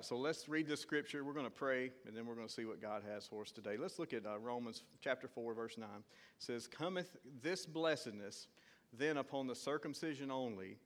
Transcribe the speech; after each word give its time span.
so 0.00 0.16
let's 0.16 0.48
read 0.48 0.68
the 0.68 0.76
scripture. 0.76 1.24
We're 1.24 1.32
going 1.32 1.46
to 1.46 1.50
pray, 1.50 1.90
and 2.06 2.16
then 2.16 2.26
we're 2.26 2.34
going 2.34 2.46
to 2.46 2.52
see 2.52 2.64
what 2.64 2.80
God 2.80 3.02
has 3.10 3.26
for 3.26 3.42
us 3.42 3.50
today. 3.50 3.76
Let's 3.76 3.98
look 3.98 4.12
at 4.12 4.24
uh, 4.26 4.38
Romans 4.38 4.82
chapter 5.00 5.28
4, 5.28 5.54
verse 5.54 5.78
9. 5.78 5.88
It 5.88 6.02
says, 6.38 6.66
Cometh 6.66 7.16
this 7.42 7.66
blessedness 7.66 8.48
then 8.92 9.16
upon 9.16 9.46
the 9.46 9.54
circumcision 9.54 10.30
only, 10.30 10.76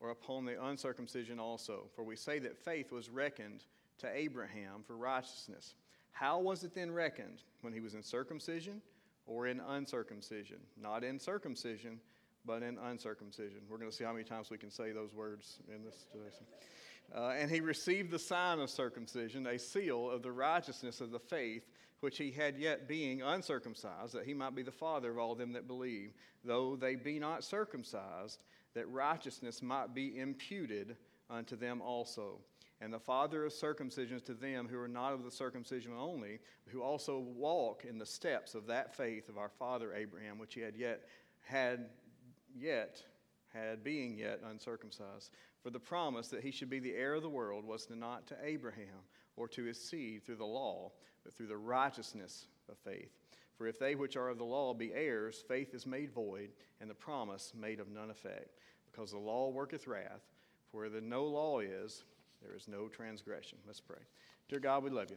or 0.00 0.10
upon 0.10 0.44
the 0.44 0.62
uncircumcision 0.64 1.38
also? 1.38 1.84
For 1.94 2.04
we 2.04 2.16
say 2.16 2.38
that 2.40 2.58
faith 2.58 2.92
was 2.92 3.08
reckoned 3.08 3.64
to 3.98 4.08
Abraham 4.14 4.82
for 4.86 4.96
righteousness. 4.96 5.74
How 6.10 6.38
was 6.38 6.64
it 6.64 6.74
then 6.74 6.92
reckoned? 6.92 7.42
When 7.62 7.72
he 7.72 7.80
was 7.80 7.94
in 7.94 8.02
circumcision 8.02 8.82
or 9.26 9.46
in 9.46 9.60
uncircumcision? 9.60 10.58
Not 10.80 11.04
in 11.04 11.18
circumcision, 11.18 12.00
but 12.44 12.62
in 12.62 12.78
uncircumcision. 12.78 13.60
We're 13.68 13.78
going 13.78 13.90
to 13.90 13.96
see 13.96 14.04
how 14.04 14.12
many 14.12 14.24
times 14.24 14.50
we 14.50 14.58
can 14.58 14.70
say 14.70 14.92
those 14.92 15.14
words 15.14 15.58
in 15.74 15.82
this 15.82 15.96
situation. 15.96 16.44
Uh, 17.14 17.30
and 17.38 17.50
he 17.50 17.60
received 17.60 18.10
the 18.10 18.18
sign 18.18 18.60
of 18.60 18.70
circumcision, 18.70 19.46
a 19.46 19.58
seal 19.58 20.10
of 20.10 20.22
the 20.22 20.32
righteousness 20.32 21.00
of 21.00 21.10
the 21.10 21.18
faith 21.18 21.64
which 22.00 22.18
he 22.18 22.30
had 22.30 22.58
yet 22.58 22.86
being 22.86 23.22
uncircumcised, 23.22 24.12
that 24.12 24.26
he 24.26 24.34
might 24.34 24.54
be 24.54 24.62
the 24.62 24.70
father 24.70 25.10
of 25.10 25.18
all 25.18 25.34
them 25.34 25.52
that 25.52 25.66
believe, 25.66 26.12
though 26.44 26.76
they 26.76 26.96
be 26.96 27.18
not 27.18 27.42
circumcised, 27.42 28.40
that 28.74 28.88
righteousness 28.90 29.62
might 29.62 29.94
be 29.94 30.18
imputed 30.18 30.96
unto 31.30 31.56
them 31.56 31.80
also. 31.80 32.38
And 32.80 32.92
the 32.92 32.98
father 32.98 33.46
of 33.46 33.52
circumcision 33.52 34.20
to 34.20 34.34
them 34.34 34.68
who 34.68 34.78
are 34.78 34.88
not 34.88 35.14
of 35.14 35.24
the 35.24 35.30
circumcision 35.30 35.92
only, 35.98 36.40
who 36.66 36.82
also 36.82 37.18
walk 37.18 37.84
in 37.88 37.98
the 37.98 38.04
steps 38.04 38.54
of 38.54 38.66
that 38.66 38.94
faith 38.94 39.30
of 39.30 39.38
our 39.38 39.48
father 39.48 39.94
Abraham, 39.94 40.38
which 40.38 40.54
he 40.54 40.60
had 40.60 40.76
yet 40.76 41.04
had 41.40 41.86
yet 42.54 43.02
had 43.54 43.84
being 43.84 44.18
yet 44.18 44.40
uncircumcised. 44.50 45.30
For 45.62 45.70
the 45.70 45.80
promise 45.80 46.28
that 46.28 46.42
he 46.42 46.50
should 46.50 46.68
be 46.68 46.80
the 46.80 46.94
heir 46.94 47.14
of 47.14 47.22
the 47.22 47.28
world 47.28 47.64
was 47.64 47.88
not 47.88 48.26
to 48.26 48.36
Abraham 48.42 49.06
or 49.36 49.48
to 49.48 49.64
his 49.64 49.80
seed 49.80 50.24
through 50.24 50.36
the 50.36 50.44
law, 50.44 50.90
but 51.22 51.32
through 51.32 51.46
the 51.46 51.56
righteousness 51.56 52.46
of 52.68 52.76
faith. 52.78 53.12
For 53.56 53.66
if 53.66 53.78
they 53.78 53.94
which 53.94 54.16
are 54.16 54.28
of 54.28 54.38
the 54.38 54.44
law 54.44 54.74
be 54.74 54.92
heirs, 54.92 55.44
faith 55.46 55.74
is 55.74 55.86
made 55.86 56.12
void, 56.12 56.50
and 56.80 56.90
the 56.90 56.94
promise 56.94 57.52
made 57.58 57.80
of 57.80 57.88
none 57.88 58.10
effect. 58.10 58.58
Because 58.90 59.12
the 59.12 59.18
law 59.18 59.48
worketh 59.50 59.86
wrath, 59.86 60.22
for 60.70 60.78
where 60.80 60.88
the 60.88 61.00
no 61.00 61.24
law 61.24 61.60
is, 61.60 62.04
there 62.42 62.56
is 62.56 62.68
no 62.68 62.88
transgression. 62.88 63.58
Let's 63.66 63.80
pray. 63.80 64.02
Dear 64.48 64.60
God, 64.60 64.82
we 64.82 64.90
love 64.90 65.10
you. 65.10 65.16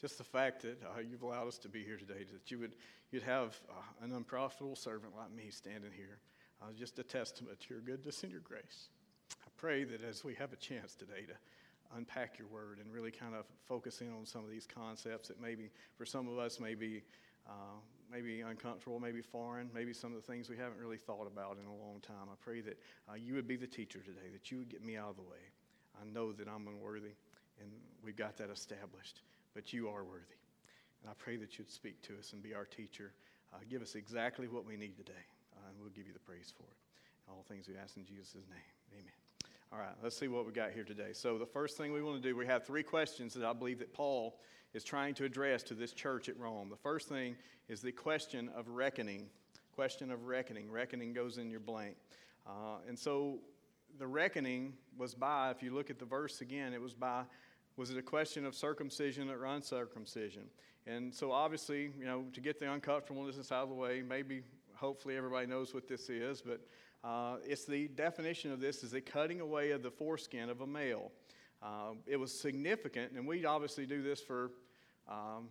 Just 0.00 0.18
the 0.18 0.24
fact 0.24 0.62
that 0.62 0.82
uh, 0.82 1.00
you've 1.00 1.22
allowed 1.22 1.48
us 1.48 1.58
to 1.58 1.68
be 1.68 1.82
here 1.82 1.96
today, 1.96 2.24
that 2.32 2.50
you 2.50 2.58
would 2.58 2.74
you'd 3.10 3.22
have 3.22 3.58
uh, 3.70 4.04
an 4.04 4.12
unprofitable 4.12 4.76
servant 4.76 5.14
like 5.16 5.30
me 5.30 5.48
standing 5.50 5.92
here, 5.94 6.18
uh, 6.62 6.66
just 6.76 6.98
a 6.98 7.02
testament 7.02 7.58
to 7.60 7.74
your 7.74 7.80
goodness 7.80 8.22
and 8.22 8.32
your 8.32 8.40
grace 8.42 8.88
I 9.44 9.48
pray 9.56 9.84
that 9.84 10.02
as 10.02 10.24
we 10.24 10.34
have 10.34 10.52
a 10.52 10.56
chance 10.56 10.94
today 10.94 11.22
to 11.26 11.34
unpack 11.96 12.38
your 12.38 12.48
word 12.48 12.78
and 12.80 12.92
really 12.92 13.10
kind 13.10 13.34
of 13.34 13.44
focus 13.64 14.00
in 14.00 14.12
on 14.12 14.26
some 14.26 14.44
of 14.44 14.50
these 14.50 14.66
concepts 14.66 15.28
that 15.28 15.40
maybe 15.40 15.70
for 15.96 16.04
some 16.04 16.28
of 16.28 16.38
us 16.38 16.58
may 16.60 16.74
be 16.74 17.02
uh, 17.48 17.78
maybe 18.10 18.40
uncomfortable, 18.40 18.98
maybe 18.98 19.20
foreign, 19.20 19.70
maybe 19.74 19.92
some 19.92 20.14
of 20.14 20.20
the 20.20 20.32
things 20.32 20.48
we 20.48 20.56
haven't 20.56 20.78
really 20.78 20.96
thought 20.96 21.26
about 21.26 21.58
in 21.58 21.66
a 21.66 21.84
long 21.84 22.00
time. 22.00 22.28
I 22.30 22.34
pray 22.40 22.60
that 22.62 22.78
uh, 23.08 23.14
you 23.14 23.34
would 23.34 23.46
be 23.46 23.56
the 23.56 23.66
teacher 23.66 24.00
today, 24.00 24.28
that 24.32 24.50
you 24.50 24.58
would 24.58 24.68
get 24.68 24.84
me 24.84 24.96
out 24.96 25.10
of 25.10 25.16
the 25.16 25.22
way. 25.22 25.52
I 26.00 26.04
know 26.12 26.32
that 26.32 26.48
I'm 26.48 26.66
unworthy, 26.66 27.14
and 27.60 27.70
we've 28.04 28.16
got 28.16 28.36
that 28.38 28.50
established, 28.50 29.22
but 29.54 29.72
you 29.72 29.88
are 29.88 30.04
worthy. 30.04 30.38
And 31.02 31.10
I 31.10 31.14
pray 31.18 31.36
that 31.36 31.58
you'd 31.58 31.70
speak 31.70 32.02
to 32.02 32.18
us 32.18 32.32
and 32.32 32.42
be 32.42 32.54
our 32.54 32.64
teacher. 32.64 33.12
Uh, 33.54 33.58
give 33.70 33.80
us 33.80 33.94
exactly 33.94 34.48
what 34.48 34.66
we 34.66 34.76
need 34.76 34.96
today, 34.96 35.12
and 35.68 35.80
we'll 35.80 35.90
give 35.90 36.06
you 36.06 36.12
the 36.12 36.20
praise 36.20 36.52
for 36.56 36.64
it. 36.64 36.76
All 37.28 37.44
things 37.48 37.68
we 37.68 37.74
ask 37.76 37.96
in 37.96 38.04
Jesus' 38.04 38.34
name. 38.34 38.70
Amen. 38.92 39.12
All 39.72 39.80
right, 39.80 39.94
let's 40.02 40.16
see 40.16 40.28
what 40.28 40.46
we 40.46 40.52
got 40.52 40.70
here 40.70 40.84
today. 40.84 41.12
So, 41.12 41.38
the 41.38 41.46
first 41.46 41.76
thing 41.76 41.92
we 41.92 42.00
want 42.00 42.22
to 42.22 42.28
do, 42.28 42.36
we 42.36 42.46
have 42.46 42.64
three 42.64 42.84
questions 42.84 43.34
that 43.34 43.44
I 43.44 43.52
believe 43.52 43.80
that 43.80 43.92
Paul 43.92 44.38
is 44.74 44.84
trying 44.84 45.14
to 45.14 45.24
address 45.24 45.64
to 45.64 45.74
this 45.74 45.92
church 45.92 46.28
at 46.28 46.38
Rome. 46.38 46.68
The 46.70 46.76
first 46.76 47.08
thing 47.08 47.34
is 47.68 47.80
the 47.80 47.90
question 47.90 48.48
of 48.56 48.68
reckoning. 48.68 49.26
Question 49.74 50.12
of 50.12 50.26
reckoning. 50.26 50.70
Reckoning 50.70 51.12
goes 51.12 51.38
in 51.38 51.50
your 51.50 51.60
blank. 51.60 51.96
Uh, 52.46 52.78
and 52.88 52.96
so, 52.96 53.40
the 53.98 54.06
reckoning 54.06 54.72
was 54.96 55.14
by, 55.14 55.50
if 55.50 55.64
you 55.64 55.74
look 55.74 55.90
at 55.90 55.98
the 55.98 56.04
verse 56.04 56.40
again, 56.42 56.72
it 56.72 56.80
was 56.80 56.94
by, 56.94 57.24
was 57.76 57.90
it 57.90 57.98
a 57.98 58.02
question 58.02 58.46
of 58.46 58.54
circumcision 58.54 59.28
or 59.28 59.46
uncircumcision? 59.46 60.44
And 60.86 61.12
so, 61.12 61.32
obviously, 61.32 61.90
you 61.98 62.04
know, 62.04 62.24
to 62.34 62.40
get 62.40 62.60
the 62.60 62.72
uncomfortableness 62.72 63.50
out 63.50 63.64
of 63.64 63.68
the 63.68 63.74
way, 63.74 64.02
maybe, 64.08 64.42
hopefully, 64.76 65.16
everybody 65.16 65.46
knows 65.46 65.74
what 65.74 65.88
this 65.88 66.08
is, 66.08 66.42
but 66.42 66.60
uh, 67.04 67.36
it's 67.44 67.64
the 67.64 67.88
definition 67.88 68.52
of 68.52 68.60
this 68.60 68.82
is 68.82 68.90
the 68.90 69.00
cutting 69.00 69.40
away 69.40 69.70
of 69.70 69.82
the 69.82 69.90
foreskin 69.90 70.48
of 70.48 70.60
a 70.60 70.66
male. 70.66 71.12
Uh, 71.62 71.92
it 72.06 72.16
was 72.16 72.38
significant, 72.40 73.12
and 73.12 73.26
we 73.26 73.44
obviously 73.44 73.86
do 73.86 74.02
this 74.02 74.20
for, 74.20 74.50
um, 75.08 75.48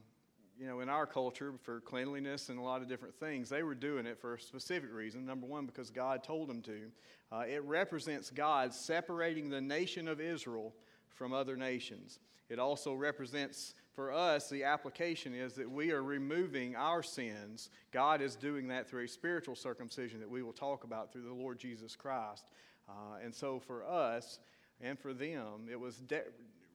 you 0.60 0.68
know, 0.68 0.82
in 0.82 0.90
our 0.90 1.06
culture 1.06 1.54
for 1.64 1.82
cleanliness 1.82 2.50
and 2.50 2.60
a 2.60 2.62
lot 2.62 2.82
of 2.82 2.88
different 2.88 3.16
things. 3.16 3.50
They 3.50 3.64
were 3.64 3.76
doing 3.76 4.06
it 4.06 4.20
for 4.20 4.36
a 4.36 4.40
specific 4.40 4.94
reason. 4.94 5.26
Number 5.26 5.48
one, 5.48 5.66
because 5.66 5.90
God 5.90 6.24
told 6.24 6.48
them 6.48 6.62
to. 6.64 6.92
Uh, 7.32 7.44
it 7.48 7.64
represents 7.64 8.30
God 8.30 8.74
separating 8.74 9.50
the 9.50 9.62
nation 9.62 10.08
of 10.08 10.22
Israel 10.22 10.74
from 11.10 11.34
other 11.34 11.56
nations. 11.58 12.20
It 12.50 12.60
also 12.60 12.94
represents 12.94 13.74
for 13.96 14.12
us, 14.12 14.50
the 14.50 14.66
application 14.66 15.34
is 15.34 15.54
that 15.54 15.70
we 15.70 15.92
are 15.92 16.04
removing 16.04 16.76
our 16.76 17.02
sins. 17.02 17.70
God 17.92 18.22
is 18.22 18.36
doing 18.36 18.68
that 18.68 18.90
through 18.90 19.06
a 19.06 19.08
spiritual 19.08 19.56
circumcision 19.56 20.20
that 20.20 20.30
we 20.30 20.44
will 20.44 20.54
talk 20.54 20.84
about 20.84 21.14
through 21.14 21.24
the 21.24 21.34
Lord 21.34 21.58
Jesus 21.58 21.96
Christ. 21.96 22.46
Uh, 22.90 23.18
and 23.24 23.34
so 23.34 23.60
for 23.60 23.86
us 23.86 24.40
and 24.82 25.00
for 25.00 25.14
them, 25.14 25.68
it 25.72 25.80
was 25.80 25.96
de- 25.98 26.24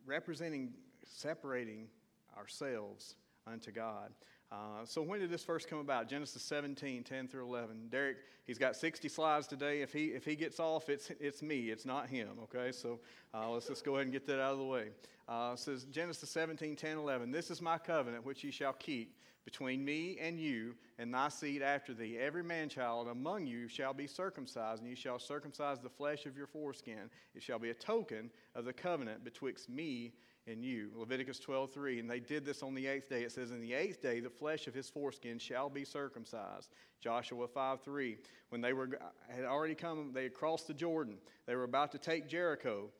representing 0.07 0.73
separating 1.05 1.89
ourselves 2.37 3.17
unto 3.47 3.71
God. 3.71 4.11
Uh, 4.53 4.85
so 4.85 5.01
when 5.01 5.21
did 5.21 5.31
this 5.31 5.45
first 5.45 5.69
come 5.69 5.79
about? 5.79 6.09
Genesis 6.09 6.43
17, 6.43 7.05
10 7.05 7.29
through 7.29 7.45
11. 7.45 7.89
Derek, 7.89 8.17
he's 8.47 8.59
got 8.59 8.75
60 8.75 9.09
slides 9.09 9.47
today. 9.47 9.81
If 9.81 9.93
he, 9.93 10.07
if 10.07 10.25
he 10.25 10.35
gets 10.35 10.59
off, 10.59 10.89
it's, 10.89 11.11
it's 11.21 11.41
me, 11.41 11.71
it's 11.71 11.87
not 11.87 12.09
him, 12.09 12.31
okay? 12.45 12.73
So 12.73 12.99
uh, 13.33 13.49
let's 13.51 13.69
just 13.69 13.85
go 13.85 13.95
ahead 13.95 14.07
and 14.07 14.13
get 14.13 14.27
that 14.27 14.41
out 14.41 14.53
of 14.53 14.59
the 14.59 14.65
way. 14.65 14.89
Uh, 15.29 15.55
says 15.55 15.85
Genesis 15.85 16.31
17, 16.31 16.75
10, 16.75 16.97
11. 16.97 17.31
This 17.31 17.51
is 17.53 17.63
my 17.63 17.79
covenant 17.79 18.27
which 18.27 18.43
ye 18.43 18.51
shall 18.51 18.73
keep 18.73 19.15
between 19.45 19.85
me 19.85 20.19
and 20.21 20.39
you 20.39 20.75
and 20.99 21.15
thy 21.15 21.29
seed 21.29 21.63
after 21.63 21.95
thee. 21.95 22.19
Every 22.19 22.43
man 22.43 22.69
child 22.69 23.09
among 23.09 23.47
you 23.47 23.69
shall 23.69 23.95
be 23.95 24.07
circumcised, 24.07 24.83
and 24.83 24.91
ye 24.91 24.97
shall 24.97 25.19
circumcise 25.19 25.79
the 25.79 25.89
flesh 25.89 26.27
of 26.27 26.37
your 26.37 26.47
foreskin. 26.47 27.11
It 27.35 27.43
shall 27.43 27.59
be 27.59 27.71
a 27.71 27.75
token 27.75 28.31
of 28.55 28.65
the 28.65 28.73
covenant 28.73 29.25
betwixt 29.25 29.69
me 29.69 30.13
and 30.51 30.65
you. 30.65 30.91
Leviticus 30.97 31.39
12, 31.39 31.73
3. 31.73 32.01
And 32.01 32.11
they 32.11 32.21
did 32.21 32.45
this 32.45 32.63
on 32.63 32.75
the 32.75 32.87
eighth 32.87 33.09
day. 33.09 33.23
It 33.23 33.33
says, 33.33 33.51
In 33.51 33.61
the 33.61 33.73
eighth 33.73 34.03
day, 34.03 34.21
the 34.21 34.31
flesh 34.31 34.67
of 34.67 34.75
his 34.75 34.91
foreskin 34.91 35.39
shall 35.39 35.71
be 35.71 35.85
circumcised. 35.85 36.71
Joshua 37.01 37.47
5, 37.47 37.83
3. 37.83 38.17
When 38.51 38.61
they 38.61 38.73
were, 38.73 38.99
uh, 39.01 39.35
had 39.35 39.45
already 39.45 39.75
come, 39.75 40.11
they 40.13 40.25
had 40.25 40.35
crossed 40.35 40.67
the 40.67 40.75
Jordan. 40.75 41.17
They 41.47 41.55
were 41.55 41.65
about 41.65 41.93
to 41.93 41.99
take 41.99 42.29
Jericho. 42.29 42.91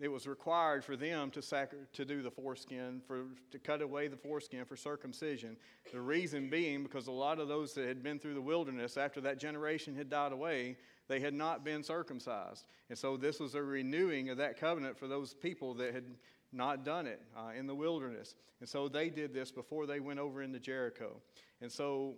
It 0.00 0.08
was 0.08 0.26
required 0.26 0.84
for 0.84 0.94
them 0.94 1.30
to, 1.30 1.40
sacri- 1.40 1.78
to 1.94 2.04
do 2.04 2.22
the 2.22 2.30
foreskin, 2.30 3.00
for, 3.06 3.24
to 3.50 3.58
cut 3.58 3.80
away 3.80 4.08
the 4.08 4.16
foreskin 4.16 4.64
for 4.66 4.76
circumcision. 4.76 5.56
The 5.92 6.00
reason 6.00 6.50
being 6.50 6.82
because 6.82 7.06
a 7.06 7.12
lot 7.12 7.38
of 7.38 7.48
those 7.48 7.72
that 7.74 7.88
had 7.88 8.02
been 8.02 8.18
through 8.18 8.34
the 8.34 8.42
wilderness 8.42 8.96
after 8.96 9.22
that 9.22 9.38
generation 9.38 9.94
had 9.94 10.10
died 10.10 10.32
away, 10.32 10.76
they 11.08 11.20
had 11.20 11.34
not 11.34 11.64
been 11.64 11.82
circumcised. 11.82 12.66
And 12.88 12.98
so 12.98 13.16
this 13.16 13.40
was 13.40 13.54
a 13.54 13.62
renewing 13.62 14.28
of 14.28 14.36
that 14.36 14.60
covenant 14.60 14.98
for 14.98 15.08
those 15.08 15.34
people 15.34 15.74
that 15.74 15.94
had 15.94 16.04
not 16.52 16.84
done 16.84 17.06
it 17.06 17.20
uh, 17.36 17.50
in 17.56 17.66
the 17.66 17.74
wilderness. 17.74 18.34
And 18.60 18.68
so 18.68 18.88
they 18.88 19.08
did 19.08 19.32
this 19.32 19.50
before 19.50 19.86
they 19.86 20.00
went 20.00 20.18
over 20.18 20.42
into 20.42 20.58
Jericho. 20.58 21.16
And 21.60 21.70
so 21.70 22.14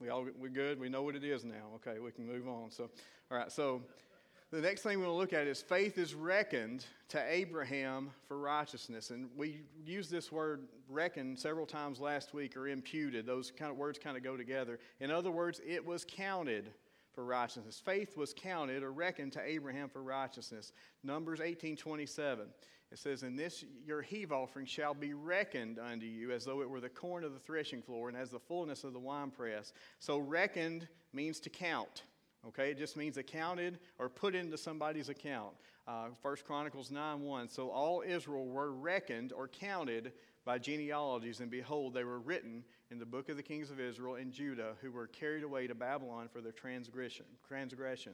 we 0.00 0.08
all 0.08 0.26
we're 0.38 0.48
good. 0.48 0.80
We 0.80 0.88
know 0.88 1.02
what 1.02 1.14
it 1.14 1.24
is 1.24 1.44
now. 1.44 1.70
Okay, 1.76 1.98
we 1.98 2.10
can 2.10 2.26
move 2.26 2.48
on. 2.48 2.70
So, 2.70 2.90
all 3.30 3.38
right. 3.38 3.50
So 3.50 3.82
the 4.50 4.60
next 4.60 4.82
thing 4.82 5.00
we'll 5.00 5.16
look 5.16 5.32
at 5.32 5.46
is 5.46 5.62
faith 5.62 5.98
is 5.98 6.14
reckoned 6.14 6.84
to 7.08 7.22
Abraham 7.28 8.10
for 8.26 8.38
righteousness, 8.38 9.10
and 9.10 9.28
we 9.36 9.62
used 9.84 10.10
this 10.10 10.30
word 10.30 10.68
reckoned 10.88 11.38
several 11.38 11.66
times 11.66 12.00
last 12.00 12.34
week, 12.34 12.56
or 12.56 12.68
imputed. 12.68 13.26
Those 13.26 13.50
kind 13.50 13.70
of 13.70 13.76
words 13.76 13.98
kind 13.98 14.16
of 14.16 14.22
go 14.22 14.36
together. 14.36 14.78
In 15.00 15.10
other 15.10 15.30
words, 15.30 15.60
it 15.66 15.84
was 15.84 16.04
counted 16.04 16.72
for 17.12 17.24
righteousness. 17.24 17.80
Faith 17.84 18.16
was 18.16 18.34
counted 18.34 18.82
or 18.82 18.92
reckoned 18.92 19.32
to 19.32 19.42
Abraham 19.42 19.88
for 19.88 20.02
righteousness. 20.02 20.72
Numbers 21.02 21.40
18:27. 21.40 22.48
It 22.94 23.00
says, 23.00 23.24
"In 23.24 23.34
this 23.34 23.64
your 23.84 24.02
heave 24.02 24.30
offering 24.30 24.66
shall 24.66 24.94
be 24.94 25.14
reckoned 25.14 25.80
unto 25.80 26.06
you 26.06 26.30
as 26.30 26.44
though 26.44 26.62
it 26.62 26.70
were 26.70 26.80
the 26.80 26.88
corn 26.88 27.24
of 27.24 27.32
the 27.32 27.40
threshing 27.40 27.82
floor 27.82 28.08
and 28.08 28.16
as 28.16 28.30
the 28.30 28.38
fullness 28.38 28.84
of 28.84 28.92
the 28.92 29.00
winepress." 29.00 29.72
So 29.98 30.18
reckoned 30.18 30.86
means 31.12 31.40
to 31.40 31.50
count. 31.50 32.04
Okay, 32.46 32.70
it 32.70 32.78
just 32.78 32.96
means 32.96 33.16
accounted 33.16 33.80
or 33.98 34.08
put 34.08 34.36
into 34.36 34.56
somebody's 34.56 35.08
account. 35.08 35.56
Uh, 35.88 36.10
1 36.22 36.36
Chronicles 36.44 36.92
9 36.92 37.22
1. 37.22 37.48
So 37.48 37.68
all 37.68 38.02
Israel 38.06 38.46
were 38.46 38.70
reckoned 38.70 39.32
or 39.32 39.48
counted 39.48 40.12
by 40.44 40.58
genealogies, 40.58 41.40
and 41.40 41.50
behold, 41.50 41.94
they 41.94 42.04
were 42.04 42.20
written 42.20 42.64
in 42.92 43.00
the 43.00 43.06
book 43.06 43.28
of 43.28 43.36
the 43.36 43.42
kings 43.42 43.72
of 43.72 43.80
Israel 43.80 44.14
and 44.14 44.32
Judah, 44.32 44.76
who 44.80 44.92
were 44.92 45.08
carried 45.08 45.42
away 45.42 45.66
to 45.66 45.74
Babylon 45.74 46.28
for 46.28 46.40
their 46.40 46.52
transgression. 46.52 47.26
transgression. 47.42 48.12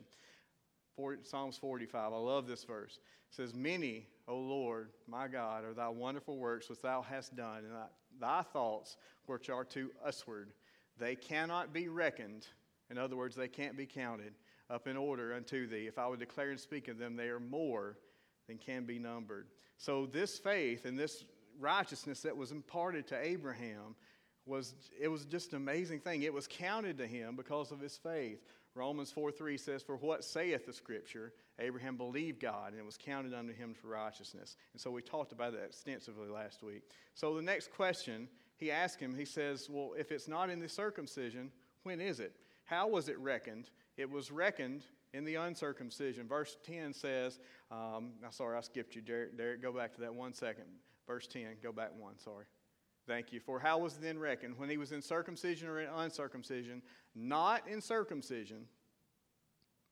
For, 0.97 1.19
Psalms 1.23 1.57
45, 1.59 2.13
I 2.13 2.17
love 2.17 2.47
this 2.47 2.65
verse. 2.65 2.99
It 3.31 3.35
says, 3.35 3.55
Many 3.55 4.07
O 4.31 4.39
Lord, 4.39 4.91
my 5.09 5.27
God, 5.27 5.65
are 5.65 5.75
thy 5.75 5.89
wonderful 5.89 6.39
works 6.39 6.71
which 6.71 6.81
thou 6.81 7.03
hast 7.03 7.35
done, 7.35 7.65
and 7.65 7.75
thy, 8.21 8.43
thoughts 8.53 8.97
which 9.27 9.51
are 9.51 9.65
to 9.65 9.91
usward. 10.07 10.53
They 10.99 11.17
cannot 11.17 11.73
be 11.73 11.89
reckoned. 11.89 12.47
In 12.91 12.99
other 12.99 13.17
words, 13.17 13.35
they 13.35 13.49
can't 13.49 13.77
be 13.77 13.87
counted 13.87 14.35
up 14.71 14.87
in 14.87 14.97
order 14.97 15.35
unto 15.35 15.67
thee. 15.67 15.89
If 15.89 15.99
I 15.99 16.07
would 16.07 16.21
declare 16.21 16.51
and 16.51 16.61
speak 16.61 16.87
of 16.87 16.97
them, 16.97 17.17
they 17.17 17.29
are 17.29 17.41
more 17.41 17.99
than 18.47 18.57
can 18.57 18.85
be 18.85 19.01
numbered. 19.01 19.49
So 19.79 20.07
this 20.07 20.39
faith 20.39 20.85
and 20.85 20.97
this 20.97 21.25
righteousness 21.59 22.21
that 22.21 22.37
was 22.37 22.53
imparted 22.53 23.09
to 23.09 23.21
Abraham 23.21 23.97
was 24.47 24.75
it 25.01 25.09
was 25.09 25.25
just 25.25 25.53
an 25.53 25.57
amazing 25.57 26.01
thing. 26.01 26.23
It 26.23 26.33
was 26.33 26.47
counted 26.47 26.99
to 26.99 27.07
him 27.07 27.35
because 27.35 27.73
of 27.73 27.81
his 27.81 27.97
faith. 27.97 28.41
Romans 28.75 29.11
4 29.11 29.33
3 29.33 29.57
says, 29.57 29.83
For 29.83 29.97
what 29.97 30.25
saith 30.25 30.67
the 30.67 30.73
scripture? 30.73 31.33
Abraham 31.59 31.97
believed 31.97 32.41
God, 32.41 32.73
and 32.73 32.79
it 32.79 32.87
was 32.87 32.97
counted 32.97 33.35
unto 33.35 33.53
him 33.53 33.75
for 33.75 33.89
righteousness. 33.89 34.57
And 34.73 34.81
so 34.81 34.91
we 34.91 35.03
talked 35.03 35.33
about 35.33 35.53
that 35.53 35.65
extensively 35.65 36.29
last 36.29 36.63
week. 36.63 36.83
So 37.15 37.35
the 37.35 37.43
next 37.43 37.73
question 37.73 38.29
he 38.57 38.71
asked 38.71 39.01
him, 39.01 39.15
he 39.15 39.25
says, 39.25 39.69
Well, 39.69 39.95
if 39.99 40.13
it's 40.13 40.29
not 40.29 40.51
in 40.51 40.61
the 40.61 40.69
circumcision, 40.69 41.51
when 41.83 42.01
is 42.01 42.21
it? 42.21 42.35
How 42.65 42.87
was 42.87 43.09
it 43.09 43.19
reckoned? 43.19 43.71
It 43.97 44.09
was 44.09 44.31
reckoned 44.31 44.85
in 45.13 45.25
the 45.25 45.35
uncircumcision. 45.37 46.29
Verse 46.29 46.57
10 46.65 46.95
says, 46.95 47.41
um, 47.71 48.13
I'm 48.25 48.33
sorry, 48.33 48.57
I 48.57 48.61
skipped 48.61 48.95
you, 48.95 49.03
Derek. 49.03 49.37
Derek, 49.37 49.63
go 49.63 49.73
back 49.73 49.95
to 49.95 50.01
that 50.03 50.15
one 50.15 50.33
second. 50.33 50.65
Verse 51.07 51.27
10, 51.27 51.57
go 51.63 51.73
back 51.73 51.91
one, 51.99 52.19
sorry. 52.19 52.45
Thank 53.11 53.33
you. 53.33 53.41
For 53.41 53.59
how 53.59 53.79
was 53.79 53.95
it 53.95 54.03
then 54.03 54.21
reckoned? 54.21 54.57
When 54.57 54.71
he 54.71 54.77
was 54.77 54.93
in 54.93 55.03
circumcision 55.03 55.67
or 55.67 55.81
in 55.81 55.89
uncircumcision? 55.89 56.81
Not 57.13 57.67
in 57.67 57.81
circumcision, 57.81 58.67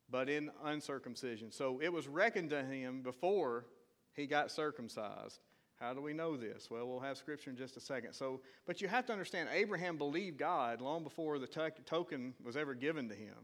but 0.09 0.29
in 0.29 0.53
uncircumcision. 0.65 1.51
So 1.51 1.81
it 1.83 1.93
was 1.93 2.07
reckoned 2.07 2.51
to 2.51 2.63
him 2.63 3.03
before 3.03 3.67
he 4.13 4.29
got 4.29 4.53
circumcised. 4.53 5.41
How 5.81 5.95
do 5.95 6.01
we 6.01 6.13
know 6.13 6.37
this? 6.37 6.71
Well, 6.71 6.87
we'll 6.87 7.01
have 7.01 7.17
scripture 7.17 7.51
in 7.51 7.57
just 7.57 7.77
a 7.77 7.81
second. 7.81 8.13
So, 8.13 8.41
but 8.67 8.81
you 8.81 8.87
have 8.87 9.05
to 9.07 9.13
understand, 9.13 9.49
Abraham 9.53 9.99
believed 9.99 10.39
God 10.39 10.81
long 10.81 11.03
before 11.03 11.41
the 11.41 11.49
token 11.49 12.35
was 12.45 12.57
ever 12.57 12.73
given 12.73 13.09
to 13.09 13.17
him. 13.17 13.35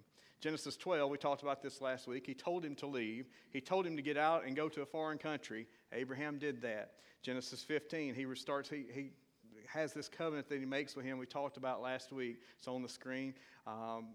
Genesis 0.40 0.76
12, 0.76 1.10
we 1.10 1.18
talked 1.18 1.42
about 1.42 1.64
this 1.64 1.80
last 1.80 2.06
week. 2.06 2.28
He 2.28 2.34
told 2.34 2.64
him 2.64 2.76
to 2.76 2.86
leave. 2.86 3.26
He 3.50 3.60
told 3.60 3.88
him 3.88 3.96
to 3.96 4.02
get 4.02 4.16
out 4.16 4.44
and 4.46 4.54
go 4.54 4.68
to 4.68 4.82
a 4.82 4.86
foreign 4.86 5.18
country. 5.18 5.66
Abraham 5.92 6.38
did 6.38 6.62
that. 6.62 6.92
Genesis 7.22 7.62
15, 7.62 8.14
he 8.14 8.24
restarts, 8.24 8.68
he, 8.68 8.84
he 8.92 9.10
has 9.69 9.93
this 9.93 10.08
covenant 10.08 10.49
that 10.49 10.58
he 10.58 10.66
makes 10.66 10.96
with 10.96 11.05
him. 11.05 11.19
We 11.19 11.26
talked 11.26 11.56
about 11.56 11.82
last 11.82 12.12
week. 12.12 12.38
It's 12.58 12.69
on 12.69 12.82
the 12.82 12.88
screen. 12.88 13.34
Um, 13.66 14.08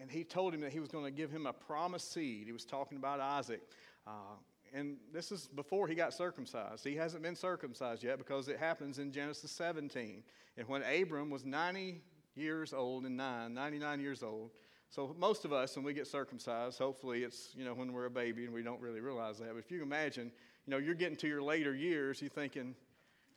and 0.00 0.10
he 0.10 0.24
told 0.24 0.54
him 0.54 0.60
that 0.60 0.72
he 0.72 0.80
was 0.80 0.90
going 0.90 1.04
to 1.04 1.10
give 1.10 1.30
him 1.30 1.46
a 1.46 1.52
promised 1.52 2.12
seed. 2.12 2.46
He 2.46 2.52
was 2.52 2.64
talking 2.64 2.98
about 2.98 3.20
Isaac. 3.20 3.62
Uh, 4.06 4.36
and 4.74 4.96
this 5.12 5.32
is 5.32 5.48
before 5.48 5.88
he 5.88 5.94
got 5.94 6.12
circumcised. 6.12 6.84
He 6.84 6.96
hasn't 6.96 7.22
been 7.22 7.36
circumcised 7.36 8.02
yet 8.02 8.18
because 8.18 8.48
it 8.48 8.58
happens 8.58 8.98
in 8.98 9.10
Genesis 9.12 9.50
17. 9.52 10.22
And 10.58 10.68
when 10.68 10.82
Abram 10.82 11.30
was 11.30 11.44
90 11.44 12.00
years 12.34 12.72
old 12.72 13.06
and 13.06 13.16
nine, 13.16 13.54
99 13.54 14.00
years 14.00 14.22
old, 14.22 14.50
so 14.90 15.14
most 15.18 15.44
of 15.44 15.52
us, 15.52 15.76
when 15.76 15.84
we 15.84 15.92
get 15.92 16.06
circumcised, 16.06 16.78
hopefully 16.78 17.24
it's 17.24 17.50
you 17.56 17.64
know 17.64 17.74
when 17.74 17.92
we're 17.92 18.06
a 18.06 18.10
baby 18.10 18.44
and 18.44 18.54
we 18.54 18.62
don't 18.62 18.80
really 18.80 19.00
realize 19.00 19.38
that. 19.38 19.48
But 19.52 19.58
if 19.58 19.70
you 19.70 19.82
imagine, 19.82 20.30
you 20.66 20.70
know, 20.70 20.78
you're 20.78 20.94
getting 20.94 21.16
to 21.16 21.28
your 21.28 21.42
later 21.42 21.74
years, 21.74 22.20
you're 22.20 22.30
thinking, 22.30 22.74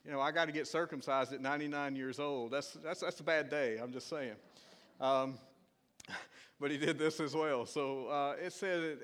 you 0.06 0.12
know, 0.12 0.22
I 0.22 0.31
got 0.31 0.46
to 0.46 0.51
get 0.51 0.68
circumcised 0.68 1.34
at 1.34 1.42
99 1.42 1.96
years 1.96 2.19
old. 2.19 2.51
That's 2.51 2.74
that's 2.74 3.01
that's 3.01 3.19
a 3.19 3.24
bad 3.24 3.50
day. 3.50 3.78
I'm 3.81 3.92
just 3.92 4.10
saying. 4.10 4.36
Um, 5.00 5.38
but 6.60 6.72
he 6.72 6.78
did 6.78 6.98
this 6.98 7.19
as 7.19 7.36
well. 7.36 7.66
So 7.66 8.07
uh, 8.07 8.36
it 8.44 8.54
said 8.54 8.98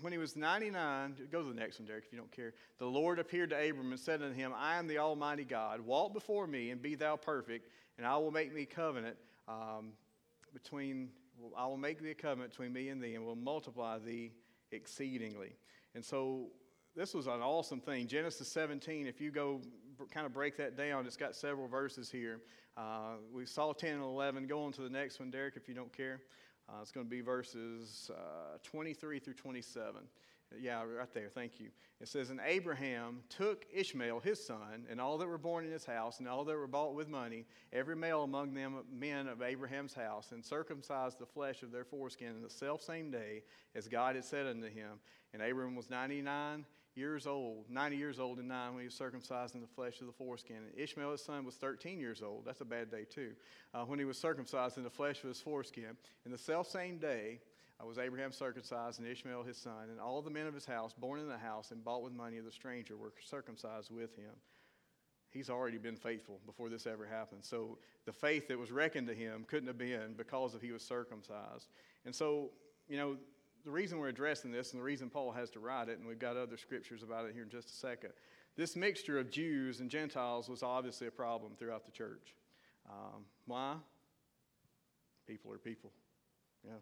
when 0.00 0.12
he 0.12 0.18
was 0.18 0.36
99, 0.36 1.16
go 1.30 1.42
to 1.42 1.48
the 1.48 1.54
next 1.54 1.78
one, 1.78 1.86
Derek, 1.86 2.04
if 2.06 2.12
you 2.12 2.18
don't 2.18 2.32
care. 2.32 2.54
The 2.78 2.86
Lord 2.86 3.18
appeared 3.18 3.50
to 3.50 3.56
Abram 3.56 3.90
and 3.90 4.00
said 4.00 4.22
unto 4.22 4.34
him, 4.34 4.52
I 4.56 4.76
am 4.76 4.86
the 4.86 4.98
Almighty 4.98 5.44
God. 5.44 5.80
Walk 5.80 6.12
before 6.12 6.46
me 6.46 6.70
and 6.70 6.80
be 6.80 6.94
thou 6.94 7.16
perfect, 7.16 7.68
and 7.98 8.06
I 8.06 8.16
will 8.16 8.30
make 8.30 8.54
me 8.54 8.64
covenant 8.64 9.16
um, 9.48 9.92
between, 10.52 11.10
I 11.56 11.66
will 11.66 11.76
make 11.76 12.02
thee 12.02 12.10
a 12.10 12.14
covenant 12.14 12.50
between 12.50 12.72
me 12.72 12.88
and 12.88 13.02
thee, 13.02 13.14
and 13.14 13.24
will 13.24 13.36
multiply 13.36 13.98
thee 13.98 14.32
exceedingly. 14.72 15.52
And 15.94 16.04
so 16.04 16.46
this 16.96 17.14
was 17.14 17.26
an 17.26 17.40
awesome 17.40 17.80
thing. 17.80 18.06
Genesis 18.06 18.48
17, 18.48 19.06
if 19.06 19.20
you 19.20 19.30
go 19.30 19.60
kind 20.06 20.26
of 20.26 20.32
break 20.32 20.56
that 20.56 20.76
down, 20.76 21.06
it's 21.06 21.16
got 21.16 21.34
several 21.34 21.68
verses 21.68 22.10
here. 22.10 22.40
Uh, 22.76 23.16
we 23.32 23.46
saw 23.46 23.72
10 23.72 23.94
and 23.94 24.02
11. 24.02 24.46
Go 24.46 24.64
on 24.64 24.72
to 24.72 24.82
the 24.82 24.90
next 24.90 25.18
one, 25.18 25.30
Derek, 25.30 25.56
if 25.56 25.68
you 25.68 25.74
don't 25.74 25.92
care. 25.92 26.20
Uh, 26.68 26.80
it's 26.82 26.92
going 26.92 27.06
to 27.06 27.10
be 27.10 27.20
verses 27.20 28.10
uh, 28.14 28.58
23 28.62 29.18
through 29.18 29.34
27. 29.34 30.02
Yeah, 30.58 30.82
right 30.82 31.12
there. 31.14 31.28
Thank 31.28 31.60
you. 31.60 31.68
It 32.00 32.08
says, 32.08 32.30
And 32.30 32.40
Abraham 32.44 33.20
took 33.28 33.66
Ishmael, 33.72 34.20
his 34.20 34.44
son, 34.44 34.86
and 34.90 35.00
all 35.00 35.16
that 35.18 35.28
were 35.28 35.38
born 35.38 35.64
in 35.64 35.70
his 35.70 35.84
house, 35.84 36.18
and 36.18 36.26
all 36.26 36.44
that 36.44 36.56
were 36.56 36.66
bought 36.66 36.94
with 36.94 37.08
money, 37.08 37.46
every 37.72 37.94
male 37.94 38.24
among 38.24 38.54
them 38.54 38.74
men 38.92 39.28
of 39.28 39.42
Abraham's 39.42 39.94
house, 39.94 40.32
and 40.32 40.44
circumcised 40.44 41.18
the 41.20 41.26
flesh 41.26 41.62
of 41.62 41.70
their 41.70 41.84
foreskin 41.84 42.34
in 42.34 42.42
the 42.42 42.50
self 42.50 42.82
same 42.82 43.10
day 43.10 43.42
as 43.76 43.86
God 43.86 44.16
had 44.16 44.24
said 44.24 44.46
unto 44.46 44.68
him. 44.68 44.98
And 45.32 45.40
Abraham 45.40 45.76
was 45.76 45.88
99 45.88 46.64
years 46.94 47.26
old, 47.26 47.70
90 47.70 47.96
years 47.96 48.18
old 48.18 48.38
and 48.38 48.48
nine 48.48 48.74
when 48.74 48.80
he 48.80 48.86
was 48.86 48.94
circumcised 48.94 49.54
in 49.54 49.60
the 49.60 49.66
flesh 49.66 50.00
of 50.00 50.06
the 50.06 50.12
foreskin. 50.12 50.56
And 50.56 50.78
Ishmael, 50.78 51.12
his 51.12 51.22
son, 51.22 51.44
was 51.44 51.54
13 51.54 52.00
years 52.00 52.22
old. 52.22 52.44
That's 52.44 52.60
a 52.60 52.64
bad 52.64 52.90
day, 52.90 53.04
too. 53.04 53.32
Uh, 53.72 53.84
when 53.84 53.98
he 53.98 54.04
was 54.04 54.18
circumcised 54.18 54.76
in 54.76 54.84
the 54.84 54.90
flesh 54.90 55.22
of 55.22 55.28
his 55.28 55.40
foreskin. 55.40 55.96
In 56.24 56.32
the 56.32 56.38
self 56.38 56.68
same 56.68 56.98
day, 56.98 57.40
uh, 57.80 57.86
was 57.86 57.98
Abraham 57.98 58.32
circumcised, 58.32 58.98
and 58.98 59.08
Ishmael 59.08 59.42
his 59.42 59.56
son, 59.56 59.88
and 59.90 60.00
all 60.00 60.20
the 60.22 60.30
men 60.30 60.46
of 60.46 60.54
his 60.54 60.66
house, 60.66 60.92
born 60.92 61.20
in 61.20 61.28
the 61.28 61.38
house 61.38 61.70
and 61.70 61.82
bought 61.82 62.02
with 62.02 62.12
money 62.12 62.38
of 62.38 62.44
the 62.44 62.52
stranger, 62.52 62.96
were 62.96 63.12
circumcised 63.24 63.90
with 63.90 64.14
him. 64.16 64.32
He's 65.30 65.48
already 65.48 65.78
been 65.78 65.96
faithful 65.96 66.40
before 66.44 66.68
this 66.68 66.86
ever 66.86 67.06
happened. 67.06 67.44
So 67.44 67.78
the 68.04 68.12
faith 68.12 68.48
that 68.48 68.58
was 68.58 68.72
reckoned 68.72 69.06
to 69.06 69.14
him 69.14 69.44
couldn't 69.48 69.68
have 69.68 69.78
been 69.78 70.14
because 70.16 70.54
of 70.54 70.60
he 70.60 70.72
was 70.72 70.82
circumcised. 70.82 71.68
And 72.04 72.12
so, 72.14 72.50
you 72.88 72.96
know, 72.96 73.16
the 73.64 73.70
reason 73.70 73.98
we're 73.98 74.08
addressing 74.08 74.50
this 74.50 74.72
and 74.72 74.80
the 74.80 74.84
reason 74.84 75.10
Paul 75.10 75.32
has 75.32 75.50
to 75.50 75.60
write 75.60 75.88
it, 75.88 75.98
and 75.98 76.06
we've 76.06 76.18
got 76.18 76.36
other 76.36 76.56
scriptures 76.56 77.02
about 77.02 77.26
it 77.26 77.32
here 77.34 77.42
in 77.42 77.50
just 77.50 77.68
a 77.68 77.72
second, 77.72 78.10
this 78.56 78.76
mixture 78.76 79.18
of 79.18 79.30
Jews 79.30 79.80
and 79.80 79.90
Gentiles 79.90 80.48
was 80.48 80.62
obviously 80.62 81.06
a 81.06 81.10
problem 81.10 81.52
throughout 81.58 81.84
the 81.84 81.92
church. 81.92 82.34
Um, 82.88 83.24
why? 83.46 83.76
People 85.26 85.52
are 85.52 85.58
people. 85.58 85.92
Yeah. 86.64 86.72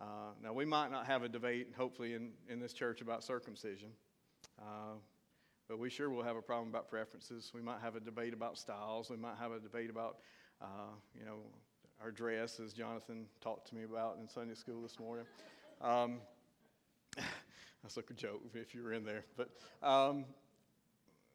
Uh, 0.00 0.32
now, 0.42 0.52
we 0.52 0.64
might 0.64 0.90
not 0.90 1.06
have 1.06 1.22
a 1.22 1.28
debate, 1.28 1.68
hopefully, 1.76 2.14
in, 2.14 2.30
in 2.48 2.58
this 2.58 2.72
church 2.72 3.02
about 3.02 3.22
circumcision, 3.22 3.90
uh, 4.58 4.94
but 5.68 5.78
we 5.78 5.90
sure 5.90 6.08
will 6.08 6.22
have 6.22 6.36
a 6.36 6.42
problem 6.42 6.68
about 6.68 6.88
preferences. 6.88 7.52
We 7.54 7.60
might 7.60 7.80
have 7.82 7.96
a 7.96 8.00
debate 8.00 8.32
about 8.32 8.56
styles. 8.56 9.10
We 9.10 9.18
might 9.18 9.36
have 9.38 9.52
a 9.52 9.60
debate 9.60 9.90
about, 9.90 10.16
uh, 10.62 10.94
you 11.14 11.24
know, 11.26 11.40
our 12.02 12.10
dress, 12.10 12.58
as 12.60 12.72
Jonathan 12.72 13.26
talked 13.42 13.68
to 13.68 13.74
me 13.74 13.84
about 13.84 14.16
in 14.18 14.26
Sunday 14.26 14.54
school 14.54 14.80
this 14.80 14.98
morning. 14.98 15.26
Um, 15.80 16.20
that's 17.82 17.96
like 17.96 18.10
a 18.10 18.14
joke 18.14 18.40
if 18.54 18.74
you 18.74 18.82
were 18.82 18.92
in 18.92 19.04
there. 19.04 19.24
But 19.36 19.50
um, 19.82 20.24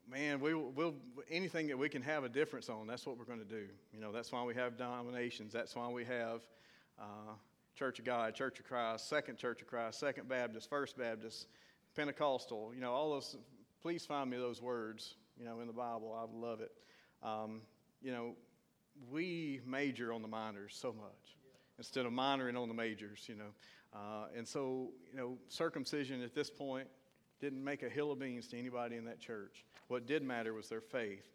man, 0.09 0.39
we 0.39 0.53
will 0.53 0.95
anything 1.29 1.67
that 1.67 1.77
we 1.77 1.89
can 1.89 2.01
have 2.01 2.23
a 2.23 2.29
difference 2.29 2.69
on. 2.69 2.87
That's 2.87 3.05
what 3.05 3.17
we're 3.17 3.25
going 3.25 3.39
to 3.39 3.45
do. 3.45 3.65
You 3.93 3.99
know, 3.99 4.11
that's 4.11 4.31
why 4.31 4.43
we 4.43 4.53
have 4.55 4.77
denominations. 4.77 5.51
That's 5.51 5.75
why 5.75 5.87
we 5.89 6.05
have 6.05 6.41
uh, 6.99 7.33
Church 7.75 7.99
of 7.99 8.05
God, 8.05 8.33
Church 8.35 8.59
of 8.59 8.65
Christ, 8.65 9.09
Second 9.09 9.37
Church 9.37 9.61
of 9.61 9.67
Christ, 9.67 9.99
Second 9.99 10.29
Baptist, 10.29 10.69
First 10.69 10.97
Baptist, 10.97 11.47
Pentecostal. 11.95 12.71
You 12.73 12.81
know, 12.81 12.91
all 12.91 13.11
those. 13.11 13.35
Please 13.81 14.05
find 14.05 14.29
me 14.29 14.37
those 14.37 14.61
words. 14.61 15.15
You 15.37 15.45
know, 15.45 15.59
in 15.59 15.67
the 15.67 15.73
Bible, 15.73 16.15
I 16.17 16.23
would 16.23 16.39
love 16.39 16.61
it. 16.61 16.71
Um, 17.21 17.61
you 18.01 18.11
know, 18.11 18.35
we 19.11 19.61
major 19.65 20.13
on 20.13 20.21
the 20.21 20.27
minors 20.27 20.77
so 20.79 20.93
much 20.93 21.37
instead 21.77 22.05
of 22.05 22.13
minoring 22.13 22.59
on 22.59 22.67
the 22.67 22.73
majors. 22.73 23.25
You 23.27 23.35
know, 23.35 23.51
uh, 23.95 24.25
and 24.35 24.47
so, 24.47 24.91
you 25.11 25.17
know, 25.17 25.37
circumcision 25.47 26.21
at 26.21 26.35
this 26.35 26.49
point 26.49 26.87
didn't 27.39 27.63
make 27.63 27.83
a 27.83 27.89
hill 27.89 28.11
of 28.11 28.19
beans 28.19 28.47
to 28.49 28.57
anybody 28.57 28.97
in 28.97 29.05
that 29.05 29.19
church. 29.19 29.65
What 29.87 30.05
did 30.05 30.23
matter 30.23 30.53
was 30.53 30.67
their 30.67 30.81
faith. 30.81 31.25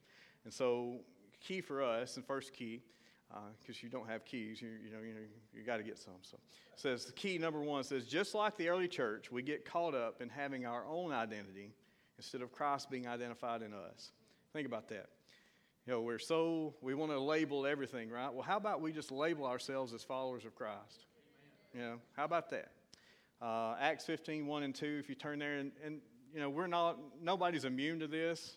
And 0.45 0.53
so, 0.53 1.01
key 1.41 1.61
for 1.61 1.83
us, 1.83 2.17
and 2.17 2.25
first 2.25 2.53
key, 2.53 2.83
because 3.29 3.77
uh, 3.77 3.83
you 3.83 3.89
don't 3.89 4.09
have 4.09 4.25
keys, 4.25 4.61
you, 4.61 4.69
you 4.85 4.91
know, 4.91 4.99
you, 5.03 5.15
know, 5.15 5.21
you 5.55 5.63
got 5.63 5.79
to 5.79 5.83
get 5.83 5.99
some. 5.99 6.15
So, 6.23 6.37
it 6.73 6.81
says 6.81 7.05
the 7.05 7.13
key 7.13 7.39
number 7.39 7.61
one 7.61 7.85
says, 7.85 8.07
just 8.07 8.35
like 8.35 8.57
the 8.57 8.69
early 8.69 8.89
church, 8.89 9.31
we 9.31 9.43
get 9.43 9.65
caught 9.65 9.95
up 9.95 10.21
in 10.21 10.29
having 10.29 10.67
our 10.67 10.85
own 10.87 11.13
identity 11.13 11.73
instead 12.19 12.43
of 12.43 12.53
Christ 12.53 12.91
being 12.91 13.07
identified 13.07 13.63
in 13.63 13.73
us. 13.73 14.13
Think 14.53 14.67
about 14.67 14.89
that. 14.89 15.07
You 15.87 15.95
know, 15.95 16.03
we're 16.03 16.19
so, 16.19 16.75
we 16.83 16.95
want 16.95 17.13
to 17.13 17.19
label 17.19 17.67
everything, 17.67 18.11
right? 18.11 18.33
Well, 18.33 18.43
how 18.43 18.59
about 18.59 18.83
we 18.83 18.93
just 18.93 19.11
label 19.11 19.47
ourselves 19.47 19.95
as 19.95 20.03
followers 20.03 20.45
of 20.45 20.55
Christ? 20.55 21.07
You 21.75 21.81
know, 21.81 21.97
how 22.17 22.25
about 22.25 22.51
that? 22.51 22.73
Uh, 23.41 23.77
Acts 23.81 24.05
15, 24.05 24.47
1 24.47 24.63
and 24.63 24.75
2, 24.75 24.99
if 25.01 25.09
you 25.09 25.15
turn 25.15 25.39
there, 25.39 25.59
and, 25.59 25.73
and, 25.85 26.01
you 26.35 26.41
know, 26.41 26.51
we're 26.51 26.67
not, 26.67 26.99
nobody's 27.23 27.65
immune 27.65 28.01
to 28.01 28.07
this. 28.07 28.57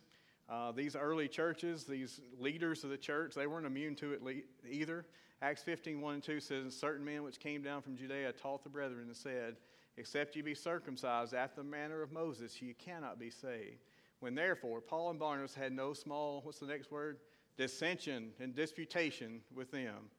Uh, 0.50 0.72
these 0.72 0.96
early 0.96 1.27
churches, 1.27 1.86
these 1.86 2.20
leaders 2.38 2.84
of 2.84 2.89
the 2.89 2.98
church, 2.98 3.34
they 3.34 3.48
weren't 3.48 3.65
immune 3.65 3.96
to 3.96 4.13
it 4.13 4.22
le- 4.22 4.41
either. 4.70 5.05
Acts 5.41 5.62
15, 5.63 6.01
1 6.01 6.13
and 6.15 6.24
2 6.24 6.39
says, 6.39 6.75
Certain 6.75 7.05
men 7.05 7.24
which 7.24 7.39
came 7.39 7.62
down 7.62 7.82
from 7.82 7.96
Judea 7.96 8.34
taught 8.34 8.63
the 8.63 8.70
brethren 8.70 9.03
and 9.08 9.15
said, 9.15 9.55
Except 9.96 10.36
ye 10.36 10.41
be 10.41 10.55
circumcised 10.55 11.34
after 11.34 11.62
the 11.62 11.70
manner 11.70 12.01
of 12.01 12.12
Moses, 12.12 12.62
you 12.62 12.74
cannot 12.74 13.20
be 13.20 13.29
saved. 13.29 13.84
When 14.20 14.36
therefore 14.36 14.82
Paul 14.82 15.12
and 15.12 15.20
Barnabas 15.20 15.53
had 15.53 15.72
no 15.72 15.93
small, 15.93 16.41
what's 16.43 16.60
the 16.60 16.65
next 16.65 16.91
word? 16.91 17.17
Dissension 17.58 18.32
and 18.39 18.55
disputation 18.55 19.41
with 19.53 19.70
them. 19.70 20.10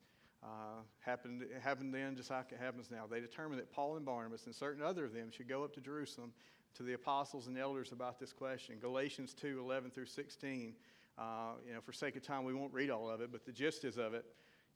Uh, 0.44 0.82
happened, 1.00 1.42
happened 1.62 1.94
then 1.94 2.14
just 2.14 2.30
like 2.30 2.52
it 2.52 2.58
happens 2.60 2.90
now. 2.90 3.04
They 3.10 3.20
determined 3.20 3.58
that 3.60 3.72
Paul 3.72 3.96
and 3.96 4.04
Barnabas 4.04 4.44
and 4.44 4.54
certain 4.54 4.82
other 4.82 5.06
of 5.06 5.14
them 5.14 5.30
should 5.30 5.48
go 5.48 5.64
up 5.64 5.72
to 5.74 5.80
Jerusalem 5.80 6.32
to 6.74 6.82
the 6.82 6.92
apostles 6.92 7.46
and 7.46 7.56
elders 7.56 7.92
about 7.92 8.18
this 8.20 8.32
question. 8.32 8.76
Galatians 8.78 9.32
2 9.32 9.58
11 9.60 9.90
through 9.90 10.06
16. 10.06 10.74
Uh, 11.16 11.22
you 11.66 11.72
know, 11.72 11.80
for 11.80 11.92
sake 11.92 12.16
of 12.16 12.22
time, 12.22 12.44
we 12.44 12.52
won't 12.52 12.72
read 12.74 12.90
all 12.90 13.08
of 13.08 13.20
it, 13.20 13.30
but 13.32 13.46
the 13.46 13.52
gist 13.52 13.84
is 13.84 13.96
of 13.96 14.12
it. 14.12 14.26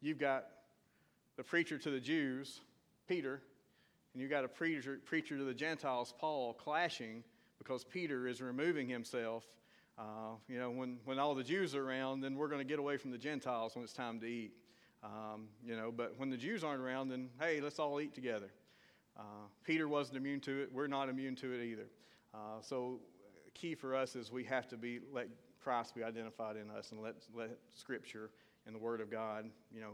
You've 0.00 0.18
got 0.18 0.46
the 1.36 1.42
preacher 1.42 1.76
to 1.76 1.90
the 1.90 2.00
Jews, 2.00 2.60
Peter, 3.06 3.42
and 4.14 4.22
you've 4.22 4.30
got 4.30 4.44
a 4.44 4.48
preacher, 4.48 5.00
preacher 5.04 5.36
to 5.36 5.44
the 5.44 5.54
Gentiles, 5.54 6.14
Paul, 6.18 6.54
clashing 6.54 7.24
because 7.58 7.84
Peter 7.84 8.26
is 8.26 8.40
removing 8.40 8.88
himself. 8.88 9.44
Uh, 9.98 10.36
you 10.48 10.58
know, 10.58 10.70
when, 10.70 10.98
when 11.04 11.18
all 11.18 11.34
the 11.34 11.42
Jews 11.42 11.74
are 11.74 11.86
around, 11.86 12.20
then 12.20 12.36
we're 12.36 12.48
going 12.48 12.60
to 12.60 12.68
get 12.68 12.78
away 12.78 12.96
from 12.96 13.10
the 13.10 13.18
Gentiles 13.18 13.74
when 13.74 13.82
it's 13.82 13.92
time 13.92 14.20
to 14.20 14.26
eat. 14.26 14.52
Um, 15.02 15.48
you 15.64 15.76
know, 15.76 15.92
but 15.92 16.14
when 16.16 16.30
the 16.30 16.36
Jews 16.36 16.64
aren't 16.64 16.80
around, 16.80 17.08
then 17.08 17.30
hey, 17.40 17.60
let's 17.60 17.78
all 17.78 18.00
eat 18.00 18.14
together. 18.14 18.50
Uh, 19.16 19.46
Peter 19.64 19.88
wasn't 19.88 20.16
immune 20.16 20.40
to 20.40 20.62
it. 20.62 20.70
We're 20.72 20.86
not 20.86 21.08
immune 21.08 21.36
to 21.36 21.52
it 21.52 21.62
either. 21.62 21.86
Uh, 22.34 22.60
so, 22.60 23.00
key 23.54 23.74
for 23.74 23.94
us 23.94 24.16
is 24.16 24.30
we 24.30 24.44
have 24.44 24.68
to 24.68 24.76
be 24.76 25.00
let 25.12 25.28
Christ 25.62 25.94
be 25.94 26.02
identified 26.02 26.56
in 26.56 26.70
us, 26.70 26.90
and 26.90 27.00
let 27.00 27.14
let 27.34 27.50
Scripture 27.74 28.30
and 28.66 28.74
the 28.74 28.78
Word 28.78 29.00
of 29.00 29.10
God, 29.10 29.46
you 29.72 29.80
know, 29.80 29.92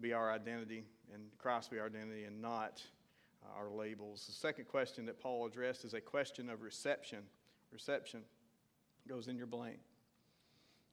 be 0.00 0.12
our 0.12 0.32
identity, 0.32 0.84
and 1.12 1.22
Christ 1.38 1.70
be 1.70 1.78
our 1.78 1.86
identity, 1.86 2.24
and 2.24 2.40
not 2.40 2.82
uh, 3.44 3.58
our 3.58 3.70
labels. 3.70 4.24
The 4.26 4.32
second 4.32 4.66
question 4.66 5.04
that 5.06 5.20
Paul 5.20 5.46
addressed 5.46 5.84
is 5.84 5.94
a 5.94 6.00
question 6.00 6.48
of 6.48 6.62
reception. 6.62 7.20
Reception 7.72 8.22
goes 9.08 9.28
in 9.28 9.36
your 9.36 9.46
blank. 9.46 9.78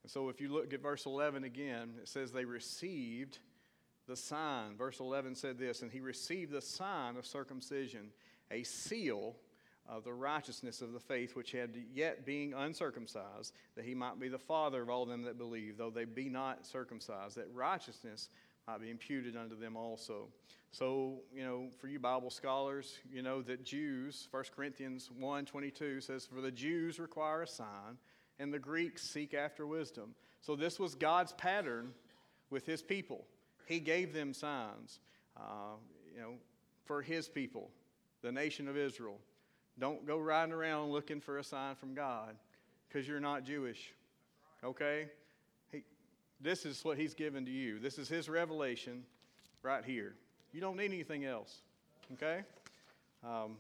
And 0.07 0.11
so 0.13 0.29
if 0.29 0.39
you 0.39 0.47
look 0.47 0.73
at 0.73 0.81
verse 0.81 1.05
11 1.05 1.43
again, 1.43 1.95
it 2.01 2.07
says 2.07 2.31
they 2.31 2.45
received 2.45 3.39
the 4.07 4.15
sign. 4.15 4.77
Verse 4.77 5.01
11 5.01 5.35
said 5.35 5.57
this, 5.57 5.81
and 5.81 5.91
he 5.91 5.99
received 5.99 6.53
the 6.53 6.61
sign 6.61 7.17
of 7.17 7.25
circumcision, 7.25 8.11
a 8.49 8.63
seal 8.63 9.35
of 9.85 10.05
the 10.05 10.13
righteousness 10.13 10.81
of 10.81 10.93
the 10.93 10.99
faith 11.01 11.35
which 11.35 11.51
had 11.51 11.75
yet 11.93 12.25
being 12.25 12.53
uncircumcised, 12.53 13.51
that 13.75 13.83
he 13.83 13.93
might 13.93 14.17
be 14.17 14.29
the 14.29 14.37
father 14.37 14.81
of 14.81 14.89
all 14.89 15.05
them 15.05 15.23
that 15.23 15.37
believe, 15.37 15.77
though 15.77 15.89
they 15.89 16.05
be 16.05 16.29
not 16.29 16.65
circumcised, 16.65 17.35
that 17.35 17.53
righteousness 17.53 18.29
might 18.65 18.79
be 18.79 18.89
imputed 18.89 19.35
unto 19.35 19.59
them 19.59 19.75
also. 19.75 20.29
So, 20.71 21.19
you 21.35 21.43
know, 21.43 21.67
for 21.81 21.89
you 21.89 21.99
Bible 21.99 22.29
scholars, 22.29 22.97
you 23.11 23.23
know 23.23 23.41
that 23.41 23.65
Jews, 23.65 24.29
1 24.31 24.43
Corinthians 24.55 25.11
1 25.19 25.45
22 25.45 25.99
says, 25.99 26.25
For 26.25 26.39
the 26.39 26.51
Jews 26.51 26.97
require 26.97 27.41
a 27.41 27.47
sign, 27.47 27.97
and 28.39 28.53
the 28.53 28.60
Greeks 28.60 29.01
seek 29.01 29.34
after 29.34 29.65
wisdom. 29.65 30.15
So, 30.41 30.56
this 30.56 30.79
was 30.79 30.96
God's 30.96 31.34
pattern 31.34 31.94
with 32.50 32.65
his 32.65 32.82
people. 32.82 33.25
He 33.65 33.79
gave 33.79 34.13
them 34.13 34.34
signs, 34.34 35.00
uh, 35.36 35.75
you 36.13 36.22
know, 36.22 36.34
for 36.86 37.01
his 37.01 37.27
people, 37.27 37.70
the 38.22 38.32
nation 38.32 38.67
of 38.67 38.77
Israel. 38.77 39.20
Don't 39.79 40.06
go 40.08 40.17
riding 40.17 40.53
around 40.53 40.91
looking 40.91 41.20
for 41.20 41.38
a 41.38 41.44
sign 41.44 41.75
from 41.75 41.94
God 41.94 42.36
because 42.88 43.08
you're 43.08 43.20
not 43.20 43.44
Jewish. 43.44 43.94
Okay? 44.63 45.08
He, 45.72 45.84
this 46.41 46.65
is 46.65 46.84
what 46.84 46.98
he's 46.98 47.13
given 47.13 47.46
to 47.46 47.51
you. 47.51 47.79
This 47.79 48.00
is 48.00 48.08
his 48.08 48.29
revelation 48.29 49.03
right 49.62 49.84
here. 49.86 50.15
You 50.51 50.62
don't 50.62 50.77
need 50.77 50.86
anything 50.86 51.25
else. 51.25 51.58
Okay? 52.13 52.44
Um, 53.24 53.58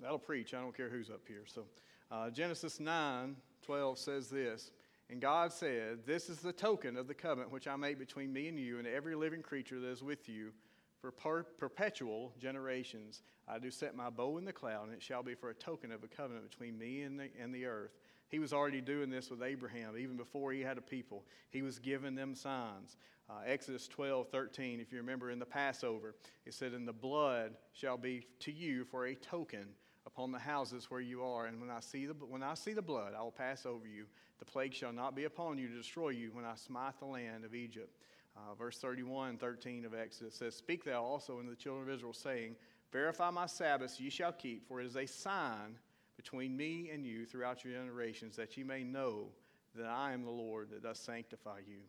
that'll 0.00 0.18
preach. 0.18 0.54
I 0.54 0.60
don't 0.60 0.76
care 0.76 0.88
who's 0.88 1.10
up 1.10 1.22
here. 1.28 1.44
So, 1.46 1.64
uh, 2.10 2.30
Genesis 2.30 2.80
9 2.80 3.36
12 3.66 3.98
says 3.98 4.28
this 4.28 4.70
And 5.10 5.20
God 5.20 5.52
said, 5.52 6.06
This 6.06 6.30
is 6.30 6.38
the 6.38 6.52
token 6.52 6.96
of 6.96 7.08
the 7.08 7.14
covenant 7.14 7.52
which 7.52 7.66
I 7.66 7.76
make 7.76 7.98
between 7.98 8.32
me 8.32 8.48
and 8.48 8.58
you 8.58 8.78
and 8.78 8.86
every 8.86 9.14
living 9.14 9.42
creature 9.42 9.80
that 9.80 9.90
is 9.90 10.02
with 10.02 10.28
you 10.28 10.52
for 11.00 11.10
per- 11.10 11.42
perpetual 11.42 12.32
generations. 12.38 13.22
I 13.48 13.58
do 13.58 13.70
set 13.70 13.94
my 13.94 14.08
bow 14.08 14.38
in 14.38 14.44
the 14.44 14.52
cloud, 14.52 14.84
and 14.84 14.94
it 14.94 15.02
shall 15.02 15.22
be 15.22 15.34
for 15.34 15.50
a 15.50 15.54
token 15.54 15.92
of 15.92 16.04
a 16.04 16.08
covenant 16.08 16.48
between 16.48 16.78
me 16.78 17.02
and 17.02 17.18
the, 17.18 17.28
and 17.40 17.54
the 17.54 17.66
earth. 17.66 17.92
He 18.28 18.38
was 18.38 18.52
already 18.52 18.80
doing 18.80 19.10
this 19.10 19.30
with 19.30 19.42
Abraham, 19.42 19.96
even 19.98 20.16
before 20.16 20.52
he 20.52 20.60
had 20.60 20.78
a 20.78 20.82
people. 20.82 21.24
He 21.50 21.62
was 21.62 21.78
giving 21.78 22.14
them 22.14 22.34
signs. 22.34 22.96
Uh, 23.28 23.34
Exodus 23.44 23.88
12, 23.88 24.28
13, 24.30 24.80
if 24.80 24.92
you 24.92 24.98
remember 24.98 25.30
in 25.30 25.38
the 25.38 25.46
Passover, 25.46 26.14
it 26.44 26.54
said, 26.54 26.72
And 26.72 26.86
the 26.86 26.92
blood 26.92 27.52
shall 27.72 27.96
be 27.96 28.26
to 28.40 28.52
you 28.52 28.84
for 28.84 29.06
a 29.06 29.14
token 29.14 29.66
upon 30.06 30.30
the 30.32 30.38
houses 30.38 30.90
where 30.90 31.00
you 31.00 31.22
are. 31.22 31.46
And 31.46 31.60
when 31.60 31.70
I 31.70 31.80
see 31.80 32.06
the, 32.06 32.14
when 32.14 32.42
I 32.42 32.54
see 32.54 32.72
the 32.72 32.82
blood, 32.82 33.12
I 33.18 33.22
will 33.22 33.32
pass 33.32 33.66
over 33.66 33.86
you. 33.86 34.06
The 34.38 34.44
plague 34.44 34.72
shall 34.72 34.92
not 34.92 35.16
be 35.16 35.24
upon 35.24 35.58
you 35.58 35.68
to 35.68 35.74
destroy 35.74 36.10
you 36.10 36.30
when 36.32 36.44
I 36.44 36.54
smite 36.54 36.98
the 36.98 37.06
land 37.06 37.44
of 37.44 37.54
Egypt. 37.54 37.96
Uh, 38.36 38.54
verse 38.54 38.78
31 38.78 39.38
13 39.38 39.84
of 39.84 39.94
Exodus 39.94 40.34
says, 40.34 40.54
Speak 40.54 40.84
thou 40.84 41.02
also 41.02 41.38
unto 41.38 41.50
the 41.50 41.56
children 41.56 41.88
of 41.88 41.94
Israel, 41.94 42.12
saying, 42.12 42.54
Verify 42.92 43.30
my 43.30 43.46
Sabbaths 43.46 44.00
ye 44.00 44.10
shall 44.10 44.32
keep, 44.32 44.68
for 44.68 44.80
it 44.80 44.86
is 44.86 44.96
a 44.96 45.06
sign 45.06 45.76
between 46.16 46.56
me 46.56 46.90
and 46.92 47.04
you 47.04 47.26
throughout 47.26 47.64
your 47.64 47.74
generations, 47.74 48.36
that 48.36 48.56
ye 48.56 48.62
may 48.62 48.84
know 48.84 49.28
that 49.74 49.86
I 49.86 50.12
am 50.12 50.24
the 50.24 50.30
Lord 50.30 50.70
that 50.70 50.82
does 50.82 50.98
sanctify 50.98 51.58
you. 51.66 51.80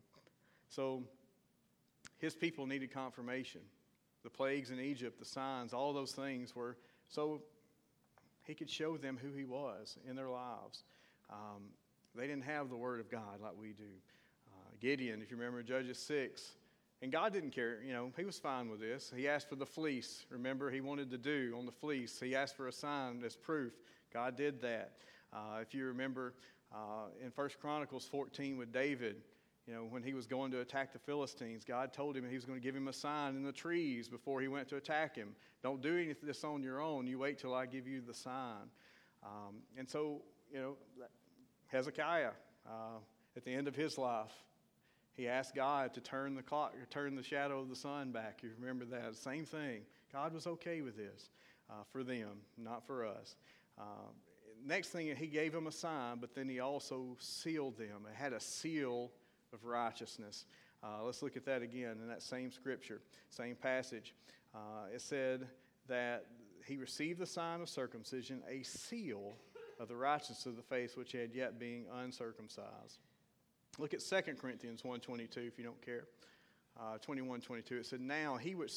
So 0.68 1.02
his 2.18 2.34
people 2.34 2.66
needed 2.66 2.92
confirmation. 2.92 3.62
The 4.24 4.30
plagues 4.30 4.70
in 4.70 4.80
Egypt, 4.80 5.18
the 5.18 5.24
signs, 5.24 5.72
all 5.72 5.92
those 5.92 6.12
things 6.12 6.54
were 6.54 6.76
so 7.08 7.42
he 8.48 8.54
could 8.54 8.70
show 8.70 8.96
them 8.96 9.18
who 9.22 9.32
he 9.32 9.44
was 9.44 9.98
in 10.08 10.16
their 10.16 10.30
lives. 10.30 10.82
Um, 11.30 11.64
they 12.14 12.26
didn't 12.26 12.44
have 12.44 12.70
the 12.70 12.76
word 12.76 12.98
of 12.98 13.10
God 13.10 13.40
like 13.42 13.52
we 13.56 13.68
do. 13.68 13.84
Uh, 14.50 14.70
Gideon, 14.80 15.20
if 15.22 15.30
you 15.30 15.36
remember 15.36 15.62
Judges 15.62 15.98
6, 15.98 16.54
and 17.02 17.12
God 17.12 17.32
didn't 17.32 17.50
care, 17.50 17.80
you 17.86 17.92
know, 17.92 18.10
he 18.16 18.24
was 18.24 18.38
fine 18.38 18.70
with 18.70 18.80
this. 18.80 19.12
He 19.14 19.28
asked 19.28 19.48
for 19.48 19.54
the 19.54 19.66
fleece. 19.66 20.24
Remember, 20.30 20.70
he 20.70 20.80
wanted 20.80 21.10
to 21.10 21.18
do 21.18 21.54
on 21.56 21.66
the 21.66 21.72
fleece. 21.72 22.18
He 22.18 22.34
asked 22.34 22.56
for 22.56 22.66
a 22.66 22.72
sign 22.72 23.22
as 23.24 23.36
proof. 23.36 23.74
God 24.12 24.36
did 24.36 24.60
that. 24.62 24.94
Uh, 25.32 25.58
if 25.60 25.74
you 25.74 25.84
remember 25.84 26.34
uh, 26.72 27.08
in 27.22 27.30
First 27.30 27.60
Chronicles 27.60 28.06
14 28.10 28.56
with 28.56 28.72
David, 28.72 29.16
you 29.68 29.74
know, 29.74 29.82
when 29.82 30.02
he 30.02 30.14
was 30.14 30.26
going 30.26 30.50
to 30.52 30.60
attack 30.60 30.94
the 30.94 30.98
Philistines, 30.98 31.62
God 31.62 31.92
told 31.92 32.16
him 32.16 32.26
he 32.26 32.34
was 32.34 32.46
going 32.46 32.58
to 32.58 32.64
give 32.64 32.74
him 32.74 32.88
a 32.88 32.92
sign 32.92 33.36
in 33.36 33.42
the 33.42 33.52
trees 33.52 34.08
before 34.08 34.40
he 34.40 34.48
went 34.48 34.66
to 34.68 34.76
attack 34.76 35.14
him. 35.14 35.34
Don't 35.62 35.82
do 35.82 35.94
any 35.94 36.10
of 36.10 36.16
this 36.22 36.42
on 36.42 36.62
your 36.62 36.80
own. 36.80 37.06
You 37.06 37.18
wait 37.18 37.38
till 37.38 37.52
I 37.52 37.66
give 37.66 37.86
you 37.86 38.00
the 38.00 38.14
sign. 38.14 38.70
Um, 39.22 39.56
and 39.76 39.86
so, 39.86 40.22
you 40.50 40.58
know, 40.58 40.76
Hezekiah, 41.66 42.30
uh, 42.66 42.96
at 43.36 43.44
the 43.44 43.52
end 43.52 43.68
of 43.68 43.76
his 43.76 43.98
life, 43.98 44.32
he 45.12 45.28
asked 45.28 45.54
God 45.54 45.92
to 45.94 46.00
turn 46.00 46.34
the 46.34 46.42
clock, 46.42 46.72
turn 46.88 47.14
the 47.14 47.22
shadow 47.22 47.60
of 47.60 47.68
the 47.68 47.76
sun 47.76 48.10
back. 48.10 48.40
You 48.42 48.50
remember 48.58 48.86
that? 48.86 49.16
Same 49.16 49.44
thing. 49.44 49.82
God 50.10 50.32
was 50.32 50.46
okay 50.46 50.80
with 50.80 50.96
this 50.96 51.28
uh, 51.68 51.82
for 51.92 52.02
them, 52.02 52.38
not 52.56 52.86
for 52.86 53.04
us. 53.04 53.36
Uh, 53.76 54.12
next 54.64 54.88
thing, 54.88 55.14
he 55.14 55.26
gave 55.26 55.52
them 55.52 55.66
a 55.66 55.72
sign, 55.72 56.16
but 56.22 56.34
then 56.34 56.48
he 56.48 56.58
also 56.58 57.18
sealed 57.18 57.76
them. 57.76 58.06
It 58.10 58.16
had 58.16 58.32
a 58.32 58.40
seal 58.40 59.10
of 59.52 59.64
righteousness. 59.64 60.44
Uh, 60.82 61.02
let's 61.04 61.22
look 61.22 61.36
at 61.36 61.44
that 61.46 61.62
again 61.62 61.96
in 62.02 62.08
that 62.08 62.22
same 62.22 62.52
scripture, 62.52 63.00
same 63.30 63.54
passage. 63.54 64.14
Uh, 64.54 64.86
it 64.94 65.00
said 65.00 65.46
that 65.88 66.26
he 66.66 66.76
received 66.76 67.18
the 67.18 67.26
sign 67.26 67.60
of 67.60 67.68
circumcision, 67.68 68.42
a 68.48 68.62
seal 68.62 69.34
of 69.80 69.88
the 69.88 69.96
righteousness 69.96 70.46
of 70.46 70.56
the 70.56 70.62
faith 70.62 70.96
which 70.96 71.12
had 71.12 71.34
yet 71.34 71.58
being 71.58 71.86
uncircumcised. 72.02 72.98
Look 73.78 73.94
at 73.94 74.00
2 74.00 74.34
Corinthians 74.40 74.82
1.22 74.82 75.36
if 75.46 75.58
you 75.58 75.64
don't 75.64 75.80
care. 75.84 76.04
Uh, 76.78 76.98
21, 76.98 77.40
22. 77.40 77.76
It 77.76 77.86
said, 77.86 78.00
Now 78.00 78.36
he 78.36 78.54
which 78.54 78.72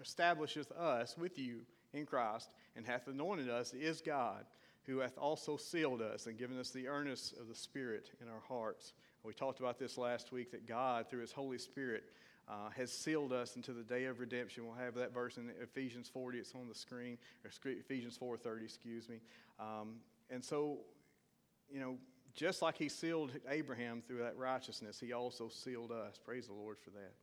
establisheth 0.00 0.72
us 0.72 1.16
with 1.16 1.38
you 1.38 1.60
in 1.92 2.06
Christ 2.06 2.50
and 2.74 2.84
hath 2.84 3.06
anointed 3.06 3.48
us 3.48 3.72
is 3.72 4.00
God, 4.00 4.44
who 4.86 4.98
hath 4.98 5.18
also 5.18 5.56
sealed 5.56 6.00
us 6.00 6.26
and 6.26 6.38
given 6.38 6.58
us 6.58 6.70
the 6.70 6.88
earnest 6.88 7.36
of 7.38 7.48
the 7.48 7.54
Spirit 7.54 8.10
in 8.20 8.28
our 8.28 8.42
hearts. 8.48 8.92
We 9.24 9.32
talked 9.32 9.58
about 9.58 9.78
this 9.78 9.98
last 9.98 10.30
week 10.30 10.52
that 10.52 10.66
God, 10.66 11.10
through 11.10 11.22
His 11.22 11.32
Holy 11.32 11.58
Spirit, 11.58 12.04
uh, 12.48 12.70
has 12.76 12.92
sealed 12.92 13.32
us 13.32 13.56
into 13.56 13.72
the 13.72 13.82
day 13.82 14.04
of 14.04 14.20
redemption. 14.20 14.64
We'll 14.64 14.76
have 14.76 14.94
that 14.94 15.12
verse 15.12 15.36
in 15.36 15.50
Ephesians 15.60 16.08
40. 16.08 16.38
It's 16.38 16.54
on 16.54 16.68
the 16.68 16.74
screen, 16.74 17.18
or 17.44 17.50
Ephesians 17.64 18.16
4:30, 18.16 18.62
excuse 18.62 19.08
me. 19.08 19.20
Um, 19.58 19.96
and 20.30 20.44
so, 20.44 20.78
you 21.68 21.80
know, 21.80 21.98
just 22.34 22.62
like 22.62 22.76
He 22.76 22.88
sealed 22.88 23.32
Abraham 23.48 24.02
through 24.06 24.18
that 24.18 24.36
righteousness, 24.36 25.00
He 25.00 25.12
also 25.12 25.48
sealed 25.48 25.90
us. 25.90 26.20
Praise 26.24 26.46
the 26.46 26.52
Lord 26.52 26.78
for 26.78 26.90
that. 26.90 27.14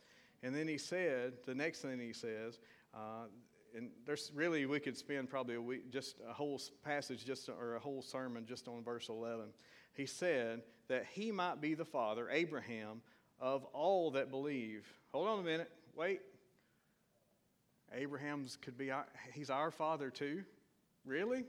And 0.41 0.53
then 0.53 0.67
He 0.67 0.77
said, 0.77 1.35
the 1.45 1.55
next 1.55 1.79
thing 1.79 1.99
He 1.99 2.11
says, 2.11 2.59
uh, 2.93 3.27
and 3.75 3.89
there's 4.05 4.31
really 4.35 4.65
we 4.65 4.79
could 4.79 4.97
spend 4.97 5.29
probably 5.29 5.55
a 5.55 5.61
week, 5.61 5.91
just 5.91 6.17
a 6.29 6.33
whole 6.33 6.61
passage, 6.83 7.25
just 7.25 7.49
or 7.49 7.75
a 7.75 7.79
whole 7.79 8.01
sermon 8.01 8.45
just 8.45 8.67
on 8.67 8.83
verse 8.83 9.09
11 9.09 9.45
he 9.93 10.05
said 10.05 10.61
that 10.87 11.05
he 11.13 11.31
might 11.31 11.61
be 11.61 11.75
the 11.75 11.85
father, 11.85 12.29
Abraham, 12.29 13.01
of 13.39 13.63
all 13.65 14.11
that 14.11 14.29
believe. 14.29 14.87
Hold 15.11 15.27
on 15.27 15.39
a 15.39 15.43
minute. 15.43 15.71
Wait. 15.95 16.21
Abraham's 17.93 18.57
could 18.57 18.77
be 18.77 18.89
our, 18.89 19.05
he's 19.33 19.51
our 19.51 19.69
father 19.69 20.09
too? 20.09 20.43
Really? 21.05 21.45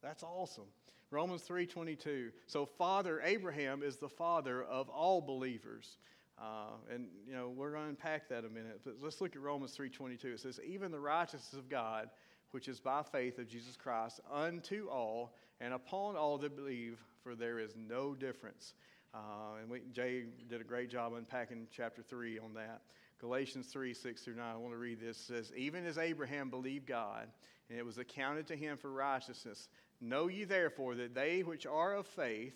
That's 0.00 0.22
awesome. 0.22 0.66
Romans 1.10 1.42
3:22. 1.42 2.30
So 2.46 2.66
Father 2.66 3.20
Abraham 3.24 3.82
is 3.82 3.96
the 3.96 4.08
father 4.08 4.62
of 4.62 4.88
all 4.90 5.20
believers. 5.20 5.96
Uh, 6.40 6.76
and 6.92 7.08
you 7.26 7.34
know 7.34 7.48
we're 7.48 7.72
going 7.72 7.84
to 7.84 7.88
unpack 7.90 8.28
that 8.28 8.44
a 8.44 8.48
minute. 8.48 8.80
But 8.84 8.94
let's 9.00 9.20
look 9.20 9.34
at 9.34 9.42
Romans 9.42 9.76
3:22. 9.76 10.34
It 10.34 10.40
says, 10.40 10.60
"Even 10.64 10.92
the 10.92 11.00
righteousness 11.00 11.54
of 11.54 11.68
God, 11.68 12.10
which 12.52 12.68
is 12.68 12.80
by 12.80 13.02
faith 13.02 13.38
of 13.38 13.48
Jesus 13.48 13.76
Christ, 13.76 14.20
unto 14.30 14.88
all 14.88 15.34
and 15.60 15.74
upon 15.74 16.16
all 16.16 16.38
that 16.38 16.54
believe, 16.54 16.98
for 17.22 17.34
there 17.34 17.58
is 17.58 17.74
no 17.76 18.14
difference." 18.14 18.74
Uh, 19.14 19.56
and 19.60 19.70
we, 19.70 19.80
Jay 19.92 20.26
did 20.48 20.60
a 20.60 20.64
great 20.64 20.90
job 20.90 21.14
unpacking 21.14 21.66
chapter 21.72 22.02
3 22.02 22.38
on 22.38 22.54
that. 22.54 22.82
Galatians 23.20 23.66
3 23.66 23.94
6 23.94 24.22
through 24.22 24.36
9. 24.36 24.44
I 24.44 24.56
want 24.56 24.72
to 24.72 24.78
read 24.78 25.00
this. 25.00 25.18
It 25.18 25.24
says, 25.24 25.52
Even 25.56 25.86
as 25.86 25.98
Abraham 25.98 26.50
believed 26.50 26.86
God, 26.86 27.28
and 27.68 27.78
it 27.78 27.84
was 27.84 27.98
accounted 27.98 28.46
to 28.48 28.56
him 28.56 28.76
for 28.76 28.90
righteousness, 28.90 29.68
know 30.00 30.28
ye 30.28 30.44
therefore 30.44 30.94
that 30.96 31.14
they 31.14 31.42
which 31.42 31.66
are 31.66 31.94
of 31.94 32.06
faith, 32.06 32.54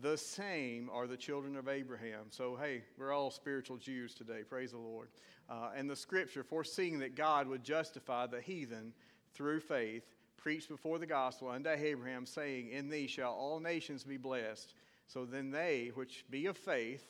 the 0.00 0.16
same 0.16 0.90
are 0.92 1.06
the 1.06 1.16
children 1.16 1.56
of 1.56 1.68
Abraham. 1.68 2.26
So, 2.30 2.56
hey, 2.60 2.82
we're 2.98 3.12
all 3.12 3.30
spiritual 3.30 3.76
Jews 3.76 4.14
today. 4.14 4.42
Praise 4.48 4.72
the 4.72 4.78
Lord. 4.78 5.08
Uh, 5.48 5.70
and 5.76 5.88
the 5.88 5.96
scripture, 5.96 6.42
foreseeing 6.42 6.98
that 7.00 7.14
God 7.14 7.46
would 7.46 7.62
justify 7.62 8.26
the 8.26 8.40
heathen 8.40 8.92
through 9.34 9.60
faith, 9.60 10.04
preached 10.36 10.68
before 10.68 10.98
the 10.98 11.06
gospel 11.06 11.48
unto 11.48 11.70
Abraham, 11.70 12.26
saying, 12.26 12.70
In 12.70 12.88
thee 12.88 13.06
shall 13.06 13.32
all 13.32 13.60
nations 13.60 14.04
be 14.04 14.16
blessed. 14.16 14.74
So 15.06 15.24
then 15.24 15.50
they 15.50 15.90
which 15.94 16.24
be 16.30 16.46
of 16.46 16.56
faith 16.56 17.04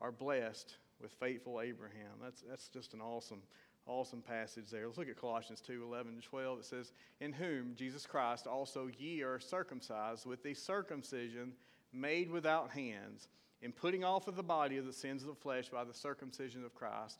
are 0.00 0.12
blessed 0.12 0.76
with 1.00 1.12
faithful 1.12 1.60
Abraham. 1.60 2.18
That's, 2.22 2.42
that's 2.42 2.68
just 2.68 2.94
an 2.94 3.00
awesome, 3.00 3.42
awesome 3.86 4.22
passage 4.22 4.70
there. 4.70 4.86
Let's 4.86 4.98
look 4.98 5.08
at 5.08 5.20
Colossians 5.20 5.60
2 5.60 5.82
11 5.84 6.16
to 6.16 6.22
12. 6.22 6.58
It 6.58 6.64
says, 6.64 6.92
In 7.20 7.32
whom 7.32 7.74
Jesus 7.74 8.06
Christ 8.06 8.46
also 8.46 8.90
ye 8.98 9.22
are 9.22 9.38
circumcised 9.38 10.26
with 10.26 10.42
the 10.42 10.54
circumcision 10.54 11.52
made 11.92 12.30
without 12.30 12.70
hands, 12.70 13.28
in 13.62 13.72
putting 13.72 14.04
off 14.04 14.28
of 14.28 14.36
the 14.36 14.42
body 14.42 14.78
of 14.78 14.86
the 14.86 14.92
sins 14.92 15.22
of 15.22 15.28
the 15.28 15.34
flesh 15.34 15.68
by 15.68 15.84
the 15.84 15.94
circumcision 15.94 16.64
of 16.64 16.74
Christ, 16.74 17.18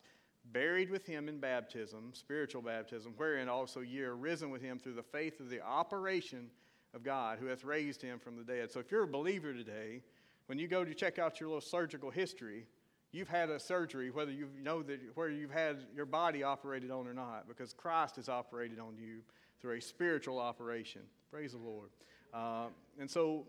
buried 0.53 0.91
with 0.91 1.05
him 1.05 1.29
in 1.29 1.39
baptism, 1.39 2.13
spiritual 2.15 2.63
baptism, 2.63 3.13
wherein 3.17 3.49
also 3.49 3.81
ye 3.81 4.03
are 4.03 4.17
risen 4.17 4.51
with 4.51 4.63
him 4.63 4.79
through 4.79 4.95
the 4.95 5.03
faith 5.03 5.41
of 5.41 5.51
the 5.51 5.61
operation 5.61 6.51
of 6.95 7.03
God 7.03 7.39
who 7.39 7.47
hath 7.47 7.65
raised 7.65 8.03
him 8.03 8.19
from 8.19 8.37
the 8.37 8.43
dead. 8.43 8.71
So 8.71 8.81
if 8.81 8.91
you're 8.91 9.05
a 9.05 9.09
believer 9.09 9.53
today, 9.53 10.03
when 10.47 10.59
you 10.59 10.67
go 10.67 10.85
to 10.85 10.95
check 10.95 11.19
out 11.19 11.39
your 11.39 11.49
little 11.49 11.61
surgical 11.61 12.11
history, 12.11 12.67
you've 13.13 13.29
had 13.29 13.51
a 13.51 13.61
surgery, 13.61 14.11
whether 14.11 14.33
you 14.33 14.49
know 14.63 14.83
that 14.83 14.99
where 15.15 15.29
you've 15.29 15.51
had 15.51 15.87
your 15.95 16.07
body 16.07 16.43
operated 16.43 16.91
on 16.91 17.07
or 17.07 17.15
not, 17.15 17.47
because 17.47 17.73
Christ 17.73 18.17
has 18.17 18.29
operated 18.29 18.81
on 18.81 18.97
you 18.99 19.19
through 19.61 19.77
a 19.77 19.81
spiritual 19.81 20.39
operation. 20.39 21.03
Praise 21.31 21.53
the 21.53 21.59
Lord. 21.59 21.91
Uh, 22.33 22.67
and 22.99 23.11
so 23.11 23.47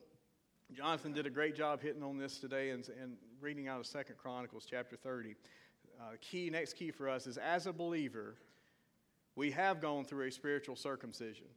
Jonathan 0.74 1.12
did 1.12 1.26
a 1.26 1.30
great 1.30 1.54
job 1.54 1.82
hitting 1.82 2.02
on 2.02 2.18
this 2.18 2.38
today 2.38 2.70
and, 2.70 2.88
and 3.02 3.18
reading 3.42 3.68
out 3.68 3.82
of 3.82 3.86
Second 3.86 4.18
Chronicles 4.18 4.66
chapter 4.70 4.96
30. 4.96 5.36
Uh, 6.00 6.04
key 6.22 6.50
next 6.50 6.78
key 6.78 6.92
for 6.92 7.10
us 7.10 7.28
is 7.28 7.38
as 7.38 7.68
a 7.68 7.74
believer, 7.74 8.36
we 9.36 9.52
have 9.52 9.82
gone 9.82 10.06
through 10.06 10.28
a 10.28 10.32
spiritual 10.32 10.78
circumcision, 10.78 11.48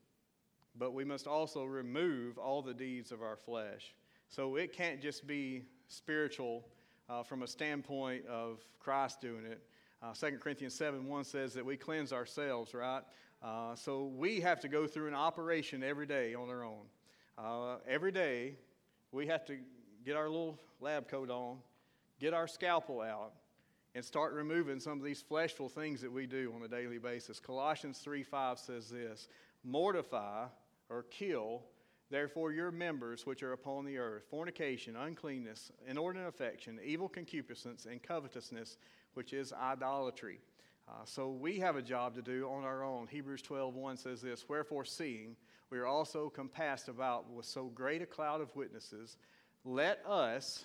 but 0.76 0.94
we 0.94 1.04
must 1.04 1.28
also 1.28 1.64
remove 1.64 2.38
all 2.38 2.60
the 2.60 2.74
deeds 2.74 3.12
of 3.12 3.22
our 3.22 3.36
flesh. 3.36 3.94
So 4.28 4.56
it 4.56 4.72
can't 4.72 5.00
just 5.00 5.28
be 5.28 5.62
spiritual 5.86 6.64
uh, 7.08 7.22
from 7.22 7.44
a 7.44 7.46
standpoint 7.46 8.26
of 8.26 8.64
Christ 8.80 9.20
doing 9.20 9.44
it. 9.44 9.62
Uh, 10.02 10.12
2 10.12 10.38
Corinthians 10.38 10.74
7 10.74 11.06
1 11.06 11.24
says 11.24 11.54
that 11.54 11.64
we 11.64 11.76
cleanse 11.76 12.12
ourselves, 12.12 12.74
right? 12.74 13.02
Uh, 13.40 13.76
so 13.76 14.06
we 14.16 14.40
have 14.40 14.58
to 14.60 14.68
go 14.68 14.88
through 14.88 15.06
an 15.06 15.14
operation 15.14 15.84
every 15.84 16.06
day 16.06 16.34
on 16.34 16.48
our 16.48 16.64
own. 16.64 16.86
Uh, 17.38 17.76
every 17.86 18.12
day, 18.12 18.56
we 19.14 19.28
have 19.28 19.44
to 19.46 19.56
get 20.04 20.16
our 20.16 20.28
little 20.28 20.58
lab 20.80 21.08
coat 21.08 21.30
on, 21.30 21.58
get 22.18 22.34
our 22.34 22.48
scalpel 22.48 23.00
out, 23.00 23.32
and 23.94 24.04
start 24.04 24.32
removing 24.32 24.80
some 24.80 24.98
of 24.98 25.04
these 25.04 25.22
fleshful 25.22 25.70
things 25.70 26.00
that 26.00 26.10
we 26.10 26.26
do 26.26 26.52
on 26.54 26.62
a 26.64 26.68
daily 26.68 26.98
basis. 26.98 27.38
Colossians 27.38 27.98
3 27.98 28.24
5 28.24 28.58
says 28.58 28.90
this 28.90 29.28
Mortify 29.62 30.46
or 30.90 31.04
kill, 31.04 31.62
therefore, 32.10 32.50
your 32.50 32.72
members 32.72 33.24
which 33.24 33.44
are 33.44 33.52
upon 33.52 33.84
the 33.84 33.98
earth 33.98 34.24
fornication, 34.28 34.96
uncleanness, 34.96 35.70
inordinate 35.86 36.28
affection, 36.28 36.80
evil 36.84 37.08
concupiscence, 37.08 37.86
and 37.86 38.02
covetousness, 38.02 38.78
which 39.14 39.32
is 39.32 39.52
idolatry. 39.52 40.40
Uh, 40.88 41.04
so 41.04 41.30
we 41.30 41.60
have 41.60 41.76
a 41.76 41.82
job 41.82 42.16
to 42.16 42.20
do 42.20 42.48
on 42.48 42.64
our 42.64 42.82
own. 42.82 43.06
Hebrews 43.06 43.42
12 43.42 43.76
1 43.76 43.96
says 43.96 44.20
this 44.20 44.48
Wherefore, 44.48 44.84
seeing 44.84 45.36
we 45.74 45.80
are 45.80 45.86
also 45.88 46.30
compassed 46.30 46.86
about 46.86 47.28
with 47.28 47.44
so 47.44 47.64
great 47.64 48.00
a 48.00 48.06
cloud 48.06 48.40
of 48.40 48.54
witnesses, 48.54 49.16
let 49.64 49.98
us, 50.06 50.64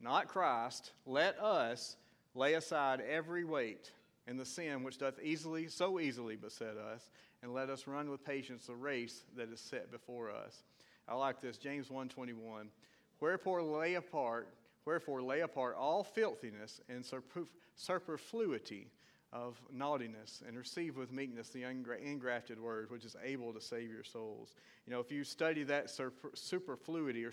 not 0.00 0.28
Christ, 0.28 0.92
let 1.06 1.36
us 1.40 1.96
lay 2.36 2.54
aside 2.54 3.00
every 3.00 3.42
weight 3.42 3.90
and 4.28 4.38
the 4.38 4.44
sin 4.44 4.84
which 4.84 4.98
doth 4.98 5.20
easily, 5.20 5.66
so 5.66 5.98
easily 5.98 6.36
beset 6.36 6.76
us, 6.76 7.10
and 7.42 7.52
let 7.52 7.68
us 7.68 7.88
run 7.88 8.08
with 8.08 8.24
patience 8.24 8.66
the 8.66 8.76
race 8.76 9.24
that 9.36 9.50
is 9.50 9.58
set 9.58 9.90
before 9.90 10.30
us. 10.30 10.62
I 11.08 11.16
like 11.16 11.40
this, 11.40 11.58
James 11.58 11.88
1.21. 11.88 12.68
Wherefore 13.18 13.60
lay 13.60 13.94
apart, 13.94 14.54
wherefore 14.84 15.20
lay 15.20 15.40
apart 15.40 15.74
all 15.76 16.04
filthiness 16.04 16.80
and 16.88 17.04
superfluity 17.74 18.86
of 19.32 19.60
naughtiness 19.72 20.42
and 20.46 20.58
receive 20.58 20.96
with 20.96 21.12
meekness 21.12 21.50
the 21.50 21.62
engrafted 21.62 22.58
word, 22.58 22.90
which 22.90 23.04
is 23.04 23.14
able 23.22 23.52
to 23.52 23.60
save 23.60 23.90
your 23.90 24.02
souls. 24.02 24.54
You 24.86 24.92
know, 24.92 25.00
if 25.00 25.12
you 25.12 25.22
study 25.22 25.62
that 25.64 25.88
superfluity 26.34 27.24
or 27.24 27.30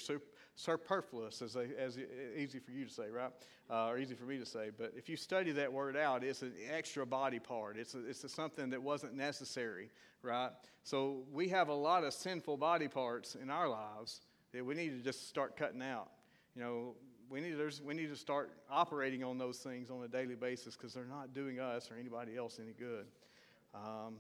superfluous, 0.56 1.42
as, 1.42 1.56
as 1.56 1.98
easy 2.38 2.60
for 2.60 2.72
you 2.72 2.86
to 2.86 2.92
say, 2.92 3.10
right? 3.10 3.32
Uh, 3.70 3.88
or 3.88 3.98
easy 3.98 4.14
for 4.14 4.26
me 4.26 4.38
to 4.38 4.46
say, 4.46 4.70
but 4.78 4.94
if 4.96 5.10
you 5.10 5.18
study 5.18 5.52
that 5.52 5.74
word 5.74 5.98
out, 5.98 6.24
it's 6.24 6.44
an 6.44 6.54
extra 6.72 7.06
body 7.06 7.40
part. 7.40 7.78
It's, 7.78 7.96
a, 7.96 8.08
it's 8.08 8.24
a 8.24 8.30
something 8.30 8.70
that 8.70 8.82
wasn't 8.82 9.16
necessary, 9.16 9.90
right? 10.22 10.52
So 10.84 11.24
we 11.34 11.50
have 11.50 11.70
a 11.70 11.74
lot 11.74 12.04
of 12.04 12.14
sinful 12.14 12.58
body 12.58 12.88
parts 12.88 13.36
in 13.36 13.50
our 13.50 13.68
lives 13.68 14.22
that 14.54 14.64
we 14.64 14.76
need 14.76 14.90
to 14.98 15.04
just 15.04 15.28
start 15.28 15.58
cutting 15.58 15.82
out. 15.82 16.12
You 16.56 16.62
know, 16.62 16.96
we 17.30 17.42
need, 17.42 17.58
to, 17.58 17.84
we 17.84 17.94
need 17.94 18.10
to 18.10 18.16
start 18.16 18.52
operating 18.70 19.24
on 19.24 19.38
those 19.38 19.58
things 19.58 19.90
on 19.90 20.04
a 20.04 20.08
daily 20.08 20.36
basis 20.36 20.76
because 20.76 20.94
they're 20.94 21.06
not 21.06 21.34
doing 21.34 21.60
us 21.60 21.92
or 21.92 21.96
anybody 21.96 22.38
else 22.38 22.60
any 22.62 22.74
good. 22.74 23.06
Um, 23.74 24.16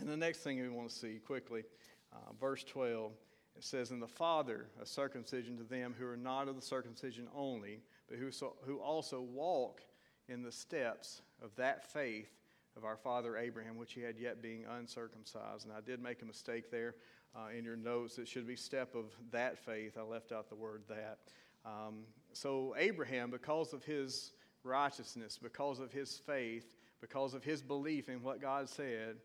and 0.00 0.08
the 0.08 0.16
next 0.16 0.38
thing 0.38 0.60
we 0.60 0.68
want 0.68 0.88
to 0.88 0.94
see 0.94 1.20
quickly, 1.24 1.64
uh, 2.12 2.32
verse 2.40 2.64
12, 2.64 3.12
it 3.56 3.64
says, 3.64 3.90
And 3.90 4.02
the 4.02 4.08
Father 4.08 4.66
of 4.80 4.88
circumcision 4.88 5.56
to 5.58 5.64
them 5.64 5.94
who 5.98 6.06
are 6.06 6.16
not 6.16 6.48
of 6.48 6.56
the 6.56 6.62
circumcision 6.62 7.28
only, 7.34 7.80
but 8.08 8.18
who, 8.18 8.30
so, 8.30 8.56
who 8.66 8.78
also 8.78 9.20
walk 9.20 9.82
in 10.28 10.42
the 10.42 10.52
steps 10.52 11.22
of 11.42 11.54
that 11.56 11.84
faith 11.92 12.30
of 12.76 12.84
our 12.84 12.96
father 12.96 13.36
Abraham, 13.36 13.76
which 13.76 13.92
he 13.92 14.00
had 14.00 14.18
yet 14.18 14.42
being 14.42 14.64
uncircumcised. 14.78 15.64
And 15.66 15.72
I 15.72 15.80
did 15.80 16.02
make 16.02 16.22
a 16.22 16.24
mistake 16.24 16.70
there 16.70 16.96
uh, 17.36 17.56
in 17.56 17.64
your 17.64 17.76
notes. 17.76 18.18
It 18.18 18.26
should 18.26 18.46
be 18.46 18.56
step 18.56 18.94
of 18.96 19.06
that 19.30 19.58
faith. 19.58 19.96
I 19.96 20.02
left 20.02 20.32
out 20.32 20.48
the 20.48 20.56
word 20.56 20.82
that. 20.88 21.18
Um, 21.64 22.04
so, 22.34 22.74
Abraham, 22.76 23.30
because 23.30 23.72
of 23.72 23.84
his 23.84 24.32
righteousness, 24.64 25.38
because 25.40 25.78
of 25.78 25.92
his 25.92 26.18
faith, 26.18 26.66
because 27.00 27.32
of 27.34 27.44
his 27.44 27.62
belief 27.62 28.08
in 28.08 28.22
what 28.22 28.40
God 28.40 28.68
said, 28.68 29.16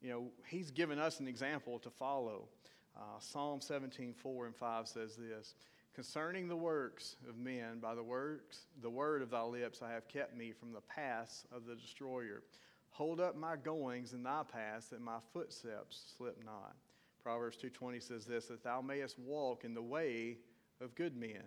you 0.00 0.10
know, 0.10 0.30
he's 0.46 0.70
given 0.70 0.98
us 0.98 1.20
an 1.20 1.28
example 1.28 1.78
to 1.80 1.90
follow. 1.90 2.48
Uh, 2.96 3.18
Psalm 3.18 3.60
17, 3.60 4.14
4 4.14 4.46
and 4.46 4.56
5 4.56 4.88
says 4.88 5.16
this 5.16 5.54
Concerning 5.94 6.48
the 6.48 6.56
works 6.56 7.16
of 7.28 7.36
men, 7.36 7.80
by 7.80 7.94
the 7.94 8.02
works, 8.02 8.66
the 8.82 8.90
word 8.90 9.20
of 9.20 9.30
thy 9.30 9.42
lips, 9.42 9.82
I 9.82 9.92
have 9.92 10.08
kept 10.08 10.36
me 10.36 10.52
from 10.52 10.72
the 10.72 10.80
paths 10.80 11.44
of 11.52 11.66
the 11.66 11.74
destroyer. 11.74 12.42
Hold 12.90 13.20
up 13.20 13.36
my 13.36 13.56
goings 13.56 14.14
in 14.14 14.22
thy 14.22 14.42
paths, 14.50 14.88
that 14.88 15.02
my 15.02 15.18
footsteps 15.32 16.14
slip 16.16 16.42
not. 16.44 16.76
Proverbs 17.22 17.58
2.20 17.62 18.02
says 18.02 18.24
this, 18.24 18.46
that 18.46 18.62
thou 18.62 18.80
mayest 18.80 19.18
walk 19.18 19.64
in 19.64 19.74
the 19.74 19.82
way 19.82 20.38
of 20.80 20.94
good 20.94 21.16
men 21.16 21.42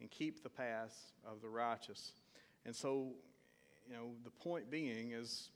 and 0.00 0.10
keep 0.10 0.42
the 0.42 0.48
paths 0.48 1.12
of 1.26 1.40
the 1.40 1.48
righteous. 1.48 2.12
And 2.64 2.74
so, 2.74 3.12
you 3.88 3.94
know, 3.94 4.10
the 4.24 4.30
point 4.30 4.70
being 4.70 5.12
is 5.12 5.50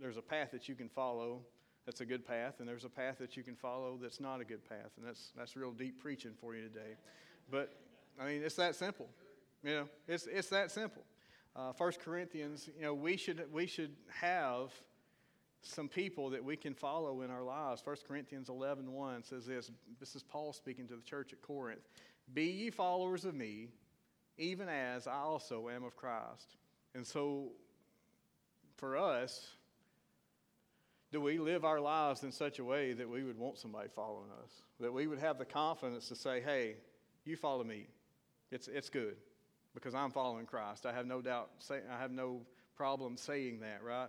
there's 0.00 0.16
a 0.16 0.22
path 0.22 0.50
that 0.52 0.68
you 0.68 0.74
can 0.74 0.88
follow 0.88 1.40
that's 1.86 2.00
a 2.00 2.06
good 2.06 2.26
path, 2.26 2.60
and 2.60 2.68
there's 2.68 2.84
a 2.84 2.88
path 2.88 3.18
that 3.18 3.36
you 3.36 3.42
can 3.42 3.54
follow 3.54 3.98
that's 4.00 4.20
not 4.20 4.40
a 4.40 4.44
good 4.44 4.66
path. 4.66 4.90
And 4.96 5.06
that's, 5.06 5.32
that's 5.36 5.54
real 5.54 5.72
deep 5.72 6.00
preaching 6.00 6.32
for 6.40 6.54
you 6.54 6.62
today. 6.62 6.96
But, 7.50 7.74
I 8.18 8.26
mean, 8.26 8.42
it's 8.42 8.56
that 8.56 8.74
simple. 8.74 9.08
You 9.62 9.70
know, 9.70 9.88
it's, 10.08 10.26
it's 10.26 10.48
that 10.48 10.70
simple. 10.70 11.02
Uh, 11.54 11.72
1 11.76 11.92
Corinthians, 12.02 12.68
you 12.76 12.84
know, 12.84 12.94
we 12.94 13.16
should, 13.16 13.44
we 13.52 13.66
should 13.66 13.94
have 14.08 14.72
some 15.62 15.88
people 15.88 16.30
that 16.30 16.44
we 16.44 16.56
can 16.56 16.74
follow 16.74 17.22
in 17.22 17.30
our 17.30 17.42
lives. 17.42 17.82
1 17.84 17.96
Corinthians 18.06 18.48
11 18.48 18.90
1 18.90 19.22
says 19.22 19.46
this. 19.46 19.70
This 20.00 20.14
is 20.14 20.22
Paul 20.22 20.52
speaking 20.52 20.86
to 20.88 20.96
the 20.96 21.02
church 21.02 21.32
at 21.32 21.42
Corinth. 21.42 21.80
Be 22.32 22.44
ye 22.44 22.70
followers 22.70 23.24
of 23.24 23.34
me, 23.34 23.68
even 24.38 24.68
as 24.68 25.06
I 25.06 25.18
also 25.18 25.68
am 25.68 25.84
of 25.84 25.96
Christ. 25.96 26.56
And 26.94 27.06
so, 27.06 27.52
for 28.76 28.96
us, 28.96 29.48
do 31.12 31.20
we 31.20 31.38
live 31.38 31.64
our 31.64 31.80
lives 31.80 32.24
in 32.24 32.32
such 32.32 32.58
a 32.58 32.64
way 32.64 32.92
that 32.92 33.08
we 33.08 33.22
would 33.22 33.38
want 33.38 33.58
somebody 33.58 33.88
following 33.94 34.30
us? 34.42 34.50
That 34.80 34.92
we 34.92 35.06
would 35.06 35.20
have 35.20 35.38
the 35.38 35.44
confidence 35.44 36.08
to 36.08 36.16
say, 36.16 36.40
hey, 36.40 36.76
you 37.24 37.36
follow 37.36 37.62
me. 37.62 37.86
It's, 38.50 38.68
it's 38.68 38.88
good 38.88 39.16
because 39.74 39.94
I'm 39.94 40.10
following 40.10 40.46
Christ. 40.46 40.86
I 40.86 40.92
have 40.92 41.06
no 41.06 41.20
doubt, 41.20 41.50
say, 41.58 41.80
I 41.92 41.98
have 41.98 42.10
no 42.10 42.40
problem 42.76 43.16
saying 43.16 43.60
that, 43.60 43.82
right? 43.84 44.08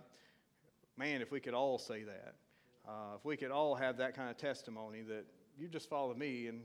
Man, 0.96 1.20
if 1.20 1.30
we 1.30 1.40
could 1.40 1.54
all 1.54 1.78
say 1.78 2.02
that. 2.04 2.34
Uh, 2.88 3.16
if 3.16 3.24
we 3.24 3.36
could 3.36 3.50
all 3.50 3.74
have 3.74 3.96
that 3.98 4.14
kind 4.14 4.30
of 4.30 4.36
testimony 4.36 5.02
that 5.02 5.26
you 5.58 5.68
just 5.68 5.88
follow 5.88 6.14
me 6.14 6.46
and 6.46 6.62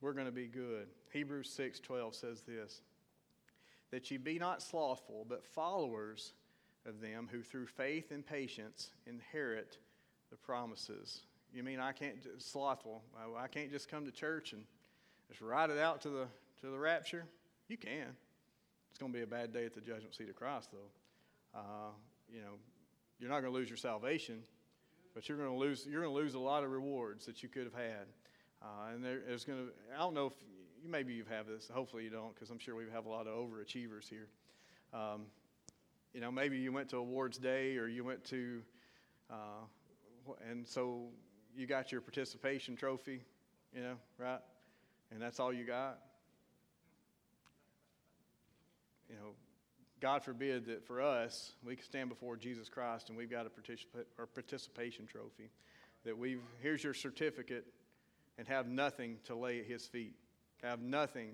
we're 0.00 0.12
going 0.12 0.26
to 0.26 0.32
be 0.32 0.46
good. 0.46 0.88
Hebrews 1.12 1.54
6:12 1.58 2.14
says 2.14 2.42
this 2.42 2.80
that 3.90 4.10
ye 4.10 4.16
be 4.16 4.38
not 4.38 4.62
slothful, 4.62 5.26
but 5.28 5.44
followers 5.44 6.32
of 6.86 7.00
them 7.00 7.28
who 7.30 7.42
through 7.42 7.66
faith 7.66 8.12
and 8.12 8.24
patience 8.24 8.90
inherit 9.06 9.78
the 10.30 10.36
promises. 10.36 11.22
You 11.52 11.62
mean 11.64 11.80
I 11.80 11.92
can't 11.92 12.16
slothful? 12.38 13.02
I 13.36 13.48
can't 13.48 13.70
just 13.70 13.88
come 13.88 14.04
to 14.06 14.12
church 14.12 14.52
and 14.52 14.62
just 15.28 15.40
ride 15.40 15.70
it 15.70 15.78
out 15.78 16.00
to 16.02 16.08
the 16.08 16.26
to 16.60 16.66
the 16.68 16.78
rapture? 16.78 17.24
You 17.68 17.76
can. 17.76 18.14
It's 18.90 18.98
going 18.98 19.12
to 19.12 19.18
be 19.18 19.22
a 19.22 19.26
bad 19.26 19.52
day 19.52 19.64
at 19.64 19.74
the 19.74 19.80
judgment 19.80 20.14
seat 20.14 20.28
of 20.28 20.36
Christ, 20.36 20.70
though. 20.72 21.58
Uh, 21.58 21.90
you 22.28 22.40
know, 22.40 22.58
you're 23.18 23.30
not 23.30 23.40
going 23.40 23.52
to 23.52 23.58
lose 23.58 23.68
your 23.68 23.76
salvation, 23.76 24.42
but 25.14 25.28
you're 25.28 25.38
going 25.38 25.50
to 25.50 25.56
lose 25.56 25.86
you're 25.88 26.02
going 26.02 26.14
to 26.14 26.20
lose 26.20 26.34
a 26.34 26.38
lot 26.38 26.64
of 26.64 26.70
rewards 26.70 27.26
that 27.26 27.42
you 27.42 27.48
could 27.48 27.64
have 27.64 27.74
had. 27.74 28.06
Uh, 28.62 28.94
and 28.94 29.04
there, 29.04 29.20
there's 29.26 29.44
going 29.44 29.58
to 29.58 29.72
I 29.94 29.98
don't 29.98 30.14
know 30.14 30.26
if 30.26 30.34
you 30.82 30.88
maybe 30.90 31.12
you 31.12 31.24
have 31.30 31.46
this. 31.46 31.70
Hopefully 31.72 32.04
you 32.04 32.10
don't, 32.10 32.34
because 32.34 32.50
I'm 32.50 32.58
sure 32.58 32.74
we 32.74 32.84
have 32.92 33.06
a 33.06 33.08
lot 33.08 33.26
of 33.26 33.34
overachievers 33.34 34.08
here. 34.08 34.28
Um, 34.92 35.22
you 36.12 36.20
know, 36.20 36.30
maybe 36.30 36.58
you 36.58 36.72
went 36.72 36.88
to 36.90 36.96
awards 36.96 37.38
day 37.38 37.76
or 37.76 37.86
you 37.86 38.02
went 38.02 38.24
to, 38.26 38.62
uh, 39.30 40.34
and 40.48 40.66
so 40.66 41.08
you 41.56 41.66
got 41.66 41.92
your 41.92 42.00
participation 42.00 42.76
trophy, 42.76 43.22
you 43.74 43.82
know, 43.82 43.94
right? 44.18 44.40
And 45.12 45.20
that's 45.20 45.38
all 45.38 45.52
you 45.52 45.64
got. 45.64 45.98
You 49.08 49.16
know, 49.16 49.30
God 50.00 50.24
forbid 50.24 50.66
that 50.66 50.84
for 50.84 51.00
us, 51.00 51.52
we 51.64 51.76
can 51.76 51.84
stand 51.84 52.08
before 52.08 52.36
Jesus 52.36 52.68
Christ 52.68 53.08
and 53.08 53.18
we've 53.18 53.30
got 53.30 53.46
a, 53.46 53.50
participa- 53.50 54.06
a 54.18 54.26
participation 54.26 55.06
trophy. 55.06 55.50
That 56.04 56.16
we've, 56.16 56.40
here's 56.62 56.82
your 56.82 56.94
certificate, 56.94 57.66
and 58.38 58.48
have 58.48 58.66
nothing 58.66 59.18
to 59.24 59.34
lay 59.34 59.60
at 59.60 59.66
his 59.66 59.86
feet. 59.86 60.14
Have 60.62 60.80
nothing 60.80 61.32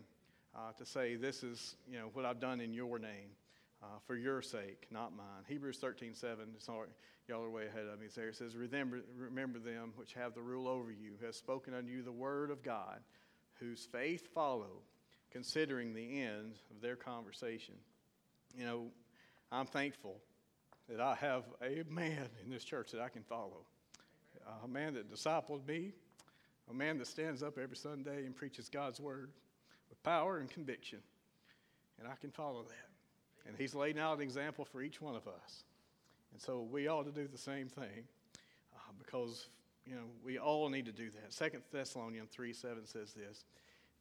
uh, 0.55 0.73
to 0.79 0.87
say, 0.87 1.17
this 1.17 1.43
is, 1.43 1.77
you 1.91 1.99
know, 1.99 2.11
what 2.13 2.25
I've 2.25 2.41
done 2.41 2.61
in 2.61 2.73
your 2.73 2.99
name. 2.99 3.31
Uh, 3.83 3.99
for 4.07 4.17
your 4.17 4.41
sake, 4.41 4.87
not 4.91 5.15
mine. 5.15 5.45
Hebrews 5.47 5.77
13, 5.77 6.15
7, 6.15 6.47
sorry, 6.59 6.89
y'all 7.29 7.45
are 7.45 7.51
way 7.51 7.67
ahead 7.67 7.85
of 7.93 8.01
me 8.01 8.07
there. 8.17 8.31
It 8.31 8.37
says, 8.37 8.57
remember, 8.57 9.01
remember 9.17 9.59
them 9.59 9.93
which 9.97 10.15
have 10.15 10.35
the 10.35 10.41
rule 10.41 10.67
over 10.67 10.91
you, 10.91 11.13
have 11.23 11.35
spoken 11.35 11.75
unto 11.75 11.91
you 11.91 12.03
the 12.03 12.11
word 12.11 12.51
of 12.51 12.63
God, 12.63 13.01
whose 13.61 13.85
faith 13.85 14.29
follow, 14.33 14.81
considering 15.31 15.93
the 15.93 16.23
end 16.23 16.55
of 16.71 16.81
their 16.81 16.97
conversation. 16.97 17.75
You 18.57 18.65
know, 18.65 18.87
I'm 19.53 19.67
thankful 19.67 20.17
that 20.89 21.01
I 21.01 21.15
have 21.17 21.45
a 21.63 21.85
man 21.89 22.29
in 22.43 22.51
this 22.51 22.65
church 22.65 22.93
that 22.93 23.03
I 23.03 23.11
can 23.11 23.23
follow, 23.23 23.67
a 24.65 24.69
man 24.69 24.95
that 24.95 25.13
discipled 25.13 25.67
me, 25.67 25.93
a 26.71 26.75
man 26.75 26.99
that 26.99 27.07
stands 27.07 27.43
up 27.43 27.59
every 27.59 27.77
Sunday 27.77 28.25
and 28.25 28.35
preaches 28.35 28.69
God's 28.69 29.01
word 29.01 29.31
with 29.89 30.03
power 30.03 30.39
and 30.39 30.51
conviction. 30.51 30.99
And 31.99 32.09
I 32.09 32.15
can 32.21 32.31
follow 32.31 32.63
that. 32.63 33.49
And 33.49 33.57
he's 33.57 33.75
laid 33.75 33.99
out 33.99 34.17
an 34.17 34.23
example 34.23 34.65
for 34.65 34.83
each 34.83 35.01
one 35.01 35.15
of 35.15 35.27
us. 35.29 35.65
And 36.33 36.41
so 36.41 36.67
we 36.71 36.89
ought 36.89 37.05
to 37.05 37.13
do 37.13 37.29
the 37.29 37.39
same 37.39 37.69
thing 37.69 38.05
uh, 38.75 38.93
because, 38.99 39.49
you 39.87 39.95
know, 39.95 40.07
we 40.25 40.39
all 40.39 40.69
need 40.69 40.87
to 40.87 40.93
do 40.93 41.11
that. 41.11 41.33
Second 41.33 41.63
Thessalonians 41.73 42.31
3 42.31 42.53
7 42.53 42.87
says 42.87 43.15
this 43.15 43.45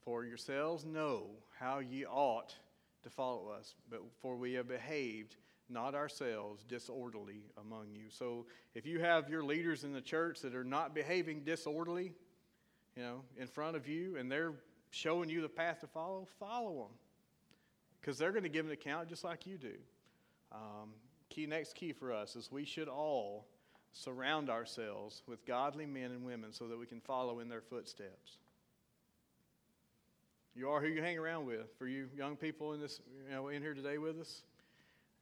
For 0.04 0.26
yourselves 0.26 0.86
know 0.86 1.28
how 1.60 1.80
ye 1.80 2.06
ought 2.06 2.56
to 3.04 3.10
follow 3.10 3.50
us, 3.50 3.76
but 3.90 4.02
for 4.20 4.36
we 4.36 4.54
have 4.54 4.68
behaved 4.68 5.36
not 5.70 5.96
ourselves 5.96 6.64
disorderly 6.64 7.44
among 7.60 7.88
you. 7.94 8.10
So 8.10 8.46
if 8.74 8.86
you 8.86 9.00
have 9.00 9.30
your 9.30 9.44
leaders 9.44 9.84
in 9.84 9.94
the 9.94 10.02
church 10.02 10.42
that 10.42 10.56
are 10.56 10.64
not 10.64 10.94
behaving 10.94 11.42
disorderly, 11.44 12.14
you 12.96 13.04
know, 13.04 13.22
in 13.38 13.48
front 13.48 13.76
of 13.76 13.88
you 13.88 14.18
and 14.18 14.32
they're 14.32 14.54
showing 14.92 15.30
you 15.30 15.42
the 15.42 15.50
path 15.50 15.82
to 15.82 15.88
follow, 15.88 16.28
follow 16.40 16.74
them. 16.76 16.98
Because 18.00 18.18
they're 18.18 18.32
going 18.32 18.44
to 18.44 18.50
give 18.50 18.66
an 18.66 18.72
account 18.72 19.10
just 19.10 19.24
like 19.24 19.46
you 19.46 19.58
do. 19.58 19.74
Um, 20.52 20.92
key 21.30 21.48
next 21.48 21.76
key 21.76 21.92
for 21.92 22.14
us 22.14 22.36
is 22.36 22.52
we 22.52 22.64
should 22.64 22.88
all 22.88 23.48
surround 23.92 24.50
ourselves 24.50 25.24
with 25.28 25.46
godly 25.46 25.86
men 25.86 26.12
and 26.12 26.24
women 26.26 26.54
so 26.54 26.68
that 26.68 26.78
we 26.78 26.86
can 26.86 27.02
follow 27.02 27.40
in 27.40 27.50
their 27.50 27.62
footsteps. 27.62 28.38
You 30.56 30.70
are 30.70 30.80
who 30.80 30.88
you 30.88 31.02
hang 31.02 31.18
around 31.18 31.46
with. 31.46 31.78
For 31.78 31.88
you 31.88 32.08
young 32.16 32.38
people 32.38 32.74
in 32.74 32.80
this, 32.80 33.02
you 33.28 33.34
know, 33.34 33.48
in 33.50 33.62
here 33.62 33.74
today 33.74 33.98
with 33.98 34.20
us, 34.20 34.44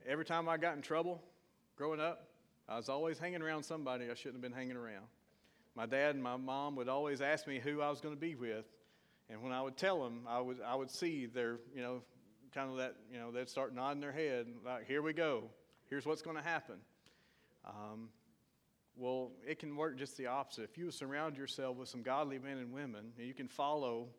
every 0.06 0.26
time 0.26 0.48
I 0.48 0.58
got 0.58 0.76
in 0.76 0.82
trouble 0.82 1.24
growing 1.76 2.00
up, 2.00 2.28
I 2.68 2.78
was 2.78 2.90
always 2.90 3.18
hanging 3.18 3.42
around 3.42 3.64
somebody 3.64 4.06
I 4.06 4.14
shouldn't 4.14 4.36
have 4.36 4.42
been 4.42 4.52
hanging 4.52 4.78
around 4.78 5.06
my 5.76 5.86
dad 5.86 6.16
and 6.16 6.24
my 6.24 6.38
mom 6.38 6.76
would 6.76 6.90
always 6.90 7.22
ask 7.22 7.48
me 7.48 7.60
who 7.60 7.82
I 7.82 7.90
was 7.90 8.02
going 8.02 8.14
to 8.14 8.20
be 8.20 8.36
with. 8.36 8.66
And 9.30 9.42
when 9.42 9.52
I 9.52 9.62
would 9.62 9.78
tell 9.78 10.04
them, 10.04 10.22
I 10.28 10.40
would, 10.40 10.58
I 10.66 10.76
would 10.76 10.92
see 10.92 11.26
their, 11.26 11.58
you 11.76 11.82
know, 11.82 12.02
kind 12.54 12.70
of 12.70 12.78
that, 12.78 12.96
you 13.12 13.20
know, 13.20 13.32
they'd 13.32 13.50
start 13.50 13.74
nodding 13.74 14.02
their 14.02 14.12
head, 14.12 14.48
like, 14.66 14.88
here 14.88 15.02
we 15.02 15.14
go. 15.14 15.46
Here's 15.90 16.06
what's 16.06 16.22
going 16.22 16.38
to 16.38 16.44
happen. 16.44 16.76
Um, 17.66 18.10
well, 18.96 19.32
it 19.48 19.58
can 19.58 19.76
work 19.76 19.98
just 19.98 20.18
the 20.18 20.28
opposite. 20.28 20.64
If 20.64 20.78
you 20.78 20.92
surround 20.92 21.38
yourself 21.38 21.78
with 21.78 21.90
some 21.90 22.04
godly 22.04 22.38
men 22.38 22.58
and 22.58 22.72
women, 22.72 23.12
and 23.18 23.28
you 23.28 23.34
can 23.34 23.48
follow 23.48 24.10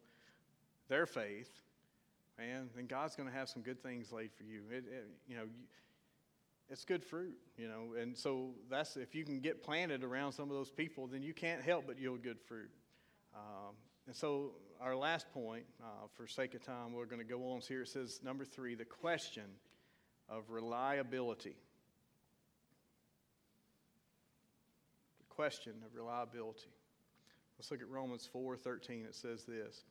their 0.88 1.07
faith, 1.07 1.51
man, 2.38 2.71
then 2.75 2.87
God's 2.87 3.14
going 3.14 3.29
to 3.29 3.35
have 3.35 3.49
some 3.49 3.62
good 3.62 3.83
things 3.83 4.11
laid 4.11 4.33
for 4.33 4.43
you. 4.43 4.62
It, 4.71 4.85
it, 4.88 5.07
you 5.29 5.37
know, 5.37 5.45
it's 6.70 6.85
good 6.85 7.05
fruit, 7.05 7.37
you 7.57 7.68
know. 7.68 7.94
And 8.00 8.16
so 8.16 8.50
that's 8.70 8.96
if 8.96 9.14
you 9.14 9.24
can 9.24 9.40
get 9.40 9.62
planted 9.62 10.03
around 10.03 10.33
some 10.33 10.50
of 10.50 10.57
those 10.57 10.70
people, 10.70 11.07
then 11.07 11.22
you 11.22 11.35
can't 11.35 11.62
help 11.62 11.87
but 11.87 11.98
yield 11.98 12.22
good 12.22 12.40
fruit. 12.40 12.70
Um, 13.35 13.74
and 14.07 14.14
so 14.14 14.53
our 14.81 14.96
last 14.96 15.31
point, 15.33 15.64
uh, 15.83 16.07
for 16.14 16.27
sake 16.27 16.55
of 16.55 16.64
time, 16.64 16.92
we're 16.92 17.07
going 17.07 17.20
to 17.20 17.27
go 17.27 17.53
on 17.53 17.61
here. 17.61 17.83
It 17.83 17.88
says 17.88 18.20
number 18.22 18.44
three, 18.44 18.74
the 18.74 18.85
question 18.85 19.44
of 20.29 20.50
reliability. 20.50 21.57
The 25.18 25.35
question 25.35 25.74
of 25.85 25.94
reliability. 25.94 26.70
Let's 27.59 27.70
look 27.70 27.81
at 27.81 27.88
Romans 27.88 28.29
4:13. 28.33 29.05
It 29.05 29.14
says 29.14 29.44
this: 29.44 29.85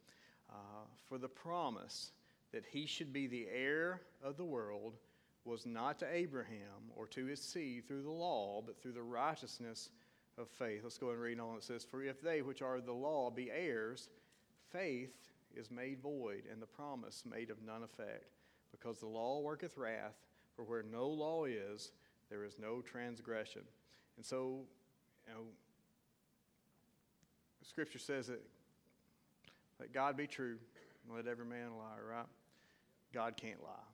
uh, 0.50 0.86
"For 1.08 1.18
the 1.18 1.30
promise 1.30 2.12
that 2.52 2.66
he 2.66 2.86
should 2.86 3.14
be 3.14 3.28
the 3.28 3.48
heir 3.48 4.02
of 4.22 4.38
the 4.38 4.46
world." 4.46 4.98
Was 5.46 5.66
not 5.66 6.00
to 6.00 6.14
Abraham 6.14 6.92
or 6.96 7.08
to 7.08 7.26
his 7.26 7.42
seed 7.42 7.88
through 7.88 8.04
the 8.04 8.12
law, 8.12 8.62
but 8.66 8.82
through 8.82 8.94
the 8.94 9.02
righteousness 9.02 9.90
of 10.38 10.48
faith. 10.50 10.82
Let's 10.84 10.98
go 10.98 11.10
and 11.10 11.20
read 11.20 11.40
on. 11.40 11.58
It 11.58 11.64
says, 11.64 11.84
For 11.84 12.04
if 12.04 12.22
they 12.22 12.42
which 12.42 12.62
are 12.62 12.80
the 12.80 12.94
law 12.94 13.30
be 13.30 13.52
heirs, 13.52 14.10
faith 14.72 15.14
is 15.56 15.70
made 15.70 16.02
void, 16.02 16.44
and 16.52 16.62
the 16.62 16.68
promise 16.68 17.24
made 17.30 17.50
of 17.50 17.62
none 17.62 17.84
effect. 17.84 18.26
Because 18.72 19.00
the 19.00 19.08
law 19.08 19.42
worketh 19.42 19.78
wrath, 19.78 20.16
for 20.56 20.64
where 20.64 20.84
no 20.84 21.08
law 21.08 21.46
is, 21.46 21.92
there 22.30 22.44
is 22.44 22.58
no 22.60 22.82
transgression. 22.82 23.62
And 24.18 24.26
so, 24.26 24.62
you 25.28 25.34
know, 25.34 25.42
Scripture 27.64 28.00
says 28.00 28.28
that 28.28 28.42
let 29.80 29.94
God 29.94 30.16
be 30.16 30.28
true, 30.28 30.58
and 31.06 31.16
let 31.16 31.28
every 31.28 31.46
man 31.46 31.72
lie, 31.78 32.16
right? 32.16 32.26
God 33.14 33.36
can't 33.36 33.62
lie. 33.62 33.93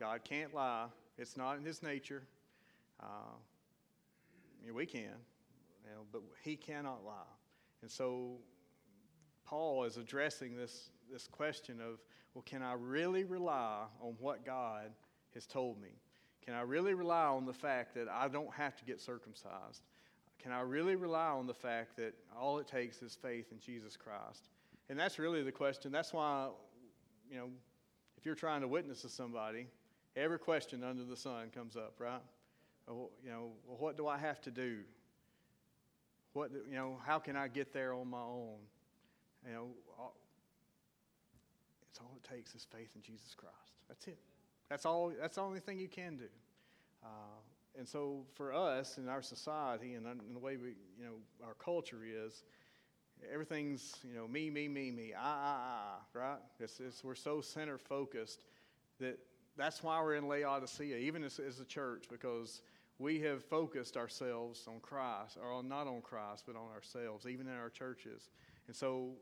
God 0.00 0.24
can't 0.24 0.54
lie. 0.54 0.86
It's 1.18 1.36
not 1.36 1.58
in 1.58 1.64
his 1.64 1.82
nature. 1.82 2.22
Uh, 2.98 3.04
I 3.04 4.66
mean, 4.66 4.74
we 4.74 4.86
can, 4.86 5.02
you 5.84 5.90
know, 5.94 6.06
but 6.10 6.22
he 6.42 6.56
cannot 6.56 7.04
lie. 7.04 7.12
And 7.82 7.90
so 7.90 8.38
Paul 9.44 9.84
is 9.84 9.98
addressing 9.98 10.56
this, 10.56 10.88
this 11.12 11.26
question 11.26 11.80
of, 11.80 11.98
well, 12.34 12.42
can 12.46 12.62
I 12.62 12.72
really 12.72 13.24
rely 13.24 13.82
on 14.00 14.14
what 14.18 14.44
God 14.46 14.90
has 15.34 15.46
told 15.46 15.80
me? 15.80 15.90
Can 16.44 16.54
I 16.54 16.62
really 16.62 16.94
rely 16.94 17.26
on 17.26 17.44
the 17.44 17.52
fact 17.52 17.94
that 17.94 18.08
I 18.08 18.28
don't 18.28 18.52
have 18.54 18.76
to 18.76 18.84
get 18.84 19.00
circumcised? 19.00 19.82
Can 20.42 20.52
I 20.52 20.60
really 20.60 20.96
rely 20.96 21.28
on 21.28 21.46
the 21.46 21.54
fact 21.54 21.96
that 21.98 22.14
all 22.38 22.58
it 22.58 22.66
takes 22.66 23.02
is 23.02 23.14
faith 23.20 23.52
in 23.52 23.58
Jesus 23.58 23.96
Christ? 23.96 24.48
And 24.88 24.98
that's 24.98 25.18
really 25.18 25.42
the 25.42 25.52
question. 25.52 25.92
That's 25.92 26.14
why, 26.14 26.48
you 27.30 27.36
know, 27.36 27.48
if 28.16 28.24
you're 28.24 28.34
trying 28.34 28.62
to 28.62 28.68
witness 28.68 29.02
to 29.02 29.08
somebody, 29.08 29.66
Every 30.16 30.38
question 30.38 30.82
under 30.82 31.04
the 31.04 31.16
sun 31.16 31.50
comes 31.54 31.76
up, 31.76 31.94
right? 31.98 32.20
Oh, 32.88 33.10
you 33.24 33.30
know, 33.30 33.50
well, 33.66 33.76
what 33.78 33.96
do 33.96 34.08
I 34.08 34.18
have 34.18 34.40
to 34.42 34.50
do? 34.50 34.78
What, 36.32 36.50
you 36.68 36.74
know, 36.74 36.96
how 37.04 37.18
can 37.18 37.36
I 37.36 37.48
get 37.48 37.72
there 37.72 37.92
on 37.94 38.08
my 38.08 38.20
own? 38.20 38.58
You 39.46 39.54
know, 39.54 39.66
it's 41.90 42.00
all 42.00 42.12
it 42.16 42.28
takes 42.28 42.54
is 42.54 42.66
faith 42.70 42.90
in 42.94 43.02
Jesus 43.02 43.34
Christ. 43.34 43.54
That's 43.88 44.06
it. 44.06 44.18
That's 44.68 44.86
all. 44.86 45.12
That's 45.20 45.36
the 45.36 45.42
only 45.42 45.60
thing 45.60 45.78
you 45.80 45.88
can 45.88 46.16
do. 46.16 46.28
Uh, 47.02 47.08
and 47.78 47.88
so 47.88 48.24
for 48.34 48.52
us 48.52 48.98
in 48.98 49.08
our 49.08 49.22
society 49.22 49.94
and 49.94 50.06
in 50.06 50.34
the 50.34 50.38
way 50.38 50.56
we, 50.56 50.70
you 50.98 51.04
know, 51.04 51.14
our 51.44 51.54
culture 51.54 52.00
is, 52.04 52.44
everything's, 53.32 53.96
you 54.06 54.14
know, 54.14 54.26
me, 54.28 54.50
me, 54.50 54.68
me, 54.68 54.90
me, 54.90 55.14
I, 55.14 55.22
I, 55.22 55.58
I, 56.14 56.18
right? 56.18 56.38
It's, 56.58 56.80
it's, 56.80 57.04
we're 57.04 57.14
so 57.14 57.40
center 57.40 57.78
focused 57.78 58.44
that 58.98 59.18
that's 59.56 59.82
why 59.82 60.00
we're 60.02 60.14
in 60.14 60.28
Laodicea, 60.28 60.96
even 60.96 61.24
as, 61.24 61.38
as 61.38 61.60
a 61.60 61.64
church, 61.64 62.04
because 62.10 62.62
we 62.98 63.20
have 63.20 63.44
focused 63.44 63.96
ourselves 63.96 64.66
on 64.68 64.80
Christ, 64.80 65.38
or 65.42 65.62
not 65.62 65.86
on 65.86 66.02
Christ, 66.02 66.44
but 66.46 66.56
on 66.56 66.68
ourselves, 66.74 67.26
even 67.26 67.46
in 67.46 67.54
our 67.54 67.70
churches. 67.70 68.30
And 68.66 68.76
so 68.76 69.12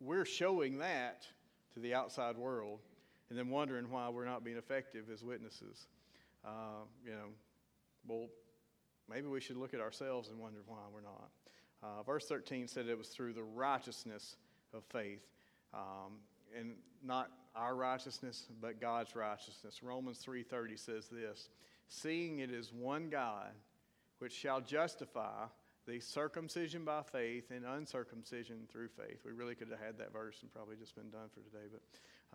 we're 0.00 0.24
showing 0.24 0.78
that 0.78 1.26
to 1.74 1.80
the 1.80 1.94
outside 1.94 2.36
world 2.36 2.80
and 3.30 3.38
then 3.38 3.48
wondering 3.48 3.90
why 3.90 4.08
we're 4.08 4.24
not 4.24 4.44
being 4.44 4.56
effective 4.56 5.06
as 5.12 5.22
witnesses. 5.22 5.86
Uh, 6.44 6.84
you 7.04 7.12
know, 7.12 7.28
well, 8.06 8.28
maybe 9.08 9.26
we 9.26 9.40
should 9.40 9.56
look 9.56 9.74
at 9.74 9.80
ourselves 9.80 10.28
and 10.28 10.38
wonder 10.38 10.58
why 10.66 10.78
we're 10.92 11.00
not. 11.00 11.30
Uh, 11.82 12.02
verse 12.02 12.26
13 12.26 12.68
said 12.68 12.86
it 12.88 12.96
was 12.96 13.08
through 13.08 13.32
the 13.32 13.42
righteousness 13.42 14.36
of 14.74 14.84
faith, 14.84 15.26
um, 15.74 16.18
and 16.58 16.74
not 17.02 17.30
our 17.54 17.74
righteousness, 17.74 18.46
but 18.60 18.80
God's 18.80 19.14
righteousness. 19.14 19.82
Romans 19.82 20.18
3:30 20.18 20.76
says 20.76 21.08
this: 21.08 21.48
"Seeing 21.88 22.38
it 22.38 22.50
is 22.50 22.72
one 22.72 23.10
God, 23.10 23.52
which 24.18 24.32
shall 24.32 24.60
justify 24.60 25.46
the 25.86 26.00
circumcision 26.00 26.84
by 26.84 27.02
faith 27.02 27.50
and 27.50 27.64
uncircumcision 27.64 28.66
through 28.68 28.88
faith." 28.88 29.24
We 29.24 29.32
really 29.32 29.54
could 29.54 29.70
have 29.70 29.80
had 29.80 29.98
that 29.98 30.12
verse 30.12 30.42
and 30.42 30.52
probably 30.52 30.76
just 30.76 30.94
been 30.94 31.10
done 31.10 31.28
for 31.34 31.40
today, 31.40 31.66
but 31.70 31.82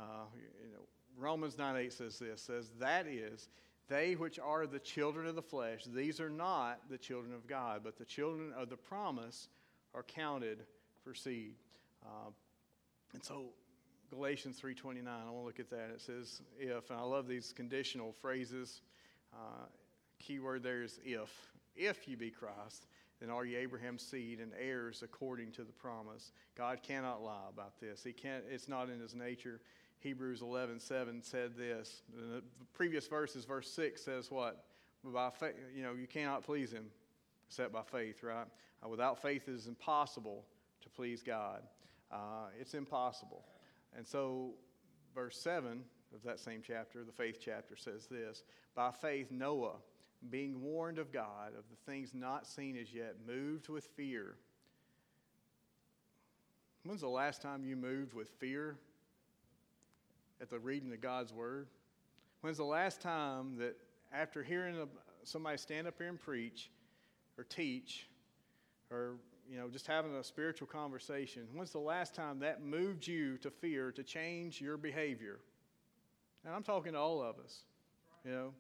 uh, 0.02 0.26
you 0.62 0.72
know, 0.72 0.88
Romans 1.18 1.56
9:8 1.56 1.92
says 1.92 2.20
this: 2.20 2.42
says 2.42 2.70
that 2.80 3.08
is 3.08 3.50
they 3.88 4.16
which 4.16 4.38
are 4.38 4.68
the 4.68 4.80
children 4.80 5.28
of 5.28 5.36
the 5.36 5.42
flesh, 5.42 5.86
these 5.86 6.20
are 6.20 6.30
not 6.30 6.90
the 6.90 6.98
children 6.98 7.34
of 7.34 7.48
God, 7.48 7.82
but 7.84 7.98
the 7.98 8.06
children 8.06 8.54
of 8.54 8.70
the 8.70 8.76
promise 8.76 9.48
are 9.94 10.04
counted 10.04 10.66
for 11.04 11.14
seed. 11.14 11.56
Uh, 12.06 12.32
and 13.14 13.24
so 13.24 13.46
Galatians 14.10 14.60
3.29, 14.62 15.08
I 15.08 15.30
want 15.30 15.36
to 15.36 15.46
look 15.46 15.60
at 15.60 15.70
that. 15.70 15.90
It 15.94 16.02
says 16.02 16.42
if, 16.60 16.90
and 16.90 17.00
I 17.00 17.04
love 17.04 17.28
these 17.28 17.54
conditional 17.56 18.14
phrases. 18.14 18.82
Uh, 19.34 19.66
key 20.20 20.40
word 20.40 20.64
there 20.64 20.84
is 20.84 21.00
if. 21.04 21.30
If 21.76 22.08
you 22.08 22.18
be 22.18 22.32
Christ, 22.32 22.88
then 23.20 23.30
are 23.30 23.46
you 23.46 23.58
Abraham's 23.58 24.02
seed 24.02 24.40
and 24.40 24.52
heirs 24.60 25.04
according 25.04 25.52
to 25.54 25.64
the 25.64 25.74
promise. 25.74 26.32
God 26.56 26.80
cannot 26.84 27.22
lie 27.22 27.50
about 27.50 27.80
this. 27.80 28.04
He 28.04 28.14
can't, 28.14 28.44
it's 28.50 28.68
not 28.68 28.90
in 28.90 29.00
his 29.00 29.14
nature. 29.14 29.60
Hebrews 30.00 30.42
11, 30.42 30.80
7 30.80 31.22
said 31.24 31.58
this. 31.58 32.02
The 32.16 32.42
previous 32.74 33.08
verses, 33.08 33.46
verse 33.46 33.70
6 33.72 34.02
says 34.02 34.32
what? 34.32 34.66
By 35.04 35.30
faith, 35.30 35.56
you 35.76 35.84
know, 35.84 35.94
you 35.94 36.08
cannot 36.08 36.44
please 36.44 36.72
him 36.72 36.86
except 37.48 37.72
by 37.72 37.82
faith, 37.84 38.24
right? 38.24 38.48
Uh, 38.84 38.90
without 38.90 39.22
faith, 39.22 39.48
it 39.48 39.54
is 39.54 39.68
impossible 39.68 40.46
to 40.82 40.90
please 40.90 41.24
God. 41.24 41.62
Uh, 42.12 42.48
it's 42.60 42.74
impossible. 42.74 43.44
And 43.98 44.08
so, 44.08 44.52
verse 45.16 45.38
7 45.40 45.84
of 46.16 46.24
that 46.24 46.40
same 46.40 46.62
chapter, 46.66 47.04
the 47.04 47.12
faith 47.12 47.40
chapter, 47.44 47.76
says 47.76 48.06
this 48.06 48.44
By 48.76 48.92
faith, 48.92 49.32
Noah, 49.32 49.78
being 50.30 50.62
warned 50.62 51.00
of 51.00 51.12
God 51.12 51.50
of 51.58 51.64
the 51.70 51.92
things 51.92 52.14
not 52.14 52.46
seen 52.46 52.78
as 52.78 52.94
yet, 52.94 53.16
moved 53.26 53.70
with 53.70 53.86
fear. 53.96 54.36
When's 56.84 57.02
the 57.02 57.10
last 57.10 57.42
time 57.42 57.66
you 57.66 57.76
moved 57.76 58.14
with 58.14 58.30
fear 58.30 58.78
at 60.40 60.50
the 60.50 60.60
reading 60.60 60.94
of 60.94 61.02
God's 61.02 61.34
Word? 61.34 61.68
When's 62.42 62.58
the 62.58 62.64
last 62.64 63.02
time 63.02 63.58
that 63.58 63.76
after 64.14 64.44
hearing 64.44 64.78
somebody 65.24 65.58
stand 65.58 65.88
up 65.88 65.96
here 65.98 66.08
and 66.08 66.22
preach 66.22 66.70
or 67.38 67.44
teach 67.44 68.08
or 68.90 69.16
you 69.50 69.58
know 69.58 69.70
just 69.70 69.88
having 69.88 70.16
a 70.16 70.24
spiritual 70.24 70.68
conversation, 70.68 71.44
when's 71.54 71.72
the 71.72 71.80
last 71.80 72.16
time 72.16 72.40
that 72.40 72.62
moved 72.62 73.08
you 73.08 73.38
to 73.40 73.50
fear 73.50 73.92
to 73.92 74.04
change 74.04 74.62
your 74.62 74.78
behavior? 74.78 75.40
And 76.46 76.54
I'm 76.54 76.64
talking 76.64 76.94
to 76.94 77.00
all 77.00 77.22
of 77.22 77.38
us, 77.40 77.64
you 78.26 78.32
know. 78.32 78.54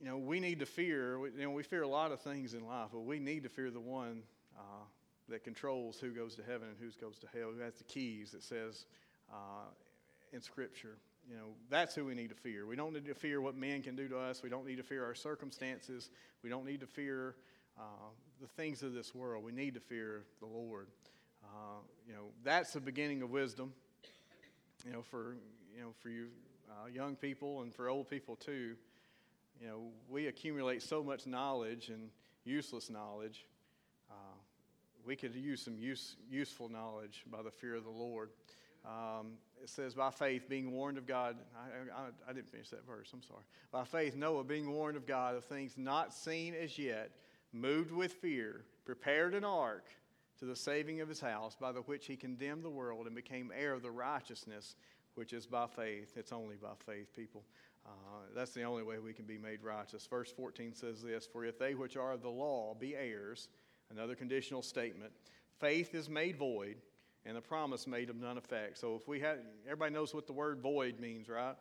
You 0.00 0.10
know, 0.10 0.18
we 0.18 0.38
need 0.38 0.58
to 0.58 0.66
fear. 0.66 1.18
You 1.28 1.44
know, 1.44 1.50
we 1.50 1.62
fear 1.62 1.82
a 1.82 1.88
lot 1.88 2.12
of 2.12 2.20
things 2.20 2.52
in 2.52 2.66
life, 2.66 2.88
but 2.92 3.00
we 3.00 3.18
need 3.18 3.44
to 3.44 3.48
fear 3.48 3.70
the 3.70 3.80
one 3.80 4.22
uh, 4.54 4.84
that 5.28 5.44
controls 5.44 5.98
who 5.98 6.10
goes 6.10 6.34
to 6.34 6.42
heaven 6.42 6.68
and 6.68 6.76
who 6.78 6.90
goes 7.00 7.18
to 7.20 7.26
hell, 7.32 7.52
who 7.56 7.62
has 7.62 7.74
the 7.76 7.84
keys 7.84 8.32
that 8.32 8.42
says 8.42 8.84
uh, 9.32 9.68
in 10.32 10.42
Scripture. 10.42 10.98
You 11.30 11.36
know, 11.36 11.46
that's 11.70 11.94
who 11.94 12.04
we 12.04 12.14
need 12.14 12.28
to 12.28 12.34
fear. 12.34 12.66
We 12.66 12.76
don't 12.76 12.92
need 12.92 13.06
to 13.06 13.14
fear 13.14 13.40
what 13.40 13.56
men 13.56 13.80
can 13.80 13.96
do 13.96 14.08
to 14.08 14.18
us. 14.18 14.42
We 14.42 14.50
don't 14.50 14.66
need 14.66 14.76
to 14.76 14.82
fear 14.82 15.02
our 15.04 15.14
circumstances. 15.14 16.10
We 16.42 16.50
don't 16.50 16.66
need 16.66 16.80
to 16.80 16.86
fear 16.86 17.34
uh, 17.78 17.82
the 18.40 18.48
things 18.48 18.82
of 18.82 18.92
this 18.92 19.14
world. 19.14 19.44
We 19.44 19.52
need 19.52 19.74
to 19.74 19.80
fear 19.80 20.24
the 20.40 20.46
Lord. 20.46 20.88
Uh, 21.42 21.78
you 22.06 22.14
know, 22.14 22.26
that's 22.42 22.72
the 22.72 22.80
beginning 22.80 23.22
of 23.22 23.30
wisdom. 23.30 23.72
You 24.84 24.92
know, 24.92 25.02
for 25.02 25.36
you 25.74 25.82
know, 25.82 25.92
for 26.00 26.08
you 26.08 26.26
uh, 26.70 26.88
young 26.88 27.16
people 27.16 27.62
and 27.62 27.74
for 27.74 27.88
old 27.88 28.08
people 28.08 28.36
too. 28.36 28.74
You 29.60 29.68
know, 29.68 29.80
we 30.08 30.26
accumulate 30.26 30.82
so 30.82 31.02
much 31.02 31.26
knowledge 31.26 31.88
and 31.88 32.10
useless 32.44 32.90
knowledge 32.90 33.46
we 35.06 35.16
could 35.16 35.34
use 35.34 35.62
some 35.62 35.78
use, 35.78 36.16
useful 36.30 36.68
knowledge 36.68 37.24
by 37.30 37.42
the 37.42 37.50
fear 37.50 37.74
of 37.74 37.84
the 37.84 37.90
Lord. 37.90 38.30
Um, 38.84 39.32
it 39.62 39.68
says, 39.68 39.94
by 39.94 40.10
faith, 40.10 40.48
being 40.48 40.72
warned 40.72 40.98
of 40.98 41.06
God. 41.06 41.36
I, 41.56 42.00
I, 42.00 42.06
I, 42.28 42.32
didn't 42.32 42.50
finish 42.50 42.68
that 42.68 42.86
verse, 42.86 43.10
I'm 43.14 43.22
sorry. 43.22 43.44
By 43.72 43.84
faith, 43.84 44.14
Noah, 44.14 44.44
being 44.44 44.70
warned 44.70 44.96
of 44.96 45.06
God 45.06 45.36
of 45.36 45.44
things 45.44 45.74
not 45.78 46.12
seen 46.12 46.54
as 46.54 46.78
yet, 46.78 47.10
moved 47.54 47.92
with 47.92 48.12
fear, 48.12 48.64
prepared 48.84 49.34
an 49.34 49.44
ark 49.44 49.86
to 50.38 50.44
the 50.44 50.56
saving 50.56 51.00
of 51.00 51.08
his 51.08 51.20
house, 51.20 51.56
by 51.58 51.72
the 51.72 51.80
which 51.82 52.06
he 52.06 52.16
condemned 52.16 52.64
the 52.64 52.70
world 52.70 53.06
and 53.06 53.14
became 53.14 53.52
heir 53.56 53.72
of 53.72 53.82
the 53.82 53.90
righteousness 53.90 54.74
which 55.14 55.32
is 55.32 55.46
by 55.46 55.66
faith. 55.66 56.12
It's 56.16 56.32
only 56.32 56.56
by 56.56 56.72
faith, 56.84 57.14
people. 57.14 57.44
Uh, 57.86 57.90
that's 58.34 58.52
the 58.52 58.62
only 58.64 58.82
way 58.82 58.98
we 58.98 59.12
can 59.12 59.26
be 59.26 59.38
made 59.38 59.62
righteous. 59.62 60.06
Verse 60.06 60.32
14 60.32 60.74
says 60.74 61.02
this 61.02 61.26
For 61.26 61.44
if 61.44 61.58
they 61.58 61.74
which 61.74 61.96
are 61.96 62.12
of 62.12 62.22
the 62.22 62.30
law 62.30 62.74
be 62.74 62.96
heirs, 62.96 63.48
Another 63.90 64.14
conditional 64.14 64.62
statement. 64.62 65.12
Faith 65.60 65.94
is 65.94 66.08
made 66.08 66.36
void 66.36 66.76
and 67.26 67.36
the 67.36 67.40
promise 67.40 67.86
made 67.86 68.10
of 68.10 68.16
none 68.16 68.36
effect. 68.36 68.78
So 68.78 68.96
if 68.96 69.08
we 69.08 69.20
have, 69.20 69.38
everybody 69.66 69.92
knows 69.92 70.14
what 70.14 70.26
the 70.26 70.32
word 70.32 70.60
void 70.60 71.00
means, 71.00 71.28
right? 71.28 71.54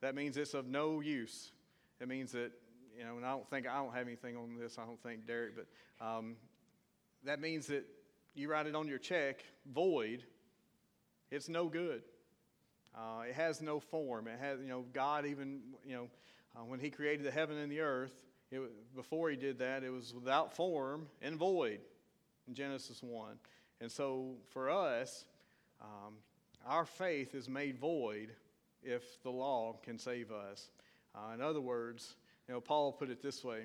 That 0.00 0.14
means 0.14 0.36
it's 0.36 0.54
of 0.54 0.66
no 0.66 1.00
use. 1.00 1.52
It 2.00 2.08
means 2.08 2.32
that, 2.32 2.52
you 2.96 3.04
know, 3.04 3.16
and 3.16 3.24
I 3.24 3.30
don't 3.30 3.48
think, 3.48 3.66
I 3.66 3.76
don't 3.76 3.94
have 3.94 4.06
anything 4.06 4.36
on 4.36 4.56
this, 4.58 4.78
I 4.78 4.84
don't 4.84 5.02
think, 5.02 5.26
Derek, 5.26 5.54
but 5.56 6.04
um, 6.04 6.36
that 7.24 7.40
means 7.40 7.66
that 7.66 7.84
you 8.34 8.50
write 8.50 8.66
it 8.66 8.74
on 8.74 8.88
your 8.88 8.98
check, 8.98 9.44
void, 9.72 10.22
it's 11.30 11.48
no 11.48 11.68
good. 11.68 12.02
Uh, 12.94 13.22
it 13.28 13.34
has 13.34 13.60
no 13.60 13.80
form. 13.80 14.28
It 14.28 14.38
has, 14.38 14.60
you 14.60 14.68
know, 14.68 14.84
God 14.92 15.26
even, 15.26 15.60
you 15.84 15.94
know, 15.94 16.08
uh, 16.56 16.64
when 16.64 16.80
He 16.80 16.88
created 16.88 17.26
the 17.26 17.30
heaven 17.30 17.58
and 17.58 17.70
the 17.70 17.80
earth, 17.80 18.12
it, 18.50 18.60
before 18.94 19.30
he 19.30 19.36
did 19.36 19.58
that, 19.58 19.82
it 19.82 19.90
was 19.90 20.14
without 20.14 20.54
form 20.54 21.06
and 21.20 21.36
void 21.36 21.80
in 22.46 22.54
Genesis 22.54 23.02
1. 23.02 23.32
And 23.80 23.90
so 23.90 24.36
for 24.50 24.70
us, 24.70 25.24
um, 25.80 26.14
our 26.66 26.86
faith 26.86 27.34
is 27.34 27.48
made 27.48 27.78
void 27.78 28.30
if 28.82 29.22
the 29.22 29.30
law 29.30 29.76
can 29.82 29.98
save 29.98 30.30
us. 30.30 30.70
Uh, 31.14 31.34
in 31.34 31.40
other 31.40 31.60
words, 31.60 32.14
you 32.48 32.54
know, 32.54 32.60
Paul 32.60 32.92
put 32.92 33.10
it 33.10 33.22
this 33.22 33.42
way. 33.44 33.64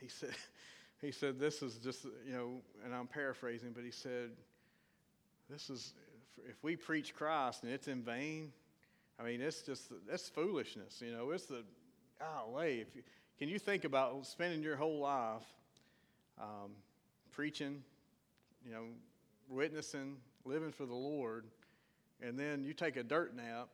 He 0.00 0.08
said, 0.08 0.34
he 1.00 1.10
said, 1.10 1.38
this 1.38 1.62
is 1.62 1.76
just, 1.76 2.04
you 2.26 2.32
know, 2.32 2.62
and 2.84 2.94
I'm 2.94 3.06
paraphrasing, 3.06 3.72
but 3.74 3.84
he 3.84 3.90
said, 3.90 4.30
this 5.50 5.68
is, 5.68 5.94
if 6.48 6.62
we 6.62 6.76
preach 6.76 7.14
Christ 7.14 7.64
and 7.64 7.72
it's 7.72 7.88
in 7.88 8.02
vain, 8.02 8.52
I 9.18 9.24
mean, 9.24 9.40
it's 9.40 9.62
just, 9.62 9.92
that's 10.08 10.28
foolishness, 10.28 11.02
you 11.04 11.12
know, 11.12 11.30
it's 11.30 11.46
the, 11.46 11.64
golly, 12.18 12.80
if 12.80 12.94
you, 12.94 13.02
can 13.38 13.48
you 13.48 13.58
think 13.58 13.84
about 13.84 14.26
spending 14.26 14.62
your 14.62 14.76
whole 14.76 15.00
life 15.00 15.42
um, 16.40 16.70
preaching, 17.32 17.82
you 18.64 18.72
know, 18.72 18.84
witnessing, 19.48 20.16
living 20.44 20.72
for 20.72 20.86
the 20.86 20.94
Lord, 20.94 21.46
and 22.20 22.38
then 22.38 22.64
you 22.64 22.72
take 22.72 22.96
a 22.96 23.02
dirt 23.02 23.34
nap, 23.34 23.68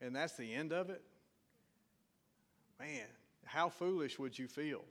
and 0.00 0.14
that's 0.14 0.36
the 0.36 0.52
end 0.52 0.72
of 0.72 0.90
it? 0.90 1.02
Man, 2.78 3.06
how 3.46 3.68
foolish 3.68 4.18
would 4.18 4.38
you 4.38 4.48
feel? 4.48 4.84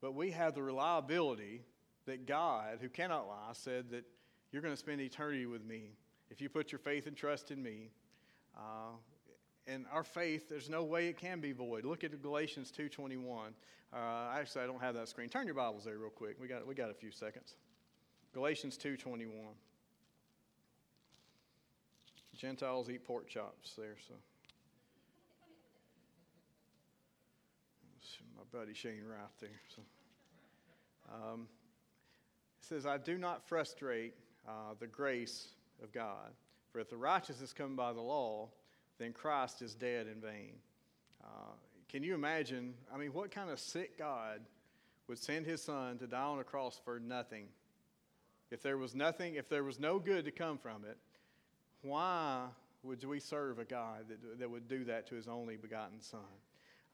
But 0.00 0.14
we 0.14 0.30
have 0.32 0.54
the 0.54 0.62
reliability 0.62 1.62
that 2.06 2.26
God, 2.26 2.78
who 2.80 2.88
cannot 2.88 3.28
lie, 3.28 3.50
said 3.52 3.90
that 3.90 4.04
you're 4.50 4.62
going 4.62 4.74
to 4.74 4.78
spend 4.78 5.00
eternity 5.00 5.46
with 5.46 5.64
me 5.64 5.92
if 6.30 6.40
you 6.40 6.48
put 6.48 6.72
your 6.72 6.78
faith 6.78 7.06
and 7.06 7.16
trust 7.16 7.50
in 7.50 7.62
me. 7.62 7.90
Uh, 8.56 8.96
and 9.66 9.86
our 9.92 10.02
faith, 10.02 10.48
there's 10.48 10.68
no 10.68 10.82
way 10.82 11.08
it 11.08 11.16
can 11.16 11.40
be 11.40 11.52
void. 11.52 11.84
Look 11.84 12.02
at 12.04 12.20
Galatians 12.20 12.72
2.21. 12.76 13.52
Uh, 13.92 13.96
actually, 14.34 14.64
I 14.64 14.66
don't 14.66 14.80
have 14.80 14.94
that 14.94 15.08
screen. 15.08 15.28
Turn 15.28 15.46
your 15.46 15.54
Bibles 15.54 15.84
there 15.84 15.98
real 15.98 16.10
quick. 16.10 16.36
We 16.40 16.48
got, 16.48 16.66
we 16.66 16.74
got 16.74 16.90
a 16.90 16.94
few 16.94 17.12
seconds. 17.12 17.54
Galatians 18.34 18.76
2.21. 18.76 19.28
Gentiles 22.34 22.90
eat 22.90 23.04
pork 23.04 23.28
chops 23.28 23.74
there, 23.76 23.96
so. 24.08 24.14
Buddy 28.52 28.74
Shane 28.74 29.04
right 29.08 29.20
there. 29.40 29.50
So, 29.74 29.82
um, 31.10 31.48
it 32.60 32.66
says, 32.66 32.84
I 32.84 32.98
do 32.98 33.16
not 33.16 33.48
frustrate 33.48 34.14
uh, 34.46 34.74
the 34.78 34.86
grace 34.86 35.48
of 35.82 35.90
God. 35.92 36.32
For 36.70 36.80
if 36.80 36.90
the 36.90 36.96
righteousness 36.96 37.52
come 37.52 37.76
by 37.76 37.92
the 37.92 38.00
law, 38.00 38.48
then 38.98 39.12
Christ 39.12 39.62
is 39.62 39.74
dead 39.74 40.06
in 40.06 40.20
vain. 40.20 40.52
Uh, 41.24 41.52
can 41.88 42.02
you 42.02 42.14
imagine? 42.14 42.74
I 42.92 42.98
mean, 42.98 43.12
what 43.12 43.30
kind 43.30 43.50
of 43.50 43.58
sick 43.58 43.98
God 43.98 44.40
would 45.08 45.18
send 45.18 45.46
his 45.46 45.62
son 45.62 45.98
to 45.98 46.06
die 46.06 46.22
on 46.22 46.38
a 46.38 46.44
cross 46.44 46.80
for 46.84 47.00
nothing? 47.00 47.46
If 48.50 48.62
there 48.62 48.76
was 48.76 48.94
nothing, 48.94 49.36
if 49.36 49.48
there 49.48 49.64
was 49.64 49.80
no 49.80 49.98
good 49.98 50.26
to 50.26 50.30
come 50.30 50.58
from 50.58 50.84
it, 50.84 50.98
why 51.80 52.44
would 52.82 53.02
we 53.04 53.18
serve 53.18 53.58
a 53.58 53.64
God 53.64 54.08
that, 54.08 54.38
that 54.38 54.50
would 54.50 54.68
do 54.68 54.84
that 54.84 55.06
to 55.08 55.14
his 55.14 55.26
only 55.26 55.56
begotten 55.56 56.00
son? 56.00 56.20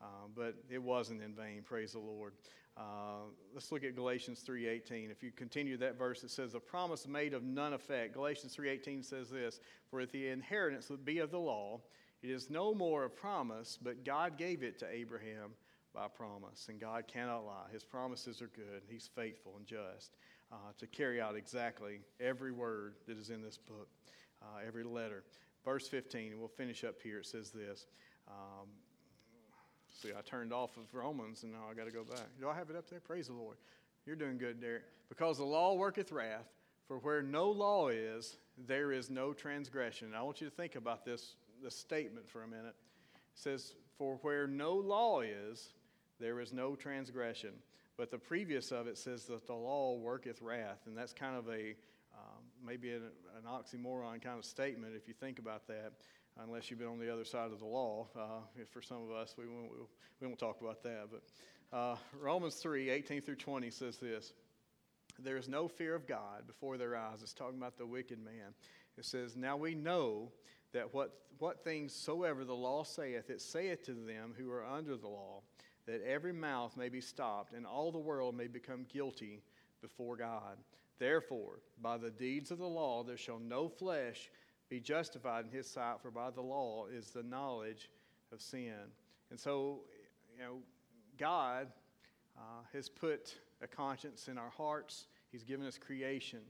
Uh, 0.00 0.28
but 0.34 0.54
it 0.70 0.82
wasn't 0.82 1.22
in 1.22 1.34
vain, 1.34 1.62
praise 1.64 1.92
the 1.92 1.98
Lord. 1.98 2.32
Uh, 2.76 3.26
let's 3.52 3.72
look 3.72 3.82
at 3.82 3.96
Galatians 3.96 4.44
3.18. 4.48 5.10
If 5.10 5.22
you 5.22 5.32
continue 5.32 5.76
that 5.78 5.98
verse, 5.98 6.22
it 6.22 6.30
says, 6.30 6.52
the 6.52 6.60
promise 6.60 7.08
made 7.08 7.34
of 7.34 7.42
none 7.42 7.72
effect. 7.72 8.14
Galatians 8.14 8.56
3.18 8.56 9.04
says 9.04 9.28
this, 9.28 9.58
For 9.90 10.00
if 10.00 10.12
the 10.12 10.28
inheritance 10.28 10.88
would 10.88 11.04
be 11.04 11.18
of 11.18 11.32
the 11.32 11.40
law, 11.40 11.80
it 12.22 12.30
is 12.30 12.50
no 12.50 12.74
more 12.74 13.04
a 13.04 13.10
promise, 13.10 13.78
but 13.80 14.04
God 14.04 14.38
gave 14.38 14.62
it 14.62 14.78
to 14.78 14.92
Abraham 14.92 15.50
by 15.92 16.06
promise. 16.06 16.66
And 16.68 16.80
God 16.80 17.08
cannot 17.08 17.44
lie. 17.44 17.66
His 17.72 17.84
promises 17.84 18.40
are 18.40 18.50
good. 18.54 18.82
He's 18.88 19.10
faithful 19.12 19.54
and 19.56 19.66
just 19.66 20.16
uh, 20.52 20.72
to 20.78 20.86
carry 20.86 21.20
out 21.20 21.34
exactly 21.34 22.00
every 22.20 22.52
word 22.52 22.94
that 23.06 23.18
is 23.18 23.30
in 23.30 23.42
this 23.42 23.58
book, 23.58 23.88
uh, 24.40 24.60
every 24.66 24.84
letter. 24.84 25.24
Verse 25.64 25.88
15, 25.88 26.32
and 26.32 26.38
we'll 26.38 26.48
finish 26.48 26.84
up 26.84 27.02
here. 27.02 27.18
It 27.18 27.26
says 27.26 27.50
this. 27.50 27.86
Um, 28.28 28.68
See, 30.00 30.10
I 30.16 30.20
turned 30.20 30.52
off 30.52 30.76
of 30.76 30.94
Romans 30.94 31.42
and 31.42 31.52
now 31.52 31.64
I 31.68 31.74
got 31.74 31.86
to 31.86 31.92
go 31.92 32.04
back. 32.04 32.28
Do 32.40 32.48
I 32.48 32.54
have 32.54 32.70
it 32.70 32.76
up 32.76 32.88
there? 32.88 33.00
Praise 33.00 33.26
the 33.26 33.32
Lord. 33.32 33.56
You're 34.06 34.14
doing 34.14 34.38
good, 34.38 34.60
Derek. 34.60 34.84
Because 35.08 35.38
the 35.38 35.44
law 35.44 35.74
worketh 35.74 36.12
wrath, 36.12 36.46
for 36.86 36.98
where 36.98 37.20
no 37.20 37.50
law 37.50 37.88
is, 37.88 38.36
there 38.66 38.92
is 38.92 39.10
no 39.10 39.32
transgression. 39.32 40.14
I 40.16 40.22
want 40.22 40.40
you 40.40 40.48
to 40.48 40.54
think 40.54 40.76
about 40.76 41.04
this, 41.04 41.34
this 41.62 41.74
statement 41.74 42.28
for 42.28 42.44
a 42.44 42.46
minute. 42.46 42.76
It 43.14 43.20
says, 43.34 43.74
For 43.98 44.20
where 44.22 44.46
no 44.46 44.74
law 44.74 45.20
is, 45.20 45.72
there 46.20 46.38
is 46.38 46.52
no 46.52 46.76
transgression. 46.76 47.54
But 47.96 48.12
the 48.12 48.18
previous 48.18 48.70
of 48.70 48.86
it 48.86 48.98
says 48.98 49.24
that 49.24 49.48
the 49.48 49.54
law 49.54 49.96
worketh 49.96 50.40
wrath. 50.40 50.78
And 50.86 50.96
that's 50.96 51.12
kind 51.12 51.36
of 51.36 51.48
a 51.48 51.74
um, 52.14 52.44
maybe 52.64 52.92
an, 52.92 53.02
an 53.36 53.44
oxymoron 53.48 54.22
kind 54.22 54.38
of 54.38 54.44
statement 54.44 54.94
if 54.96 55.08
you 55.08 55.14
think 55.14 55.38
about 55.38 55.66
that 55.68 55.92
unless 56.42 56.70
you've 56.70 56.78
been 56.78 56.88
on 56.88 56.98
the 56.98 57.12
other 57.12 57.24
side 57.24 57.50
of 57.52 57.58
the 57.58 57.66
law. 57.66 58.06
Uh, 58.16 58.40
for 58.70 58.82
some 58.82 59.02
of 59.02 59.10
us, 59.10 59.34
we 59.36 59.46
won't, 59.46 59.70
we 60.20 60.26
won't 60.26 60.38
talk 60.38 60.60
about 60.60 60.82
that. 60.82 61.08
But 61.10 61.76
uh, 61.76 61.96
Romans 62.18 62.54
3 62.56 62.90
18 62.90 63.22
through 63.22 63.36
20 63.36 63.70
says 63.70 63.96
this 63.98 64.32
There 65.18 65.36
is 65.36 65.48
no 65.48 65.68
fear 65.68 65.94
of 65.94 66.06
God 66.06 66.46
before 66.46 66.78
their 66.78 66.96
eyes. 66.96 67.22
It's 67.22 67.34
talking 67.34 67.58
about 67.58 67.78
the 67.78 67.86
wicked 67.86 68.18
man. 68.22 68.54
It 68.96 69.04
says, 69.04 69.36
Now 69.36 69.56
we 69.56 69.74
know 69.74 70.32
that 70.72 70.92
what, 70.92 71.14
what 71.38 71.64
things 71.64 71.92
soever 71.92 72.44
the 72.44 72.54
law 72.54 72.84
saith, 72.84 73.30
it 73.30 73.40
saith 73.40 73.84
to 73.86 73.92
them 73.92 74.34
who 74.36 74.50
are 74.50 74.64
under 74.64 74.96
the 74.96 75.08
law, 75.08 75.42
that 75.86 76.02
every 76.06 76.32
mouth 76.32 76.76
may 76.76 76.88
be 76.88 77.00
stopped, 77.00 77.54
and 77.54 77.66
all 77.66 77.90
the 77.90 77.98
world 77.98 78.36
may 78.36 78.46
become 78.46 78.86
guilty 78.92 79.42
before 79.80 80.16
God. 80.16 80.58
Therefore, 80.98 81.60
by 81.80 81.96
the 81.96 82.10
deeds 82.10 82.50
of 82.50 82.58
the 82.58 82.66
law, 82.66 83.04
there 83.04 83.16
shall 83.16 83.38
no 83.38 83.68
flesh 83.68 84.30
be 84.68 84.80
justified 84.80 85.44
in 85.44 85.50
his 85.50 85.66
sight, 85.66 85.96
for 86.02 86.10
by 86.10 86.30
the 86.30 86.40
law 86.40 86.86
is 86.86 87.10
the 87.10 87.22
knowledge 87.22 87.90
of 88.32 88.40
sin. 88.40 88.74
And 89.30 89.38
so, 89.38 89.80
you 90.36 90.42
know, 90.42 90.58
God 91.18 91.68
uh, 92.36 92.40
has 92.72 92.88
put 92.88 93.38
a 93.62 93.66
conscience 93.66 94.28
in 94.28 94.38
our 94.38 94.50
hearts, 94.50 95.06
He's 95.30 95.44
given 95.44 95.66
us 95.66 95.76
creation, 95.76 96.40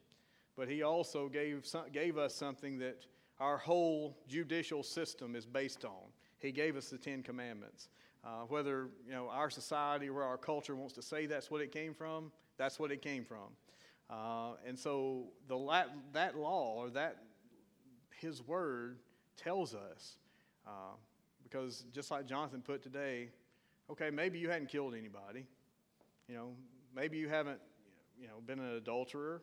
but 0.56 0.68
He 0.68 0.82
also 0.82 1.28
gave, 1.28 1.66
some, 1.66 1.84
gave 1.92 2.18
us 2.18 2.34
something 2.34 2.78
that 2.78 3.06
our 3.40 3.56
whole 3.56 4.16
judicial 4.28 4.82
system 4.82 5.34
is 5.34 5.46
based 5.46 5.84
on. 5.84 6.12
He 6.38 6.52
gave 6.52 6.76
us 6.76 6.90
the 6.90 6.98
Ten 6.98 7.22
Commandments. 7.22 7.88
Uh, 8.24 8.42
whether 8.48 8.88
you 9.06 9.12
know 9.12 9.28
our 9.28 9.48
society 9.48 10.08
or 10.08 10.24
our 10.24 10.36
culture 10.36 10.74
wants 10.74 10.92
to 10.92 11.02
say 11.02 11.26
that's 11.26 11.50
what 11.50 11.60
it 11.60 11.70
came 11.70 11.94
from, 11.94 12.32
that's 12.56 12.78
what 12.78 12.90
it 12.90 13.00
came 13.00 13.24
from. 13.24 13.48
Uh, 14.10 14.54
and 14.66 14.76
so 14.76 15.28
the 15.46 15.86
that 16.12 16.36
law 16.36 16.74
or 16.76 16.90
that 16.90 17.22
his 18.20 18.42
Word 18.46 18.98
tells 19.36 19.74
us. 19.74 20.16
Uh, 20.66 20.94
because 21.42 21.84
just 21.92 22.10
like 22.10 22.26
Jonathan 22.26 22.60
put 22.60 22.82
today, 22.82 23.30
okay, 23.90 24.10
maybe 24.10 24.38
you 24.38 24.50
hadn't 24.50 24.68
killed 24.68 24.94
anybody. 24.94 25.46
You 26.28 26.34
know, 26.34 26.48
maybe 26.94 27.16
you 27.16 27.28
haven't, 27.28 27.60
you 28.20 28.26
know, 28.26 28.34
been 28.46 28.58
an 28.58 28.76
adulterer. 28.76 29.40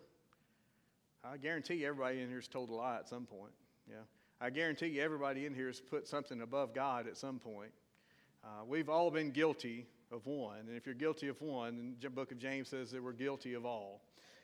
I 1.23 1.37
guarantee 1.37 1.83
everybody 1.83 2.21
in 2.21 2.27
here 2.27 2.37
has 2.37 2.47
told 2.47 2.69
a 2.69 2.73
lie 2.73 2.97
at 2.97 3.09
some 3.09 3.25
point. 3.25 3.53
Yeah. 3.89 3.95
I 4.39 4.49
guarantee 4.51 4.87
you 4.87 5.01
everybody 5.01 5.45
in 5.45 5.55
here 5.55 5.67
has 5.67 5.79
put 5.79 6.07
something 6.07 6.41
above 6.41 6.75
God 6.75 7.07
at 7.07 7.17
some 7.17 7.39
point. 7.39 7.71
Uh, 8.43 8.63
we've 8.67 8.89
all 8.89 9.09
been 9.09 9.31
guilty 9.31 9.87
of 10.11 10.27
one. 10.27 10.59
And 10.59 10.77
if 10.77 10.85
you're 10.85 10.93
guilty 10.93 11.27
of 11.27 11.41
one, 11.41 11.95
the 11.99 12.09
book 12.09 12.31
of 12.31 12.37
James 12.37 12.69
says 12.69 12.91
that 12.91 13.01
we're 13.01 13.13
guilty 13.13 13.55
of 13.55 13.65
all. 13.65 14.01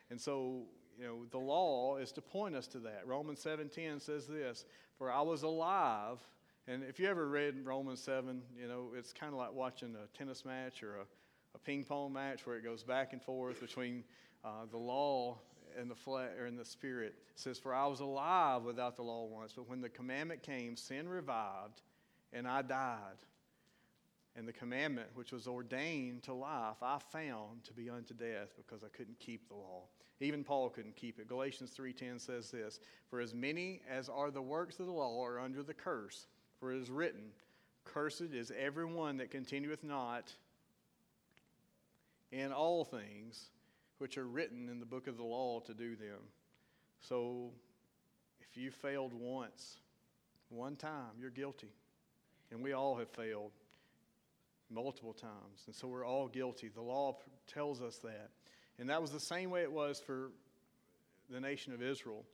And 0.10 0.20
so 0.20 0.64
you 1.02 1.08
know, 1.08 1.26
the 1.32 1.40
law 1.40 1.98
is 1.98 2.12
to 2.12 2.22
point 2.22 2.56
us 2.56 2.68
to 2.68 2.80
that. 2.80 3.08
Romans 3.08 3.40
7:10 3.40 4.00
says 4.00 4.28
this, 4.28 4.66
"For 4.98 5.12
I 5.12 5.22
was 5.22 5.42
alive." 5.42 6.20
And 6.68 6.84
if 6.84 7.00
you 7.00 7.08
ever 7.08 7.28
read 7.28 7.66
Romans 7.66 8.00
7, 8.04 8.44
you 8.56 8.68
know, 8.68 8.94
it's 8.94 9.12
kind 9.12 9.34
of 9.34 9.40
like 9.40 9.52
watching 9.52 9.96
a 9.96 10.06
tennis 10.16 10.46
match 10.46 10.84
or 10.84 10.98
a, 10.98 11.08
a 11.56 11.58
ping 11.58 11.84
pong 11.84 12.14
match 12.14 12.46
where 12.46 12.56
it 12.56 12.62
goes 12.62 12.84
back 12.84 13.14
and 13.14 13.22
forth 13.22 13.60
between 13.60 14.04
uh, 14.44 14.68
the 14.70 14.78
law 14.78 15.40
and 15.76 15.90
the 15.90 15.96
flesh 15.96 16.30
or 16.38 16.46
in 16.46 16.56
the 16.56 16.64
spirit. 16.66 17.16
It 17.34 17.40
says, 17.40 17.58
"For 17.58 17.74
I 17.74 17.88
was 17.88 18.02
alive 18.02 18.62
without 18.64 18.96
the 18.96 19.04
law 19.04 19.26
once, 19.26 19.54
but 19.54 19.68
when 19.68 19.82
the 19.82 19.90
commandment 19.90 20.44
came, 20.44 20.78
sin 20.78 21.10
revived, 21.10 21.82
and 22.32 22.48
I 22.48 22.62
died." 22.62 23.18
And 24.36 24.48
the 24.48 24.54
commandment 24.54 25.10
which 25.14 25.32
was 25.32 25.46
ordained 25.46 26.24
to 26.24 26.34
life, 26.34 26.82
I 26.82 27.00
found 27.00 27.64
to 27.66 27.74
be 27.74 27.90
unto 27.90 28.14
death 28.14 28.54
because 28.56 28.84
I 28.84 28.88
couldn't 28.88 29.20
keep 29.20 29.48
the 29.48 29.56
law. 29.56 29.84
Even 30.22 30.44
Paul 30.44 30.70
couldn't 30.70 30.96
keep 30.96 31.20
it. 31.20 31.28
Galatians 31.28 31.72
3:10 31.72 32.20
says 32.20 32.52
this, 32.52 32.80
"For 33.08 33.20
as 33.20 33.34
many 33.34 33.82
as 33.88 34.08
are 34.08 34.32
the 34.32 34.42
works 34.42 34.80
of 34.80 34.86
the 34.86 34.92
law 34.94 35.22
are 35.26 35.40
under 35.40 35.64
the 35.64 35.74
curse, 35.74 36.28
for 36.60 36.72
it 36.72 36.78
is 36.78 36.90
written, 36.90 37.34
cursed 37.84 38.22
is 38.22 38.52
everyone 38.52 39.18
that 39.18 39.32
continueth 39.32 39.84
not 39.84 40.36
in 42.32 42.54
all 42.54 42.86
things 42.86 43.52
which 43.98 44.18
are 44.18 44.28
written 44.28 44.70
in 44.70 44.80
the 44.80 44.86
book 44.86 45.08
of 45.08 45.18
the 45.18 45.24
law 45.24 45.60
to 45.62 45.74
do 45.74 45.96
them." 45.96 46.32
So 47.00 47.54
if 48.40 48.56
you 48.56 48.72
failed 48.72 49.14
once, 49.14 49.82
one 50.50 50.78
time, 50.78 51.20
you're 51.20 51.32
guilty. 51.32 51.74
And 52.52 52.62
we 52.62 52.74
all 52.74 52.96
have 52.98 53.10
failed 53.10 53.54
multiple 54.72 55.14
times. 55.14 55.64
And 55.66 55.76
so 55.76 55.88
we're 55.88 56.06
all 56.06 56.28
guilty. 56.28 56.70
The 56.70 56.82
law 56.82 57.18
tells 57.48 57.82
us 57.82 57.98
that. 58.00 58.30
And 58.80 58.90
that 58.90 59.02
was 59.02 59.12
the 59.12 59.20
same 59.20 59.50
way 59.50 59.62
it 59.62 59.72
was 59.72 60.00
for 60.00 60.32
the 61.30 61.40
nation 61.40 61.74
of 61.74 61.82
Israel. 61.82 62.26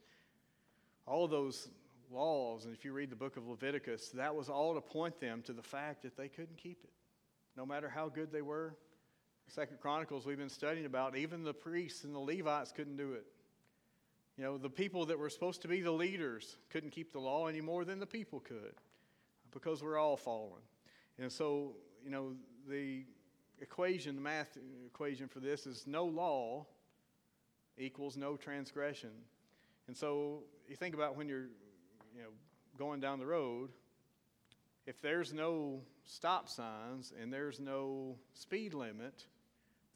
All 1.06 1.28
those 1.28 1.70
laws, 2.12 2.66
and 2.66 2.74
if 2.74 2.86
you 2.86 2.94
read 2.94 3.10
the 3.10 3.16
book 3.16 3.38
of 3.38 3.48
Leviticus, 3.48 4.10
that 4.10 4.36
was 4.36 4.50
all 4.50 4.76
to 4.76 4.82
point 4.82 5.20
them 5.20 5.42
to 5.44 5.54
the 5.54 5.64
fact 5.64 6.04
that 6.04 6.16
they 6.16 6.28
couldn't 6.28 6.58
keep 6.58 6.84
it, 6.84 6.92
no 7.56 7.66
matter 7.66 7.90
how 7.90 8.10
good 8.10 8.32
they 8.32 8.42
were. 8.42 8.76
Second 9.48 9.80
Chronicles, 9.80 10.26
we've 10.26 10.38
been 10.38 10.50
studying 10.50 10.86
about, 10.86 11.16
even 11.18 11.44
the 11.44 11.54
priests 11.54 12.04
and 12.04 12.14
the 12.14 12.20
Levites 12.20 12.72
couldn't 12.72 12.98
do 12.98 13.14
it. 13.14 13.26
You 14.38 14.44
know, 14.44 14.58
the 14.58 14.70
people 14.70 15.06
that 15.08 15.18
were 15.18 15.30
supposed 15.30 15.64
to 15.64 15.68
be 15.68 15.82
the 15.82 15.92
leaders 15.92 16.58
couldn't 16.70 16.92
keep 16.92 17.12
the 17.12 17.20
law 17.20 17.48
any 17.48 17.62
more 17.62 17.86
than 17.86 18.00
the 18.00 18.06
people 18.06 18.40
could 18.40 18.76
because 19.52 19.82
we're 19.82 19.98
all 19.98 20.18
fallen. 20.18 20.62
And 21.18 21.32
so, 21.32 21.76
you 22.08 22.14
know, 22.14 22.32
the 22.70 23.04
equation, 23.60 24.16
the 24.16 24.22
math 24.22 24.58
equation 24.86 25.28
for 25.28 25.42
this 25.42 25.68
is 25.68 25.84
no 25.86 26.06
law 26.06 26.66
equals 27.78 28.16
no 28.16 28.38
transgression. 28.38 29.10
And 29.88 29.98
so 29.98 30.44
you 30.70 30.78
think 30.78 30.96
about 30.96 31.18
when 31.18 31.28
you're, 31.28 31.50
you 32.16 32.22
know, 32.22 32.30
going 32.78 33.02
down 33.02 33.20
the 33.20 33.26
road, 33.26 33.72
if 34.86 35.02
there's 35.02 35.34
no 35.34 35.82
stop 36.06 36.48
signs 36.48 37.12
and 37.22 37.32
there's 37.32 37.60
no 37.60 38.16
speed 38.34 38.74
limit, 38.74 39.26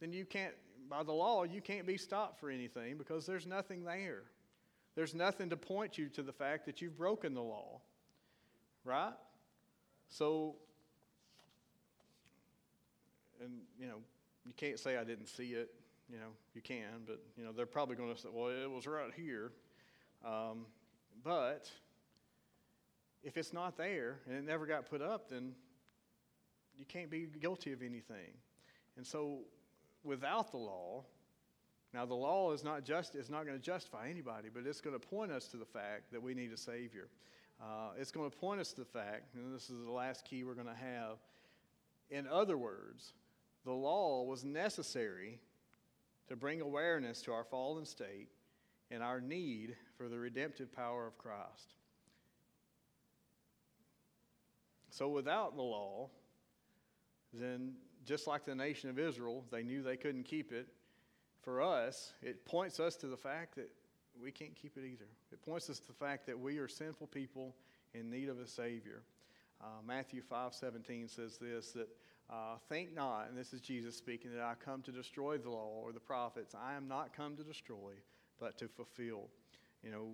then 0.01 0.11
you 0.11 0.25
can't, 0.25 0.53
by 0.89 1.03
the 1.03 1.13
law, 1.13 1.43
you 1.43 1.61
can't 1.61 1.87
be 1.87 1.95
stopped 1.95 2.41
for 2.41 2.49
anything 2.49 2.97
because 2.97 3.25
there's 3.25 3.47
nothing 3.47 3.85
there. 3.85 4.23
There's 4.95 5.15
nothing 5.15 5.49
to 5.51 5.55
point 5.55 5.97
you 5.97 6.09
to 6.09 6.23
the 6.23 6.33
fact 6.33 6.65
that 6.65 6.81
you've 6.81 6.97
broken 6.97 7.33
the 7.33 7.41
law. 7.41 7.79
Right? 8.83 9.13
So 10.09 10.55
and 13.43 13.61
you 13.79 13.87
know, 13.87 13.97
you 14.45 14.53
can't 14.53 14.79
say 14.79 14.97
I 14.97 15.03
didn't 15.03 15.27
see 15.27 15.53
it. 15.53 15.69
You 16.09 16.17
know, 16.17 16.31
you 16.53 16.61
can, 16.61 17.03
but 17.05 17.21
you 17.37 17.43
know, 17.43 17.51
they're 17.51 17.65
probably 17.65 17.95
going 17.95 18.13
to 18.13 18.19
say, 18.19 18.29
"Well, 18.31 18.49
it 18.49 18.69
was 18.69 18.87
right 18.87 19.11
here." 19.15 19.51
Um, 20.25 20.65
but 21.23 21.69
if 23.23 23.37
it's 23.37 23.53
not 23.53 23.77
there 23.77 24.19
and 24.27 24.35
it 24.35 24.43
never 24.43 24.65
got 24.65 24.89
put 24.89 25.01
up, 25.01 25.29
then 25.29 25.53
you 26.77 26.85
can't 26.85 27.09
be 27.09 27.27
guilty 27.39 27.71
of 27.71 27.81
anything. 27.81 28.33
And 28.97 29.05
so, 29.05 29.39
without 30.03 30.51
the 30.51 30.57
law, 30.57 31.05
now 31.93 32.05
the 32.05 32.15
law 32.15 32.51
is 32.51 32.63
not 32.63 32.83
just 32.83 33.15
is 33.15 33.29
not 33.29 33.45
going 33.45 33.57
to 33.57 33.63
justify 33.63 34.09
anybody, 34.09 34.49
but 34.53 34.65
it's 34.65 34.81
going 34.81 34.99
to 34.99 35.07
point 35.07 35.31
us 35.31 35.47
to 35.47 35.57
the 35.57 35.65
fact 35.65 36.11
that 36.11 36.21
we 36.21 36.33
need 36.33 36.51
a 36.51 36.57
Savior. 36.57 37.07
Uh, 37.61 37.91
it's 37.97 38.11
going 38.11 38.29
to 38.29 38.35
point 38.35 38.59
us 38.59 38.71
to 38.73 38.81
the 38.81 38.85
fact, 38.85 39.35
and 39.35 39.53
this 39.53 39.69
is 39.69 39.85
the 39.85 39.91
last 39.91 40.25
key 40.25 40.43
we're 40.43 40.55
going 40.55 40.67
to 40.67 40.73
have. 40.73 41.17
In 42.09 42.27
other 42.27 42.57
words, 42.57 43.13
the 43.65 43.71
law 43.71 44.23
was 44.23 44.43
necessary 44.43 45.39
to 46.27 46.35
bring 46.35 46.61
awareness 46.61 47.21
to 47.23 47.31
our 47.31 47.43
fallen 47.43 47.85
state 47.85 48.29
and 48.89 49.03
our 49.03 49.21
need 49.21 49.75
for 49.97 50.07
the 50.07 50.17
redemptive 50.17 50.71
power 50.71 51.07
of 51.07 51.17
Christ. 51.17 51.75
So, 54.89 55.07
without 55.07 55.55
the 55.55 55.61
law, 55.61 56.09
then 57.33 57.73
just 58.05 58.27
like 58.27 58.45
the 58.45 58.55
nation 58.55 58.89
of 58.89 58.99
Israel, 58.99 59.45
they 59.51 59.63
knew 59.63 59.81
they 59.81 59.97
couldn't 59.97 60.23
keep 60.23 60.51
it. 60.51 60.67
For 61.41 61.61
us, 61.61 62.13
it 62.21 62.45
points 62.45 62.79
us 62.79 62.95
to 62.97 63.07
the 63.07 63.17
fact 63.17 63.55
that 63.55 63.71
we 64.21 64.31
can't 64.31 64.55
keep 64.55 64.77
it 64.77 64.85
either. 64.85 65.07
It 65.31 65.41
points 65.41 65.69
us 65.69 65.79
to 65.79 65.87
the 65.87 65.93
fact 65.93 66.25
that 66.27 66.37
we 66.37 66.57
are 66.57 66.67
sinful 66.67 67.07
people 67.07 67.55
in 67.93 68.09
need 68.09 68.29
of 68.29 68.39
a 68.39 68.47
Savior. 68.47 69.01
Uh, 69.61 69.65
Matthew 69.85 70.21
5 70.21 70.53
17 70.53 71.07
says 71.07 71.37
this 71.37 71.71
that 71.71 71.87
uh, 72.31 72.55
think 72.69 72.95
not, 72.95 73.27
and 73.27 73.37
this 73.37 73.51
is 73.53 73.59
Jesus 73.59 73.95
speaking, 73.95 74.31
that 74.33 74.41
I 74.41 74.53
come 74.63 74.81
to 74.83 74.91
destroy 74.91 75.37
the 75.37 75.49
law 75.49 75.81
or 75.83 75.91
the 75.91 75.99
prophets. 75.99 76.55
I 76.55 76.75
am 76.75 76.87
not 76.87 77.15
come 77.15 77.35
to 77.35 77.43
destroy, 77.43 77.93
but 78.39 78.57
to 78.59 78.67
fulfill. 78.67 79.27
You 79.83 79.91
know, 79.91 80.07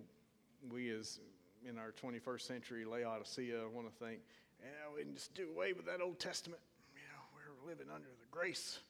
we 0.70 0.90
as 0.90 1.20
in 1.68 1.78
our 1.78 1.92
21st 1.92 2.40
century 2.40 2.84
Laodicea 2.84 3.68
want 3.72 3.86
to 3.88 4.04
think, 4.04 4.20
yeah, 4.60 4.94
we 4.94 5.02
can 5.02 5.14
just 5.14 5.34
do 5.34 5.48
away 5.54 5.72
with 5.72 5.86
that 5.86 6.00
Old 6.00 6.18
Testament. 6.18 6.60
You 6.94 7.02
know, 7.02 7.22
we're 7.34 7.70
living 7.70 7.86
under 7.94 8.08
the 8.08 8.26
grace, 8.30 8.80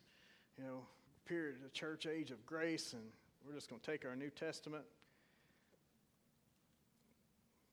you 0.57 0.65
know, 0.65 0.87
period 1.27 1.57
of 1.57 1.63
the 1.63 1.71
church 1.71 2.07
age 2.07 2.31
of 2.31 2.45
grace, 2.47 2.95
and 2.95 3.03
we're 3.47 3.55
just 3.55 3.69
going 3.69 3.81
to 3.81 3.91
take 3.91 4.07
our 4.07 4.17
New 4.17 4.31
Testament. 4.31 4.85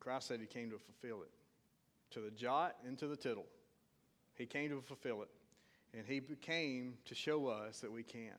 Christ 0.02 0.28
said 0.28 0.40
he 0.42 0.46
came 0.46 0.70
to 0.70 0.78
fulfill 0.78 1.24
it, 1.24 1.32
to 2.12 2.20
the 2.20 2.32
jot 2.32 2.76
and 2.86 2.98
to 3.00 3.08
the 3.08 3.16
tittle. 3.16 3.46
He 4.36 4.46
came 4.46 4.70
to 4.70 4.82
fulfill 4.82 5.22
it, 5.22 5.30
and 5.98 6.06
he 6.06 6.22
came 6.42 6.96
to 7.06 7.16
show 7.16 7.48
us 7.48 7.80
that 7.80 7.92
we 7.92 8.04
can. 8.04 8.34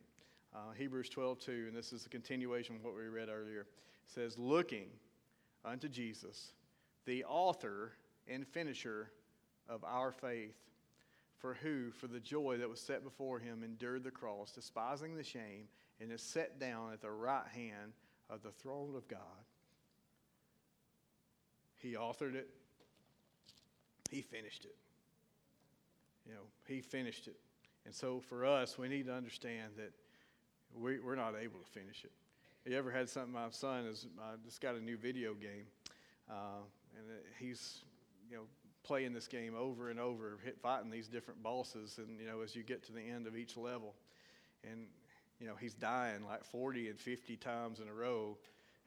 Uh, 0.54 0.72
Hebrews 0.76 1.08
12, 1.08 1.38
2, 1.38 1.64
and 1.68 1.76
this 1.76 1.92
is 1.92 2.04
a 2.06 2.08
continuation 2.08 2.76
of 2.76 2.84
what 2.84 2.94
we 2.94 3.08
read 3.08 3.28
earlier, 3.28 3.66
says, 4.06 4.38
Looking 4.38 4.88
unto 5.64 5.88
Jesus, 5.88 6.52
the 7.06 7.24
author 7.24 7.92
and 8.28 8.46
finisher 8.46 9.10
of 9.68 9.84
our 9.84 10.12
faith, 10.12 10.56
for 11.38 11.54
who, 11.54 11.90
for 11.90 12.06
the 12.06 12.20
joy 12.20 12.56
that 12.58 12.68
was 12.68 12.80
set 12.80 13.04
before 13.04 13.38
him, 13.38 13.62
endured 13.62 14.04
the 14.04 14.10
cross, 14.10 14.52
despising 14.52 15.16
the 15.16 15.24
shame, 15.24 15.68
and 16.00 16.12
is 16.12 16.22
set 16.22 16.58
down 16.58 16.92
at 16.92 17.00
the 17.00 17.10
right 17.10 17.46
hand 17.54 17.92
of 18.28 18.42
the 18.42 18.50
throne 18.50 18.94
of 18.96 19.08
God. 19.08 19.20
He 21.76 21.92
authored 21.92 22.34
it, 22.34 22.48
he 24.10 24.20
finished 24.20 24.64
it. 24.64 24.76
You 26.26 26.34
know, 26.34 26.40
he 26.66 26.80
finished 26.80 27.28
it. 27.28 27.36
And 27.86 27.94
so 27.94 28.20
for 28.20 28.44
us, 28.44 28.76
we 28.76 28.88
need 28.88 29.06
to 29.06 29.14
understand 29.14 29.72
that 29.76 29.92
we, 30.74 30.98
we're 30.98 31.14
not 31.14 31.34
able 31.40 31.60
to 31.60 31.70
finish 31.70 32.04
it. 32.04 32.10
You 32.68 32.76
ever 32.76 32.90
had 32.90 33.08
something? 33.08 33.32
My 33.32 33.46
son 33.50 33.86
has 33.86 34.06
uh, 34.18 34.36
just 34.44 34.60
got 34.60 34.74
a 34.74 34.80
new 34.80 34.96
video 34.96 35.34
game, 35.34 35.66
uh, 36.28 36.64
and 36.96 37.06
he's, 37.38 37.84
you 38.28 38.36
know, 38.36 38.42
playing 38.82 39.12
this 39.12 39.28
game 39.28 39.54
over 39.56 39.88
and 39.90 40.00
over, 40.00 40.38
hit, 40.44 40.58
fighting 40.60 40.90
these 40.90 41.06
different 41.06 41.40
bosses, 41.44 41.98
and 41.98 42.20
you 42.20 42.26
know, 42.26 42.40
as 42.40 42.56
you 42.56 42.64
get 42.64 42.84
to 42.86 42.92
the 42.92 43.00
end 43.00 43.28
of 43.28 43.36
each 43.36 43.56
level, 43.56 43.94
and 44.68 44.86
you 45.40 45.46
know, 45.46 45.54
he's 45.60 45.74
dying 45.74 46.24
like 46.26 46.42
40 46.44 46.88
and 46.88 46.98
50 46.98 47.36
times 47.36 47.78
in 47.78 47.88
a 47.88 47.94
row, 47.94 48.36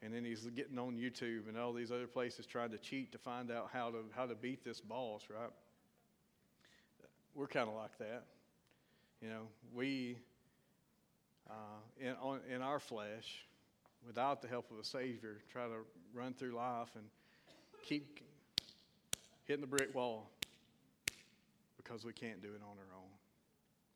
and 0.02 0.12
then 0.12 0.26
he's 0.26 0.44
getting 0.54 0.78
on 0.78 0.94
YouTube 0.96 1.48
and 1.48 1.56
all 1.56 1.72
these 1.72 1.90
other 1.90 2.06
places 2.06 2.44
trying 2.44 2.70
to 2.72 2.78
cheat 2.78 3.12
to 3.12 3.18
find 3.18 3.50
out 3.50 3.70
how 3.72 3.90
to 3.90 4.04
how 4.14 4.26
to 4.26 4.34
beat 4.34 4.62
this 4.62 4.80
boss, 4.80 5.22
right? 5.30 5.50
We're 7.34 7.46
kind 7.46 7.68
of 7.68 7.76
like 7.76 7.96
that, 7.98 8.24
you 9.22 9.28
know. 9.28 9.48
We 9.74 10.18
uh, 11.48 11.52
in 11.98 12.14
on, 12.20 12.40
in 12.52 12.62
our 12.62 12.78
flesh, 12.78 13.46
without 14.06 14.42
the 14.42 14.48
help 14.48 14.70
of 14.70 14.78
a 14.78 14.84
Savior, 14.84 15.38
try 15.52 15.66
to 15.66 15.84
run 16.14 16.34
through 16.34 16.52
life 16.52 16.90
and 16.94 17.04
keep 17.82 18.20
hitting 19.44 19.60
the 19.60 19.66
brick 19.66 19.94
wall 19.94 20.30
because 21.76 22.04
we 22.04 22.12
can't 22.12 22.40
do 22.40 22.48
it 22.48 22.62
on 22.62 22.76
our 22.78 22.96
own. 22.96 23.10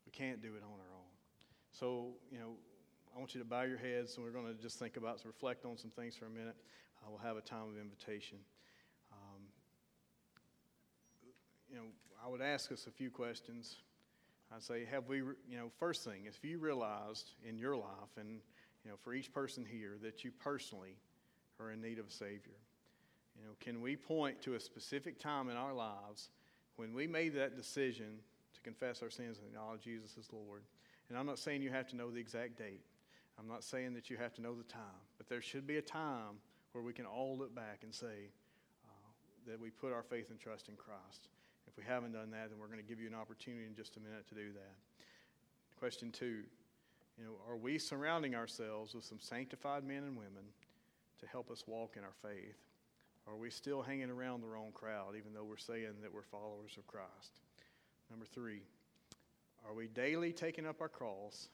We 0.05 0.11
can't 0.11 0.41
do 0.41 0.49
it 0.49 0.63
on 0.63 0.71
our 0.79 0.95
own. 0.95 1.11
So, 1.71 2.09
you 2.31 2.39
know, 2.39 2.51
I 3.15 3.19
want 3.19 3.33
you 3.33 3.39
to 3.39 3.45
bow 3.45 3.61
your 3.61 3.77
heads 3.77 4.17
and 4.17 4.25
we're 4.25 4.31
going 4.31 4.47
to 4.47 4.61
just 4.61 4.77
think 4.79 4.97
about, 4.97 5.21
reflect 5.25 5.65
on 5.65 5.77
some 5.77 5.91
things 5.91 6.15
for 6.15 6.25
a 6.25 6.29
minute. 6.29 6.55
Uh, 7.01 7.09
we'll 7.09 7.19
have 7.19 7.37
a 7.37 7.41
time 7.41 7.69
of 7.73 7.79
invitation. 7.81 8.37
Um, 9.11 9.41
you 11.69 11.77
know, 11.77 11.85
I 12.23 12.29
would 12.29 12.41
ask 12.41 12.71
us 12.71 12.87
a 12.87 12.91
few 12.91 13.09
questions. 13.09 13.77
I'd 14.55 14.63
say, 14.63 14.85
have 14.85 15.07
we, 15.07 15.17
you 15.17 15.57
know, 15.57 15.69
first 15.79 16.05
thing, 16.05 16.25
if 16.27 16.39
you 16.43 16.59
realized 16.59 17.31
in 17.47 17.57
your 17.57 17.75
life 17.75 18.15
and, 18.17 18.39
you 18.85 18.91
know, 18.91 18.95
for 19.03 19.13
each 19.13 19.33
person 19.33 19.65
here 19.69 19.97
that 20.01 20.23
you 20.23 20.31
personally 20.31 20.95
are 21.59 21.71
in 21.71 21.81
need 21.81 21.99
of 21.99 22.07
a 22.07 22.11
Savior, 22.11 22.55
you 23.35 23.43
know, 23.43 23.51
can 23.59 23.81
we 23.81 23.97
point 23.97 24.41
to 24.43 24.55
a 24.55 24.59
specific 24.59 25.19
time 25.19 25.49
in 25.49 25.57
our 25.57 25.73
lives 25.73 26.29
when 26.77 26.93
we 26.93 27.05
made 27.05 27.35
that 27.35 27.57
decision 27.57 28.19
to 28.53 28.61
confess 28.61 29.03
our 29.03 29.09
sins 29.09 29.39
and 29.39 29.47
acknowledge 29.47 29.81
Jesus 29.81 30.15
as 30.17 30.31
Lord? 30.31 30.61
And 31.09 31.17
I'm 31.17 31.25
not 31.25 31.37
saying 31.37 31.61
you 31.61 31.71
have 31.71 31.87
to 31.89 31.97
know 31.97 32.09
the 32.09 32.19
exact 32.19 32.57
date. 32.57 32.81
I'm 33.37 33.49
not 33.49 33.61
saying 33.61 33.93
that 33.95 34.09
you 34.09 34.15
have 34.15 34.33
to 34.35 34.41
know 34.41 34.55
the 34.55 34.63
time, 34.63 35.03
but 35.17 35.27
there 35.27 35.41
should 35.41 35.67
be 35.67 35.77
a 35.77 35.81
time 35.81 36.39
where 36.71 36.83
we 36.83 36.93
can 36.93 37.05
all 37.05 37.37
look 37.37 37.53
back 37.53 37.79
and 37.83 37.93
say 37.93 38.29
uh, 38.85 39.51
that 39.51 39.59
we 39.59 39.69
put 39.69 39.91
our 39.91 40.03
faith 40.03 40.29
and 40.29 40.39
trust 40.39 40.69
in 40.69 40.75
Christ. 40.75 41.27
If 41.75 41.83
we 41.83 41.91
haven't 41.91 42.13
done 42.13 42.31
that, 42.31 42.49
then 42.49 42.59
we're 42.59 42.67
going 42.67 42.79
to 42.79 42.85
give 42.87 43.01
you 43.01 43.07
an 43.07 43.15
opportunity 43.15 43.65
in 43.65 43.75
just 43.75 43.97
a 43.97 43.99
minute 43.99 44.27
to 44.29 44.35
do 44.35 44.53
that. 44.53 44.75
Question 45.77 46.09
two, 46.11 46.43
you 47.17 47.25
know, 47.25 47.33
are 47.49 47.57
we 47.57 47.77
surrounding 47.77 48.33
ourselves 48.33 48.93
with 48.93 49.03
some 49.03 49.19
sanctified 49.19 49.83
men 49.83 50.03
and 50.03 50.15
women 50.15 50.43
to 51.19 51.27
help 51.27 51.51
us 51.51 51.65
walk 51.67 51.95
in 51.97 52.03
our 52.03 52.15
faith? 52.21 52.55
are 53.27 53.35
we 53.35 53.49
still 53.49 53.81
hanging 53.81 54.09
around 54.09 54.41
the 54.41 54.47
wrong 54.47 54.71
crowd, 54.73 55.15
even 55.17 55.33
though 55.33 55.43
we're 55.43 55.57
saying 55.57 55.93
that 56.01 56.13
we're 56.13 56.21
followers 56.21 56.77
of 56.77 56.85
Christ? 56.85 57.41
Number 58.09 58.25
three, 58.25 58.61
are 59.67 59.73
we 59.73 59.87
daily 59.87 60.31
taking 60.31 60.67
up 60.67 60.79
our 60.79 60.89
cross 60.89 61.49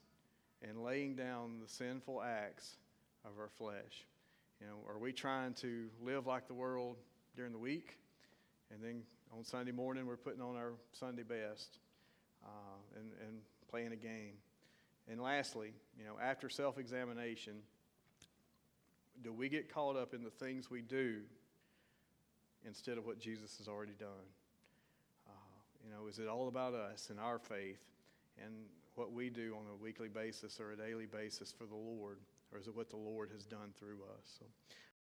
and 0.61 0.83
laying 0.83 1.15
down 1.15 1.59
the 1.61 1.69
sinful 1.69 2.21
acts 2.21 2.75
of 3.23 3.31
our 3.39 3.49
flesh? 3.57 4.05
You 4.59 4.67
know, 4.67 4.75
are 4.89 4.99
we 4.99 5.13
trying 5.13 5.53
to 5.55 5.87
live 6.03 6.27
like 6.27 6.47
the 6.47 6.53
world 6.53 6.97
during 7.37 7.53
the 7.53 7.57
week, 7.57 7.97
and 8.69 8.83
then 8.83 9.03
on 9.35 9.43
Sunday 9.43 9.71
morning 9.71 10.05
we're 10.05 10.17
putting 10.17 10.41
on 10.41 10.55
our 10.55 10.73
Sunday 10.91 11.23
best 11.23 11.79
uh, 12.43 12.99
and, 12.99 13.11
and 13.25 13.37
playing 13.69 13.93
a 13.93 13.95
game? 13.97 14.33
And 15.09 15.21
lastly, 15.21 15.73
you 15.97 16.05
know, 16.05 16.13
after 16.21 16.49
self-examination, 16.49 17.53
do 19.23 19.33
we 19.33 19.49
get 19.49 19.73
caught 19.73 19.95
up 19.95 20.13
in 20.13 20.23
the 20.23 20.29
things 20.29 20.69
we 20.69 20.81
do 20.81 21.17
instead 22.65 22.97
of 22.97 23.05
what 23.05 23.19
Jesus 23.19 23.57
has 23.57 23.67
already 23.67 23.95
done? 23.99 24.27
Uh, 25.27 25.31
you 25.83 25.91
know, 25.91 26.07
is 26.07 26.19
it 26.19 26.27
all 26.27 26.47
about 26.47 26.73
us 26.73 27.09
and 27.09 27.19
our 27.19 27.39
faith 27.39 27.81
and 28.43 28.53
what 28.95 29.11
we 29.11 29.29
do 29.29 29.55
on 29.55 29.65
a 29.71 29.83
weekly 29.83 30.09
basis 30.09 30.59
or 30.59 30.71
a 30.71 30.75
daily 30.75 31.05
basis 31.05 31.51
for 31.51 31.65
the 31.65 31.75
Lord, 31.75 32.17
or 32.51 32.59
is 32.59 32.67
it 32.67 32.75
what 32.75 32.89
the 32.89 32.97
Lord 32.97 33.29
has 33.33 33.45
done 33.45 33.73
through 33.79 33.99
us? 34.17 34.39
So 34.39 34.45